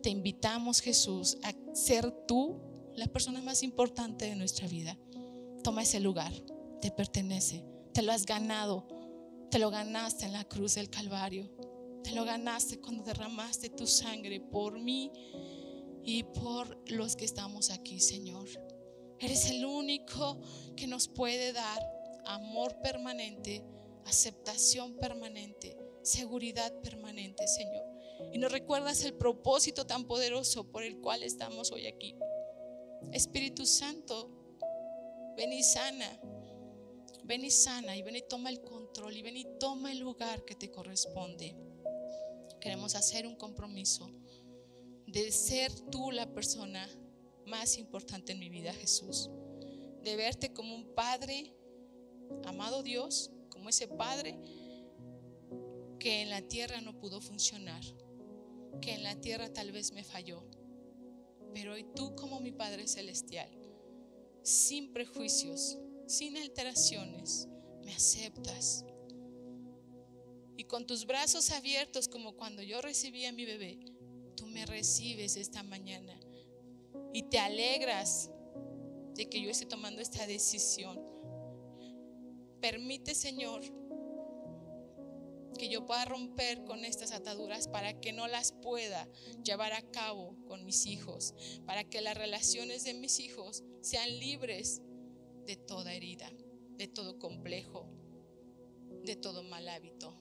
Te 0.01 0.09
invitamos, 0.09 0.79
Jesús, 0.79 1.37
a 1.43 1.53
ser 1.75 2.09
tú 2.25 2.68
la 2.99 3.07
persona 3.07 3.41
más 3.41 3.63
importante 3.63 4.25
de 4.25 4.35
nuestra 4.35 4.67
vida. 4.67 4.97
Toma 5.63 5.83
ese 5.83 5.99
lugar, 5.99 6.33
te 6.81 6.91
pertenece, 6.91 7.63
te 7.93 8.01
lo 8.01 8.11
has 8.11 8.25
ganado, 8.25 8.87
te 9.49 9.57
lo 9.57 9.71
ganaste 9.71 10.25
en 10.25 10.33
la 10.33 10.43
cruz 10.43 10.75
del 10.75 10.89
Calvario, 10.89 11.49
te 12.03 12.11
lo 12.11 12.25
ganaste 12.25 12.79
cuando 12.79 13.03
derramaste 13.03 13.69
tu 13.69 13.87
sangre 13.87 14.39
por 14.41 14.79
mí 14.79 15.11
y 16.03 16.23
por 16.23 16.77
los 16.91 17.15
que 17.15 17.25
estamos 17.25 17.69
aquí, 17.71 17.99
Señor. 17.99 18.47
Eres 19.19 19.49
el 19.49 19.65
único 19.65 20.39
que 20.75 20.87
nos 20.87 21.07
puede 21.07 21.53
dar 21.53 21.81
amor 22.25 22.81
permanente, 22.81 23.63
aceptación 24.05 24.95
permanente, 24.97 25.77
seguridad 26.03 26.73
permanente, 26.81 27.47
Señor. 27.47 27.83
Y 28.33 28.37
nos 28.37 28.51
recuerdas 28.51 29.03
el 29.03 29.13
propósito 29.13 29.85
tan 29.85 30.05
poderoso 30.05 30.69
por 30.69 30.83
el 30.83 30.99
cual 30.99 31.23
estamos 31.23 31.71
hoy 31.71 31.87
aquí. 31.87 32.15
Espíritu 33.11 33.65
Santo, 33.65 34.29
ven 35.35 35.53
y 35.53 35.63
sana. 35.63 36.19
Ven 37.23 37.45
y 37.45 37.51
sana 37.51 37.95
y 37.95 38.01
ven 38.01 38.15
y 38.15 38.23
toma 38.27 38.49
el 38.49 38.61
control 38.61 39.15
y 39.15 39.21
ven 39.21 39.37
y 39.37 39.45
toma 39.59 39.91
el 39.91 39.99
lugar 39.99 40.45
que 40.45 40.55
te 40.55 40.71
corresponde. 40.71 41.55
Queremos 42.59 42.95
hacer 42.95 43.27
un 43.27 43.35
compromiso 43.35 44.09
de 45.05 45.31
ser 45.31 45.71
tú 45.91 46.11
la 46.11 46.33
persona 46.33 46.87
más 47.45 47.77
importante 47.77 48.31
en 48.31 48.39
mi 48.39 48.49
vida, 48.49 48.73
Jesús. 48.73 49.29
De 50.03 50.15
verte 50.15 50.53
como 50.53 50.75
un 50.75 50.93
Padre, 50.95 51.53
amado 52.45 52.83
Dios, 52.83 53.31
como 53.49 53.69
ese 53.69 53.87
Padre 53.87 54.39
que 55.99 56.21
en 56.21 56.29
la 56.29 56.41
tierra 56.41 56.79
no 56.81 56.97
pudo 56.97 57.19
funcionar, 57.21 57.83
que 58.81 58.93
en 58.93 59.03
la 59.03 59.19
tierra 59.19 59.51
tal 59.51 59.71
vez 59.71 59.91
me 59.91 60.03
falló, 60.03 60.43
pero 61.53 61.73
hoy 61.73 61.85
tú 61.95 62.15
como 62.15 62.39
mi 62.39 62.51
Padre 62.51 62.87
Celestial, 62.87 63.49
sin 64.43 64.93
prejuicios, 64.93 65.77
sin 66.07 66.37
alteraciones, 66.37 67.47
me 67.83 67.93
aceptas. 67.93 68.85
Y 70.57 70.65
con 70.65 70.85
tus 70.85 71.05
brazos 71.05 71.51
abiertos 71.51 72.07
como 72.07 72.35
cuando 72.35 72.61
yo 72.61 72.81
recibí 72.81 73.25
a 73.25 73.31
mi 73.31 73.45
bebé, 73.45 73.79
tú 74.35 74.47
me 74.47 74.65
recibes 74.65 75.35
esta 75.35 75.63
mañana 75.63 76.19
y 77.13 77.23
te 77.23 77.39
alegras 77.39 78.29
de 79.15 79.29
que 79.29 79.41
yo 79.41 79.49
esté 79.49 79.65
tomando 79.65 80.01
esta 80.01 80.25
decisión. 80.27 80.99
Permite, 82.61 83.15
Señor, 83.15 83.61
que 85.57 85.69
yo 85.69 85.85
pueda 85.85 86.05
romper 86.05 86.63
con 86.63 86.85
estas 86.85 87.11
ataduras 87.11 87.67
para 87.67 87.99
que 87.99 88.13
no 88.13 88.27
las 88.27 88.51
pueda 88.51 89.07
llevar 89.43 89.73
a 89.73 89.81
cabo 89.91 90.35
con 90.45 90.65
mis 90.65 90.85
hijos, 90.85 91.33
para 91.65 91.83
que 91.83 92.01
las 92.01 92.17
relaciones 92.17 92.83
de 92.83 92.93
mis 92.93 93.19
hijos 93.19 93.63
sean 93.81 94.19
libres 94.19 94.81
de 95.45 95.55
toda 95.55 95.93
herida, 95.93 96.31
de 96.77 96.87
todo 96.87 97.19
complejo, 97.19 97.89
de 99.03 99.15
todo 99.15 99.43
mal 99.43 99.67
hábito, 99.67 100.19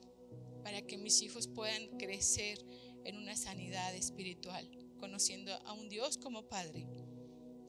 para 0.63 0.81
que 0.81 0.97
mis 0.97 1.21
hijos 1.21 1.47
puedan 1.47 1.97
crecer 1.97 2.65
en 3.05 3.17
una 3.17 3.35
sanidad 3.35 3.95
espiritual, 3.95 4.69
conociendo 4.99 5.53
a 5.65 5.73
un 5.73 5.89
Dios 5.89 6.17
como 6.17 6.47
Padre. 6.47 6.87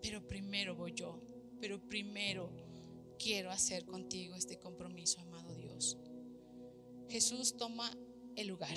Pero 0.02 0.26
primero 0.26 0.74
voy 0.74 0.92
yo, 0.94 1.20
pero 1.61 1.80
primero 1.88 2.50
quiero 3.18 3.50
hacer 3.50 3.84
contigo 3.84 4.34
este 4.34 4.58
compromiso, 4.58 5.20
amado. 5.20 5.49
Jesús 7.11 7.56
toma 7.56 7.90
el 8.36 8.46
lugar, 8.46 8.76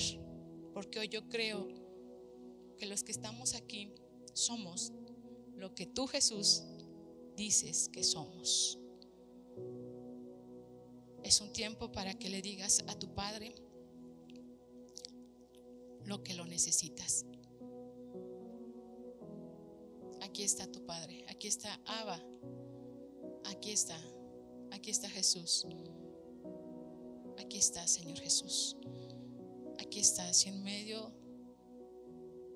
porque 0.74 1.00
hoy 1.00 1.08
yo 1.08 1.30
creo 1.30 1.68
que 2.78 2.88
los 2.88 3.04
que 3.04 3.12
estamos 3.12 3.54
aquí 3.54 3.94
somos 4.34 4.92
lo 5.56 5.74
que 5.76 5.86
tú 5.86 6.08
Jesús 6.08 6.64
dices 7.38 7.90
que 7.90 8.04
somos. 8.04 8.80
Es 11.24 11.40
un 11.40 11.54
tiempo 11.54 11.92
para 11.92 12.16
que 12.16 12.30
le 12.30 12.42
digas 12.42 12.84
a 12.88 13.00
tu 13.00 13.14
Padre 13.14 13.56
lo 16.06 16.24
que 16.24 16.34
lo 16.34 16.46
necesitas. 16.46 17.26
Aquí 20.22 20.44
está 20.44 20.70
tu 20.70 20.86
Padre, 20.86 21.26
aquí 21.30 21.48
está 21.48 21.80
Abba, 21.86 22.22
aquí 23.46 23.72
está, 23.72 23.98
aquí 24.72 24.90
está 24.90 25.08
Jesús. 25.10 25.66
Aquí 27.44 27.58
está 27.58 27.88
Señor 27.88 28.20
Jesús. 28.20 28.78
Aquí 29.80 30.00
estás 30.00 30.38
si 30.38 30.50
en 30.50 30.64
medio 30.64 31.12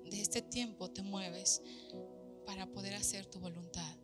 de 0.04 0.20
este 0.20 0.42
tiempo 0.42 0.90
te 0.90 1.02
mueves 1.02 1.62
para 2.46 2.66
poder 2.66 2.94
hacer 2.94 3.26
tu 3.26 3.38
voluntad. 3.38 3.96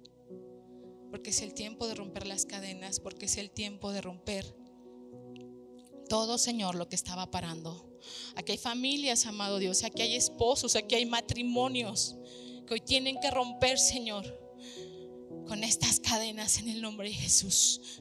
Porque 1.11 1.30
es 1.30 1.43
el 1.43 1.55
tiempo 1.55 1.87
de 1.87 1.95
romper 1.95 2.26
las 2.26 2.45
cadenas, 2.45 3.01
porque 3.01 3.26
es 3.26 3.39
el 3.39 3.51
tiempo 3.51 3.93
de 3.93 4.01
romper 4.01 4.55
todo, 6.09 6.39
Señor, 6.39 6.74
lo 6.74 6.89
que 6.89 6.97
estaba 6.97 7.30
parando. 7.30 7.99
Aquí 8.37 8.53
hay 8.53 8.59
familias, 8.59 9.26
amado 9.26 9.59
Dios, 9.59 9.85
aquí 9.85 10.03
hay 10.03 10.16
esposos, 10.16 10.76
aquí 10.76 10.95
hay 10.95 11.07
matrimonios 11.07 12.16
que 12.66 12.74
hoy 12.74 12.80
tienen 12.80 13.18
que 13.20 13.30
romper, 13.30 13.78
Señor 13.78 14.45
con 15.47 15.62
estas 15.62 16.01
cadenas 16.01 16.59
en 16.59 16.68
el 16.68 16.80
nombre 16.80 17.09
de 17.09 17.14
Jesús. 17.14 18.01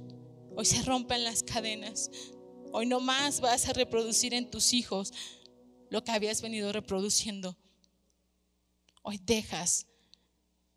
Hoy 0.55 0.65
se 0.65 0.81
rompen 0.83 1.23
las 1.23 1.43
cadenas. 1.43 2.09
Hoy 2.75 2.87
no 2.87 2.99
más 2.99 3.39
vas 3.39 3.69
a 3.69 3.73
reproducir 3.73 4.33
en 4.33 4.49
tus 4.49 4.73
hijos 4.73 5.13
lo 5.91 6.03
que 6.03 6.11
habías 6.11 6.41
venido 6.41 6.71
reproduciendo. 6.71 7.55
Hoy 9.03 9.21
dejas 9.23 9.85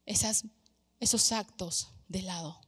esos 0.04 1.32
actos 1.32 1.94
de 2.06 2.20
lado. 2.20 2.60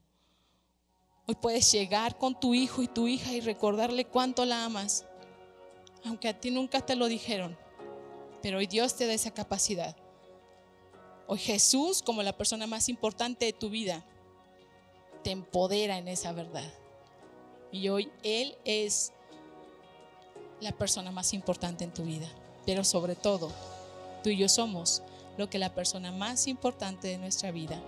Hoy 1.27 1.35
puedes 1.35 1.71
llegar 1.71 2.17
con 2.17 2.41
tu 2.41 2.55
hijo 2.55 2.83
y 2.83 2.89
tu 2.89 3.07
hija 3.07 3.35
y 3.35 3.41
recordarle 3.41 4.07
cuánto 4.07 4.47
la 4.47 4.65
amas, 4.65 5.05
aunque 6.07 6.29
a 6.29 6.41
ti 6.41 6.51
nunca 6.51 6.81
te 6.81 6.97
lo 6.97 7.07
dijeron, 7.07 7.59
pero 8.41 8.57
hoy 8.57 8.67
Dios 8.67 8.97
te 8.97 9.07
da 9.07 9.13
esa 9.13 9.35
capacidad. 9.35 9.95
Hoy 11.27 11.39
Jesús, 11.39 12.03
como 12.03 12.23
la 12.23 12.35
persona 12.35 12.67
más 12.67 12.89
importante 12.89 13.45
de 13.45 13.53
tu 13.53 13.69
vida, 13.69 14.07
te 15.23 15.33
empodera 15.33 15.99
en 15.99 16.09
esa 16.09 16.33
verdad. 16.33 16.73
Y 17.71 17.91
hoy 17.91 18.11
Él 18.23 18.57
es 18.65 19.13
la 20.61 20.73
persona 20.73 21.11
más 21.11 21.33
importante 21.35 21.85
en 21.85 21.93
tu 21.93 22.05
vida. 22.05 22.29
Pero 22.67 22.85
sobre 22.85 23.15
todo, 23.15 23.51
tú 24.23 24.31
y 24.31 24.37
yo 24.37 24.49
somos 24.49 25.03
lo 25.37 25.49
que 25.49 25.59
la 25.59 25.75
persona 25.75 26.13
más 26.13 26.47
importante 26.47 27.09
de 27.09 27.19
nuestra 27.19 27.51
vida 27.51 27.81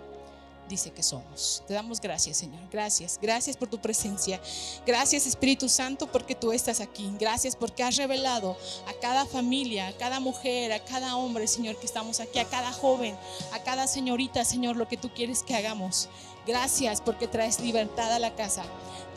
dice 0.70 0.92
que 0.92 1.02
somos. 1.02 1.62
Te 1.66 1.74
damos 1.74 2.00
gracias, 2.00 2.38
Señor. 2.38 2.60
Gracias. 2.70 3.18
Gracias 3.20 3.56
por 3.56 3.68
tu 3.68 3.78
presencia. 3.78 4.40
Gracias, 4.86 5.26
Espíritu 5.26 5.68
Santo, 5.68 6.06
porque 6.06 6.34
tú 6.34 6.52
estás 6.52 6.80
aquí. 6.80 7.12
Gracias 7.18 7.56
porque 7.56 7.82
has 7.82 7.96
revelado 7.96 8.56
a 8.86 8.92
cada 9.00 9.26
familia, 9.26 9.88
a 9.88 9.92
cada 9.92 10.20
mujer, 10.20 10.72
a 10.72 10.82
cada 10.82 11.16
hombre, 11.16 11.46
Señor, 11.48 11.78
que 11.78 11.86
estamos 11.86 12.20
aquí, 12.20 12.38
a 12.38 12.48
cada 12.48 12.72
joven, 12.72 13.16
a 13.52 13.58
cada 13.62 13.86
señorita, 13.86 14.44
Señor, 14.44 14.76
lo 14.76 14.88
que 14.88 14.96
tú 14.96 15.10
quieres 15.12 15.42
que 15.42 15.54
hagamos. 15.54 16.08
Gracias 16.46 17.00
porque 17.00 17.28
traes 17.28 17.60
libertad 17.60 18.12
a 18.12 18.18
la 18.18 18.34
casa. 18.34 18.62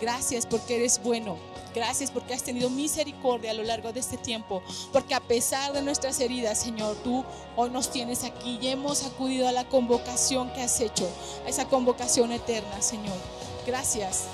Gracias 0.02 0.46
porque 0.46 0.76
eres 0.76 1.02
bueno. 1.02 1.38
Gracias 1.74 2.12
porque 2.12 2.34
has 2.34 2.44
tenido 2.44 2.70
misericordia 2.70 3.52
a 3.52 3.54
lo 3.54 3.64
largo 3.64 3.94
de 3.94 4.00
este 4.00 4.18
tiempo. 4.18 4.62
Porque 4.92 5.16
a 5.16 5.22
pesar 5.22 5.74
de 5.74 5.82
nuestras 5.82 6.20
heridas, 6.20 6.60
Señor, 6.60 6.96
tú 6.98 7.24
hoy 7.56 7.70
nos 7.70 7.90
tienes 7.90 8.24
aquí 8.24 8.60
y 8.62 8.68
hemos 8.68 9.06
acudido 9.06 9.48
a 9.48 9.52
la 9.52 9.64
convocación 9.64 10.52
que 10.54 10.62
has 10.62 10.80
hecho, 10.82 11.10
a 11.46 11.50
esa 11.50 11.66
convocación 11.66 12.32
eterna, 12.32 12.82
Señor. 12.82 13.18
Gracias. 13.66 14.26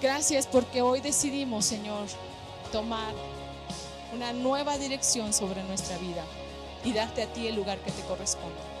Gracias 0.00 0.46
porque 0.46 0.80
hoy 0.80 1.00
decidimos, 1.00 1.64
Señor, 1.64 2.06
tomar 2.70 3.12
una 4.14 4.32
nueva 4.32 4.78
dirección 4.78 5.32
sobre 5.32 5.62
nuestra 5.64 5.98
vida 5.98 6.24
y 6.84 6.92
darte 6.92 7.24
a 7.24 7.32
ti 7.32 7.48
el 7.48 7.56
lugar 7.56 7.78
que 7.78 7.90
te 7.90 8.02
corresponde. 8.02 8.77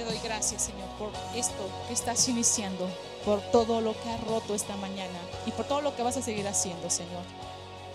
Te 0.00 0.06
doy 0.06 0.18
gracias, 0.24 0.62
Señor, 0.62 0.88
por 0.98 1.12
esto 1.36 1.68
que 1.86 1.92
estás 1.92 2.26
iniciando, 2.26 2.88
por 3.22 3.42
todo 3.50 3.82
lo 3.82 3.92
que 3.92 4.08
has 4.08 4.24
roto 4.24 4.54
esta 4.54 4.74
mañana 4.76 5.18
y 5.44 5.50
por 5.50 5.66
todo 5.66 5.82
lo 5.82 5.94
que 5.94 6.02
vas 6.02 6.16
a 6.16 6.22
seguir 6.22 6.48
haciendo, 6.48 6.88
Señor. 6.88 7.22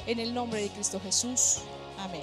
En 0.06 0.20
el 0.20 0.32
nombre 0.32 0.62
de 0.62 0.70
Cristo 0.70 1.00
Jesús. 1.00 1.62
Amén. 1.98 2.22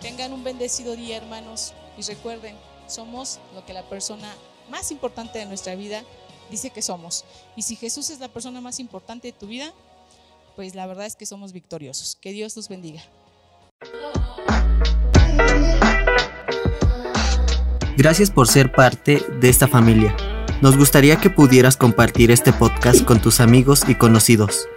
Tengan 0.00 0.32
un 0.32 0.44
bendecido 0.44 0.96
día, 0.96 1.18
hermanos, 1.18 1.74
y 1.98 2.02
recuerden, 2.04 2.56
somos 2.86 3.38
lo 3.54 3.66
que 3.66 3.74
la 3.74 3.82
persona 3.82 4.34
más 4.70 4.90
importante 4.90 5.38
de 5.38 5.44
nuestra 5.44 5.74
vida 5.74 6.04
dice 6.50 6.70
que 6.70 6.80
somos. 6.80 7.26
Y 7.54 7.60
si 7.60 7.76
Jesús 7.76 8.08
es 8.08 8.18
la 8.18 8.28
persona 8.28 8.62
más 8.62 8.80
importante 8.80 9.28
de 9.28 9.32
tu 9.38 9.46
vida, 9.46 9.74
pues 10.54 10.74
la 10.74 10.86
verdad 10.86 11.04
es 11.04 11.16
que 11.16 11.26
somos 11.26 11.52
victoriosos. 11.52 12.16
Que 12.16 12.32
Dios 12.32 12.56
los 12.56 12.70
bendiga. 12.70 13.04
Gracias 17.96 18.30
por 18.30 18.46
ser 18.46 18.72
parte 18.72 19.24
de 19.40 19.48
esta 19.48 19.68
familia. 19.68 20.14
Nos 20.60 20.76
gustaría 20.76 21.16
que 21.16 21.30
pudieras 21.30 21.76
compartir 21.76 22.30
este 22.30 22.52
podcast 22.52 23.04
con 23.04 23.20
tus 23.20 23.40
amigos 23.40 23.84
y 23.88 23.94
conocidos. 23.94 24.68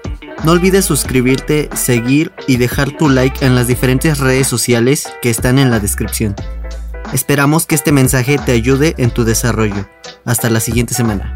No 0.45 0.53
olvides 0.53 0.85
suscribirte, 0.85 1.69
seguir 1.75 2.31
y 2.47 2.55
dejar 2.55 2.91
tu 2.91 3.09
like 3.09 3.45
en 3.45 3.55
las 3.55 3.67
diferentes 3.67 4.19
redes 4.19 4.47
sociales 4.47 5.11
que 5.21 5.29
están 5.29 5.59
en 5.59 5.69
la 5.69 5.81
descripción. 5.81 6.33
Esperamos 7.13 7.65
que 7.65 7.75
este 7.75 7.91
mensaje 7.91 8.37
te 8.37 8.53
ayude 8.53 8.95
en 8.97 9.11
tu 9.11 9.25
desarrollo. 9.25 9.89
Hasta 10.23 10.49
la 10.49 10.61
siguiente 10.61 10.93
semana. 10.93 11.35